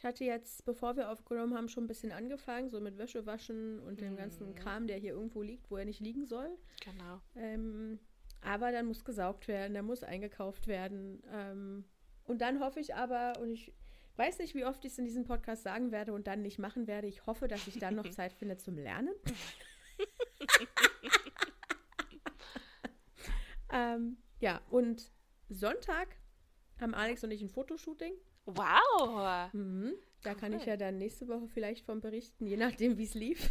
Ich 0.00 0.06
hatte 0.06 0.24
jetzt, 0.24 0.64
bevor 0.64 0.96
wir 0.96 1.10
aufgenommen 1.10 1.54
haben, 1.54 1.68
schon 1.68 1.84
ein 1.84 1.86
bisschen 1.86 2.10
angefangen, 2.10 2.70
so 2.70 2.80
mit 2.80 2.96
Wäsche 2.96 3.26
waschen 3.26 3.80
und 3.80 4.00
dem 4.00 4.16
ganzen 4.16 4.48
mhm. 4.48 4.54
Kram, 4.54 4.86
der 4.86 4.96
hier 4.96 5.12
irgendwo 5.12 5.42
liegt, 5.42 5.70
wo 5.70 5.76
er 5.76 5.84
nicht 5.84 6.00
liegen 6.00 6.24
soll. 6.24 6.48
Genau. 6.82 7.20
Ähm, 7.36 7.98
aber 8.40 8.72
dann 8.72 8.86
muss 8.86 9.04
gesaugt 9.04 9.46
werden, 9.46 9.74
der 9.74 9.82
muss 9.82 10.02
eingekauft 10.02 10.68
werden. 10.68 11.22
Ähm, 11.30 11.84
und 12.24 12.40
dann 12.40 12.60
hoffe 12.60 12.80
ich 12.80 12.94
aber, 12.94 13.34
und 13.42 13.50
ich 13.50 13.74
weiß 14.16 14.38
nicht, 14.38 14.54
wie 14.54 14.64
oft 14.64 14.82
ich 14.86 14.92
es 14.92 14.98
in 14.98 15.04
diesem 15.04 15.24
Podcast 15.24 15.64
sagen 15.64 15.92
werde 15.92 16.14
und 16.14 16.26
dann 16.26 16.40
nicht 16.40 16.58
machen 16.58 16.86
werde, 16.86 17.06
ich 17.06 17.26
hoffe, 17.26 17.46
dass 17.46 17.66
ich 17.66 17.78
dann 17.78 17.94
noch 17.94 18.04
Zeit 18.10 18.32
finde 18.32 18.56
zum 18.56 18.78
Lernen. 18.78 19.14
ähm, 23.70 24.16
ja, 24.38 24.62
und 24.70 25.12
Sonntag 25.50 26.08
haben 26.80 26.94
Alex 26.94 27.22
und 27.22 27.32
ich 27.32 27.42
ein 27.42 27.50
Fotoshooting. 27.50 28.14
Wow. 28.56 29.52
Mhm. 29.52 29.94
Da 30.22 30.32
cool. 30.32 30.36
kann 30.36 30.52
ich 30.52 30.66
ja 30.66 30.76
dann 30.76 30.98
nächste 30.98 31.28
Woche 31.28 31.48
vielleicht 31.48 31.84
von 31.84 32.00
berichten, 32.00 32.46
je 32.46 32.56
nachdem, 32.56 32.98
wie 32.98 33.04
es 33.04 33.14
lief. 33.14 33.50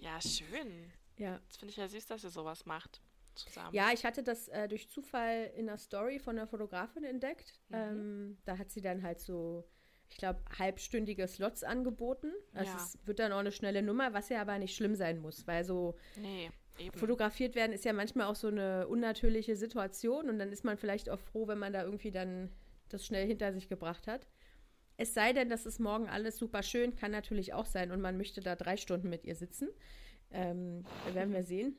ja, 0.00 0.20
schön. 0.20 0.92
Ja. 1.16 1.40
Das 1.48 1.56
finde 1.56 1.70
ich 1.70 1.76
ja 1.76 1.88
süß, 1.88 2.06
dass 2.06 2.24
ihr 2.24 2.30
sowas 2.30 2.66
macht. 2.66 3.00
Zusammen. 3.34 3.74
Ja, 3.74 3.90
ich 3.92 4.04
hatte 4.04 4.22
das 4.22 4.48
äh, 4.48 4.68
durch 4.68 4.88
Zufall 4.88 5.52
in 5.56 5.66
der 5.66 5.78
Story 5.78 6.18
von 6.18 6.36
einer 6.36 6.46
Fotografin 6.46 7.04
entdeckt. 7.04 7.54
Mhm. 7.68 7.76
Ähm, 7.76 8.38
da 8.44 8.58
hat 8.58 8.70
sie 8.70 8.80
dann 8.80 9.02
halt 9.02 9.20
so, 9.20 9.64
ich 10.08 10.16
glaube, 10.16 10.40
halbstündige 10.58 11.26
Slots 11.26 11.62
angeboten. 11.62 12.32
Also 12.52 12.72
ja. 12.72 12.76
es 12.76 12.98
wird 13.06 13.18
dann 13.18 13.32
auch 13.32 13.38
eine 13.38 13.52
schnelle 13.52 13.82
Nummer, 13.82 14.12
was 14.12 14.28
ja 14.28 14.40
aber 14.40 14.58
nicht 14.58 14.74
schlimm 14.74 14.94
sein 14.94 15.18
muss, 15.18 15.46
weil 15.46 15.64
so 15.64 15.96
nee, 16.16 16.50
fotografiert 16.94 17.54
werden 17.54 17.72
ist 17.72 17.84
ja 17.84 17.92
manchmal 17.92 18.26
auch 18.26 18.34
so 18.34 18.48
eine 18.48 18.88
unnatürliche 18.88 19.56
Situation 19.56 20.28
und 20.28 20.38
dann 20.38 20.52
ist 20.52 20.64
man 20.64 20.76
vielleicht 20.76 21.10
auch 21.10 21.20
froh, 21.20 21.46
wenn 21.46 21.58
man 21.58 21.72
da 21.72 21.84
irgendwie 21.84 22.10
dann 22.10 22.50
das 22.92 23.06
schnell 23.06 23.26
hinter 23.26 23.52
sich 23.52 23.68
gebracht 23.68 24.06
hat. 24.06 24.26
Es 24.96 25.14
sei 25.14 25.32
denn, 25.32 25.48
das 25.48 25.64
ist 25.64 25.78
morgen 25.78 26.08
alles 26.08 26.36
super 26.36 26.62
schön, 26.62 26.94
kann 26.94 27.10
natürlich 27.10 27.54
auch 27.54 27.66
sein 27.66 27.90
und 27.90 28.00
man 28.00 28.18
möchte 28.18 28.42
da 28.42 28.54
drei 28.54 28.76
Stunden 28.76 29.08
mit 29.08 29.24
ihr 29.24 29.34
sitzen. 29.34 29.68
Ähm, 30.30 30.84
werden 31.12 31.32
wir 31.32 31.42
sehen. 31.42 31.76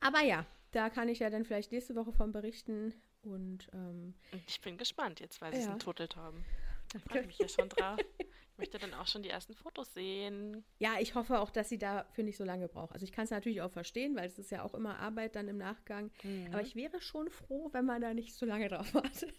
Aber 0.00 0.22
ja, 0.22 0.46
da 0.72 0.90
kann 0.90 1.08
ich 1.08 1.20
ja 1.20 1.30
dann 1.30 1.44
vielleicht 1.44 1.72
nächste 1.72 1.94
Woche 1.96 2.12
von 2.12 2.32
berichten. 2.32 2.92
Und 3.22 3.68
ähm, 3.72 4.14
ich 4.46 4.60
bin 4.60 4.76
gespannt, 4.76 5.20
jetzt 5.20 5.40
weil 5.40 5.54
sie 5.54 5.62
es 5.62 5.66
entotelt 5.66 6.16
haben. 6.16 6.44
Da 6.92 6.98
freue 6.98 7.20
ich 7.22 7.26
mich 7.26 7.38
ja 7.38 7.48
schon 7.48 7.68
drauf. 7.68 7.98
Ich 8.18 8.58
möchte 8.58 8.78
dann 8.78 8.94
auch 8.94 9.06
schon 9.08 9.22
die 9.22 9.30
ersten 9.30 9.54
Fotos 9.54 9.94
sehen. 9.94 10.64
Ja, 10.78 11.00
ich 11.00 11.14
hoffe 11.14 11.40
auch, 11.40 11.50
dass 11.50 11.68
sie 11.68 11.78
dafür 11.78 12.22
nicht 12.22 12.36
so 12.36 12.44
lange 12.44 12.68
braucht. 12.68 12.92
Also 12.92 13.04
ich 13.04 13.10
kann 13.10 13.24
es 13.24 13.30
natürlich 13.30 13.62
auch 13.62 13.72
verstehen, 13.72 14.14
weil 14.14 14.28
es 14.28 14.38
ist 14.38 14.50
ja 14.50 14.62
auch 14.62 14.74
immer 14.74 14.98
Arbeit 14.98 15.34
dann 15.34 15.48
im 15.48 15.56
Nachgang. 15.56 16.12
Mhm. 16.22 16.48
Aber 16.52 16.62
ich 16.62 16.76
wäre 16.76 17.00
schon 17.00 17.30
froh, 17.30 17.70
wenn 17.72 17.84
man 17.84 18.00
da 18.00 18.14
nicht 18.14 18.34
so 18.34 18.46
lange 18.46 18.68
drauf 18.68 18.94
wartet. 18.94 19.34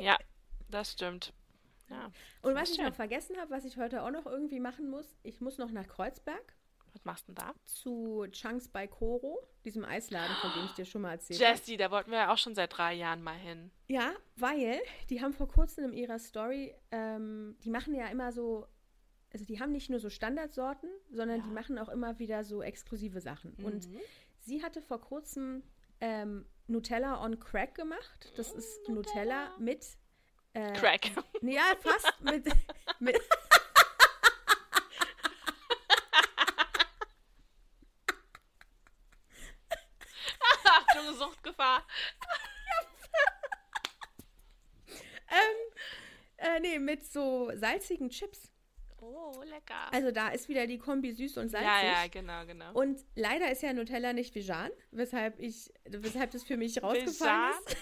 Ja, 0.00 0.18
das 0.68 0.92
stimmt. 0.92 1.32
Ja, 1.90 2.10
Und 2.42 2.54
was 2.54 2.70
ich 2.70 2.78
noch 2.78 2.94
vergessen 2.94 3.36
habe, 3.38 3.50
was 3.50 3.64
ich 3.64 3.76
heute 3.78 4.02
auch 4.02 4.10
noch 4.10 4.26
irgendwie 4.26 4.60
machen 4.60 4.90
muss, 4.90 5.16
ich 5.22 5.40
muss 5.40 5.58
noch 5.58 5.70
nach 5.70 5.86
Kreuzberg. 5.86 6.54
Was 6.92 7.04
machst 7.04 7.28
du 7.28 7.32
denn 7.32 7.44
da? 7.46 7.54
Zu 7.64 8.26
Chunks 8.30 8.68
bei 8.68 8.86
Koro, 8.86 9.46
diesem 9.64 9.84
Eisladen, 9.84 10.34
von 10.40 10.52
dem 10.52 10.64
ich 10.64 10.72
dir 10.72 10.84
schon 10.84 11.02
mal 11.02 11.12
erzählt 11.12 11.40
habe. 11.40 11.52
Jessie, 11.52 11.76
da 11.76 11.90
wollten 11.90 12.10
wir 12.10 12.18
ja 12.18 12.32
auch 12.32 12.38
schon 12.38 12.54
seit 12.54 12.76
drei 12.76 12.94
Jahren 12.94 13.22
mal 13.22 13.36
hin. 13.36 13.70
Ja, 13.88 14.12
weil 14.36 14.80
die 15.10 15.22
haben 15.22 15.32
vor 15.32 15.48
kurzem 15.48 15.84
in 15.84 15.92
ihrer 15.92 16.18
Story, 16.18 16.74
ähm, 16.90 17.56
die 17.62 17.70
machen 17.70 17.94
ja 17.94 18.06
immer 18.08 18.32
so, 18.32 18.66
also 19.32 19.44
die 19.44 19.60
haben 19.60 19.72
nicht 19.72 19.90
nur 19.90 20.00
so 20.00 20.10
Standardsorten, 20.10 20.90
sondern 21.10 21.38
ja. 21.38 21.44
die 21.44 21.50
machen 21.50 21.78
auch 21.78 21.88
immer 21.88 22.18
wieder 22.18 22.42
so 22.42 22.62
exklusive 22.62 23.20
Sachen. 23.20 23.54
Mhm. 23.58 23.64
Und 23.64 23.88
sie 24.40 24.62
hatte 24.62 24.80
vor 24.80 25.00
kurzem 25.00 25.62
ähm, 26.00 26.46
Nutella 26.66 27.22
on 27.22 27.38
Crack 27.38 27.74
gemacht. 27.74 28.32
Das 28.36 28.52
ist 28.52 28.88
Nutella, 28.88 29.50
Nutella 29.50 29.58
mit 29.58 29.86
äh, 30.54 30.72
Crack. 30.72 31.10
Ja, 31.42 31.74
fast 31.80 32.20
mit, 32.22 32.46
mit 32.98 33.16
Suchtgefahr. 41.18 41.84
ähm, 45.30 45.68
Äh, 46.38 46.60
nee, 46.60 46.78
mit 46.78 47.04
so 47.04 47.50
salzigen 47.54 48.10
Chips. 48.10 48.52
Oh, 49.00 49.42
lecker. 49.44 49.92
Also 49.92 50.10
da 50.12 50.28
ist 50.28 50.48
wieder 50.48 50.66
die 50.66 50.78
Kombi 50.78 51.12
süß 51.12 51.38
und 51.38 51.48
salzig. 51.50 51.68
Ja, 51.68 52.02
ja, 52.02 52.06
genau, 52.08 52.46
genau. 52.46 52.72
Und 52.72 53.04
leider 53.16 53.50
ist 53.50 53.62
ja 53.62 53.72
Nutella 53.72 54.12
nicht 54.12 54.34
vegan, 54.34 54.70
weshalb 54.90 55.38
ich, 55.40 55.72
weshalb 55.84 56.30
das 56.32 56.44
für 56.44 56.56
mich 56.56 56.82
rausgefallen 56.82 57.54
ist. 57.66 57.76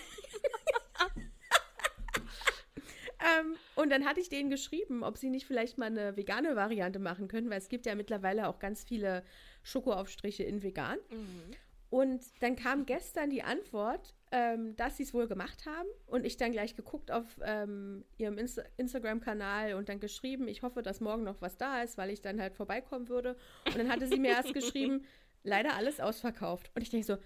Ähm, 3.27 3.57
und 3.75 3.91
dann 3.91 4.05
hatte 4.05 4.21
ich 4.21 4.29
denen 4.29 4.51
geschrieben, 4.51 5.03
ob 5.03 5.19
sie 5.19 5.31
nicht 5.31 5.47
vielleicht 5.47 5.79
mal 5.79 5.87
eine 5.87 6.17
vegane 6.17 6.55
Variante 6.57 6.99
machen 6.99 7.29
können, 7.29 7.51
weil 7.51 7.59
es 7.59 7.69
gibt 7.69 7.87
ja 7.87 7.95
mittlerweile 7.95 8.49
auch 8.49 8.59
ganz 8.59 8.85
viele 8.85 9.25
Schokoaufstriche 9.63 10.45
in 10.45 10.63
vegan. 10.63 10.99
Mhm. 11.11 11.55
Und 11.89 12.23
dann 12.41 12.57
kam 12.57 12.85
gestern 12.85 13.31
die 13.31 13.43
Antwort, 13.43 14.15
ähm, 14.33 14.77
dass 14.77 14.97
sie 14.97 15.05
es 15.05 15.15
wohl 15.15 15.29
gemacht 15.29 15.67
haben. 15.67 15.89
Und 16.07 16.27
ich 16.27 16.37
dann 16.37 16.53
gleich 16.53 16.75
geguckt 16.75 17.11
auf 17.11 17.25
ähm, 17.45 18.05
ihrem 18.19 18.39
Insta 18.39 18.63
Instagram-Kanal 18.77 19.75
und 19.75 19.89
dann 19.89 20.01
geschrieben, 20.01 20.49
ich 20.49 20.63
hoffe, 20.63 20.83
dass 20.83 21.01
morgen 21.01 21.23
noch 21.23 21.41
was 21.41 21.57
da 21.57 21.83
ist, 21.83 21.97
weil 21.97 22.11
ich 22.11 22.23
dann 22.23 22.41
halt 22.41 22.55
vorbeikommen 22.55 23.09
würde. 23.09 23.37
Und 23.67 23.79
dann 23.79 23.89
hatte 23.89 24.07
sie 24.09 24.19
mir 24.19 24.33
erst 24.33 24.53
geschrieben, 24.55 25.05
leider 25.45 25.75
alles 25.75 26.01
ausverkauft. 26.01 26.71
Und 26.75 26.83
ich 26.83 26.91
denke 26.91 27.07
so, 27.07 27.17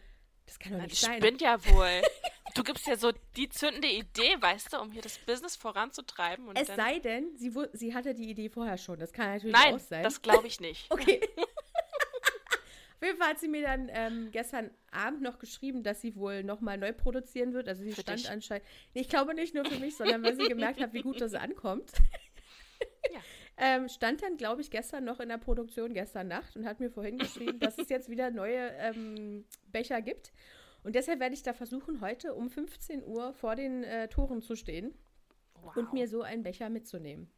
das 0.50 0.58
kann 0.58 0.72
doch 0.72 0.80
nicht 0.80 0.92
das 0.92 1.00
sein. 1.02 1.20
Das 1.20 1.28
spinnt 1.28 1.40
ja 1.40 1.64
wohl. 1.72 2.02
Du 2.56 2.64
gibst 2.64 2.84
ja 2.88 2.96
so 2.96 3.12
die 3.36 3.48
zündende 3.48 3.86
Idee, 3.86 4.36
weißt 4.40 4.72
du, 4.72 4.80
um 4.80 4.90
hier 4.90 5.02
das 5.02 5.16
Business 5.18 5.54
voranzutreiben. 5.54 6.56
es 6.56 6.66
sei 6.66 6.98
denn, 6.98 7.36
sie, 7.36 7.52
sie 7.72 7.94
hatte 7.94 8.14
die 8.14 8.28
Idee 8.28 8.48
vorher 8.48 8.76
schon. 8.76 8.98
Das 8.98 9.12
kann 9.12 9.26
natürlich 9.26 9.54
Nein, 9.54 9.74
auch 9.74 9.78
sein. 9.78 9.98
Nein, 9.98 10.02
das 10.02 10.22
glaube 10.22 10.48
ich 10.48 10.58
nicht. 10.58 10.86
okay. 10.90 11.20
Auf 12.96 13.06
jeden 13.06 13.16
Fall 13.16 13.28
hat 13.28 13.38
sie 13.38 13.46
mir 13.46 13.62
dann 13.62 13.88
ähm, 13.92 14.30
gestern 14.32 14.72
Abend 14.90 15.22
noch 15.22 15.38
geschrieben, 15.38 15.84
dass 15.84 16.00
sie 16.00 16.16
wohl 16.16 16.42
nochmal 16.42 16.76
neu 16.76 16.92
produzieren 16.92 17.54
wird. 17.54 17.68
Also 17.68 17.84
sie 17.84 17.92
für 17.92 18.02
stand 18.02 18.18
dich. 18.18 18.28
anscheinend. 18.28 18.66
ich 18.92 19.08
glaube 19.08 19.34
nicht 19.34 19.54
nur 19.54 19.64
für 19.64 19.78
mich, 19.78 19.96
sondern 19.96 20.22
weil 20.24 20.34
sie 20.34 20.48
gemerkt 20.48 20.80
hat, 20.80 20.92
wie 20.92 21.02
gut 21.02 21.20
das 21.20 21.34
ankommt. 21.34 21.92
Ja. 23.12 23.20
ähm, 23.60 23.88
stand 23.88 24.22
dann, 24.22 24.38
glaube 24.38 24.62
ich, 24.62 24.70
gestern 24.70 25.04
noch 25.04 25.20
in 25.20 25.28
der 25.28 25.38
Produktion, 25.38 25.92
gestern 25.92 26.28
Nacht, 26.28 26.56
und 26.56 26.64
hat 26.64 26.80
mir 26.80 26.90
vorhin 26.90 27.18
geschrieben, 27.18 27.60
dass 27.60 27.76
es 27.78 27.90
jetzt 27.90 28.08
wieder 28.08 28.30
neue 28.30 28.70
ähm, 28.78 29.44
Becher 29.66 30.00
gibt. 30.00 30.32
Und 30.82 30.94
deshalb 30.94 31.20
werde 31.20 31.34
ich 31.34 31.42
da 31.42 31.52
versuchen, 31.52 32.00
heute 32.00 32.34
um 32.34 32.48
15 32.48 33.04
Uhr 33.04 33.34
vor 33.34 33.54
den 33.56 33.84
äh, 33.84 34.08
Toren 34.08 34.40
zu 34.40 34.56
stehen 34.56 34.94
wow. 35.60 35.76
und 35.76 35.92
mir 35.92 36.08
so 36.08 36.22
einen 36.22 36.42
Becher 36.42 36.70
mitzunehmen. 36.70 37.30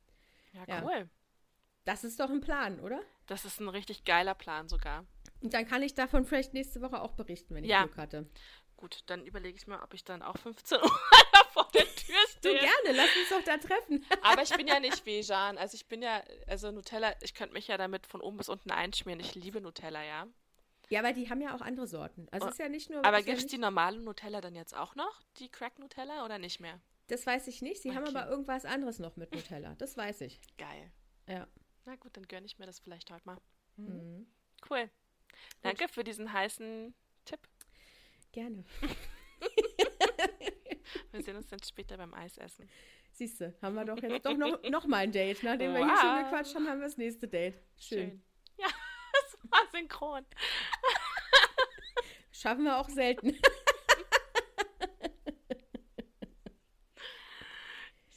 Ja, 0.52 0.82
cool. 0.82 0.92
Ja. 0.92 1.04
Das 1.84 2.04
ist 2.04 2.20
doch 2.20 2.30
ein 2.30 2.40
Plan, 2.40 2.78
oder? 2.78 3.00
Das 3.26 3.44
ist 3.44 3.60
ein 3.60 3.68
richtig 3.68 4.04
geiler 4.04 4.36
Plan 4.36 4.68
sogar. 4.68 5.04
Und 5.40 5.54
dann 5.54 5.66
kann 5.66 5.82
ich 5.82 5.94
davon 5.94 6.24
vielleicht 6.24 6.54
nächste 6.54 6.80
Woche 6.80 7.00
auch 7.00 7.14
berichten, 7.14 7.56
wenn 7.56 7.64
ich 7.64 7.70
ja. 7.70 7.82
Glück 7.82 7.96
hatte. 7.96 8.28
Gut, 8.82 9.04
dann 9.06 9.24
überlege 9.24 9.56
ich 9.56 9.68
mir, 9.68 9.80
ob 9.80 9.94
ich 9.94 10.02
dann 10.02 10.22
auch 10.22 10.36
15 10.38 10.78
Uhr 10.82 10.90
vor 11.52 11.68
der 11.72 11.84
Tür 11.84 12.16
stehe. 12.36 12.54
Du 12.54 12.60
gerne, 12.60 12.96
lass 12.96 13.16
uns 13.16 13.28
doch 13.28 13.44
da 13.44 13.56
treffen. 13.56 14.04
Aber 14.22 14.42
ich 14.42 14.50
bin 14.56 14.66
ja 14.66 14.80
nicht 14.80 15.06
vegan. 15.06 15.56
Also 15.56 15.76
ich 15.76 15.86
bin 15.86 16.02
ja, 16.02 16.20
also 16.48 16.72
Nutella, 16.72 17.14
ich 17.20 17.32
könnte 17.32 17.54
mich 17.54 17.68
ja 17.68 17.76
damit 17.76 18.08
von 18.08 18.20
oben 18.20 18.38
bis 18.38 18.48
unten 18.48 18.72
einschmieren. 18.72 19.20
Ich 19.20 19.36
liebe 19.36 19.60
Nutella, 19.60 20.02
ja. 20.02 20.26
Ja, 20.88 20.98
aber 20.98 21.12
die 21.12 21.30
haben 21.30 21.40
ja 21.40 21.54
auch 21.54 21.60
andere 21.60 21.86
Sorten. 21.86 22.26
Also 22.32 22.48
es 22.48 22.54
ist 22.54 22.58
ja 22.58 22.68
nicht 22.68 22.90
nur. 22.90 23.04
Aber 23.04 23.22
gibt 23.22 23.36
es 23.36 23.44
ja 23.44 23.50
die 23.50 23.58
normale 23.58 24.00
Nutella 24.00 24.40
dann 24.40 24.56
jetzt 24.56 24.76
auch 24.76 24.96
noch? 24.96 25.22
Die 25.36 25.48
Crack 25.48 25.78
Nutella 25.78 26.24
oder 26.24 26.40
nicht 26.40 26.58
mehr? 26.58 26.80
Das 27.06 27.24
weiß 27.24 27.46
ich 27.46 27.62
nicht. 27.62 27.82
Sie 27.82 27.90
okay. 27.90 27.98
haben 27.98 28.16
aber 28.16 28.28
irgendwas 28.28 28.64
anderes 28.64 28.98
noch 28.98 29.14
mit 29.14 29.32
Nutella. 29.32 29.76
Das 29.78 29.96
weiß 29.96 30.22
ich. 30.22 30.40
Geil. 30.58 30.90
Ja. 31.28 31.46
Na 31.84 31.94
gut, 31.94 32.16
dann 32.16 32.26
gönne 32.26 32.46
ich 32.46 32.58
mir 32.58 32.66
das 32.66 32.80
vielleicht 32.80 33.12
heute 33.12 33.24
mal. 33.26 33.38
Mhm. 33.76 34.26
Cool. 34.68 34.90
Danke 35.60 35.86
für 35.86 36.02
diesen 36.02 36.32
heißen 36.32 36.92
Tipp. 37.24 37.38
Gerne. 38.32 38.64
wir 41.12 41.22
sehen 41.22 41.36
uns 41.36 41.46
dann 41.48 41.62
später 41.62 41.98
beim 41.98 42.14
Eisessen. 42.14 42.66
Siehst 43.12 43.42
du, 43.42 43.54
haben 43.60 43.74
wir 43.74 43.84
doch 43.84 44.02
jetzt 44.02 44.24
doch 44.24 44.34
noch, 44.36 44.62
noch 44.70 44.86
mal 44.86 44.96
ein 44.98 45.12
Date. 45.12 45.42
Nachdem 45.42 45.72
wow. 45.72 45.80
wir 45.80 45.86
hier 45.86 45.96
schon 45.98 46.24
gequatscht 46.24 46.54
haben, 46.54 46.66
haben 46.66 46.80
wir 46.80 46.86
das 46.86 46.96
nächste 46.96 47.28
Date. 47.28 47.60
Schön. 47.78 47.98
Schön. 47.98 48.22
Ja, 48.56 48.66
das 49.12 49.38
war 49.50 49.60
synchron. 49.70 50.24
Schaffen 52.32 52.64
wir 52.64 52.78
auch 52.78 52.88
selten. 52.88 53.38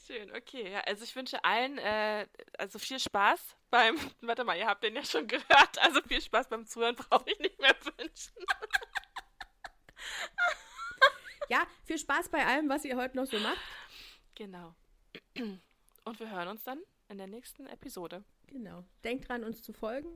Schön, 0.08 0.32
okay. 0.34 0.72
Ja, 0.72 0.80
also 0.82 1.04
ich 1.04 1.16
wünsche 1.18 1.44
allen 1.44 1.78
äh, 1.78 2.26
also 2.58 2.80
viel 2.80 3.00
Spaß 3.00 3.58
beim, 3.70 3.98
warte 4.22 4.46
mal, 4.46 4.58
ihr 4.58 4.68
habt 4.68 4.84
den 4.84 4.96
ja 4.96 5.04
schon 5.04 5.28
gehört, 5.28 5.78
also 5.80 6.02
viel 6.04 6.22
Spaß 6.22 6.48
beim 6.48 6.66
Zuhören 6.66 6.96
brauche 6.96 7.30
ich 7.30 7.38
nicht 7.40 7.60
mehr 7.60 7.76
wünschen. 7.98 8.32
Ja, 11.50 11.66
viel 11.84 11.98
Spaß 11.98 12.30
bei 12.30 12.46
allem, 12.46 12.70
was 12.70 12.86
ihr 12.86 12.98
heute 12.98 13.18
noch 13.18 13.26
so 13.26 13.40
macht. 13.40 13.60
Genau. 14.36 14.76
Und 16.06 16.20
wir 16.20 16.30
hören 16.30 16.50
uns 16.50 16.64
dann 16.64 16.80
in 17.10 17.18
der 17.18 17.28
nächsten 17.28 17.68
Episode. 17.68 18.24
Genau. 18.48 18.84
Denkt 19.04 19.30
dran, 19.30 19.44
uns 19.44 19.64
zu 19.64 19.74
folgen. 19.74 20.10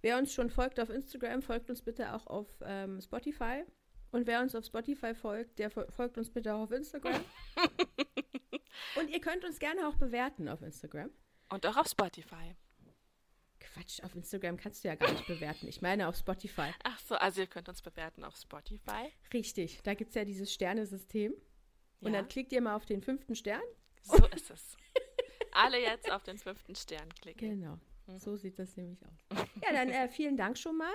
Wer 0.00 0.18
uns 0.18 0.32
schon 0.32 0.50
folgt 0.50 0.80
auf 0.80 0.90
Instagram, 0.90 1.42
folgt 1.42 1.70
uns 1.70 1.82
bitte 1.82 2.12
auch 2.12 2.26
auf 2.26 2.48
ähm, 2.62 3.00
Spotify. 3.00 3.64
Und 4.10 4.26
wer 4.26 4.42
uns 4.42 4.54
auf 4.54 4.64
Spotify 4.64 5.14
folgt, 5.14 5.58
der 5.58 5.70
folgt 5.70 6.18
uns 6.18 6.30
bitte 6.30 6.54
auch 6.54 6.62
auf 6.62 6.72
Instagram. 6.72 7.24
Und 8.96 9.08
ihr 9.08 9.20
könnt 9.20 9.44
uns 9.44 9.58
gerne 9.58 9.88
auch 9.88 9.94
bewerten 9.94 10.48
auf 10.48 10.60
Instagram. 10.60 11.10
Und 11.48 11.66
auch 11.66 11.76
auf 11.76 11.86
Spotify. 11.86 12.56
Quatsch, 13.72 14.02
auf 14.02 14.14
Instagram 14.14 14.56
kannst 14.56 14.84
du 14.84 14.88
ja 14.88 14.94
gar 14.94 15.10
nicht 15.10 15.26
bewerten. 15.26 15.66
Ich 15.68 15.80
meine 15.80 16.08
auf 16.08 16.16
Spotify. 16.16 16.70
Ach 16.84 16.98
so, 17.00 17.14
also 17.14 17.40
ihr 17.40 17.46
könnt 17.46 17.68
uns 17.68 17.82
bewerten 17.82 18.24
auf 18.24 18.36
Spotify. 18.36 19.12
Richtig, 19.32 19.80
da 19.82 19.94
gibt 19.94 20.10
es 20.10 20.14
ja 20.14 20.24
dieses 20.24 20.52
Sternesystem. 20.52 21.32
Ja. 21.32 22.06
Und 22.06 22.12
dann 22.12 22.28
klickt 22.28 22.52
ihr 22.52 22.60
mal 22.60 22.74
auf 22.74 22.86
den 22.86 23.02
fünften 23.02 23.34
Stern. 23.34 23.62
So 24.02 24.26
ist 24.34 24.50
es. 24.50 24.76
Alle 25.52 25.80
jetzt 25.80 26.10
auf 26.10 26.22
den 26.22 26.38
fünften 26.38 26.74
Stern 26.74 27.08
klicken. 27.20 27.60
Genau, 27.60 27.78
mhm. 28.06 28.18
so 28.18 28.36
sieht 28.36 28.58
das 28.58 28.76
nämlich 28.76 29.00
aus. 29.06 29.46
Ja, 29.62 29.72
dann 29.72 29.90
äh, 29.90 30.08
vielen 30.08 30.36
Dank 30.36 30.58
schon 30.58 30.76
mal. 30.76 30.94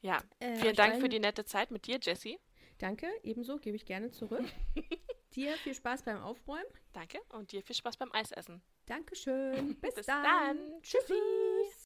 Ja, 0.00 0.22
äh, 0.38 0.54
vielen 0.56 0.76
Dank 0.76 1.00
für 1.00 1.08
die 1.08 1.18
nette 1.18 1.44
Zeit 1.44 1.70
mit 1.70 1.86
dir, 1.86 1.98
Jessie. 2.00 2.38
Danke, 2.78 3.06
ebenso 3.22 3.58
gebe 3.58 3.76
ich 3.76 3.84
gerne 3.84 4.10
zurück. 4.10 4.44
dir 5.34 5.52
viel 5.58 5.74
Spaß 5.74 6.04
beim 6.04 6.22
Aufräumen. 6.22 6.64
Danke 6.92 7.18
und 7.30 7.52
dir 7.52 7.62
viel 7.62 7.76
Spaß 7.76 7.96
beim 7.98 8.12
Eisessen. 8.12 8.62
Dankeschön. 8.90 9.76
Bis, 9.80 9.94
Bis 9.94 10.06
dann. 10.06 10.24
dann. 10.24 10.82
Tschüssi. 10.82 11.14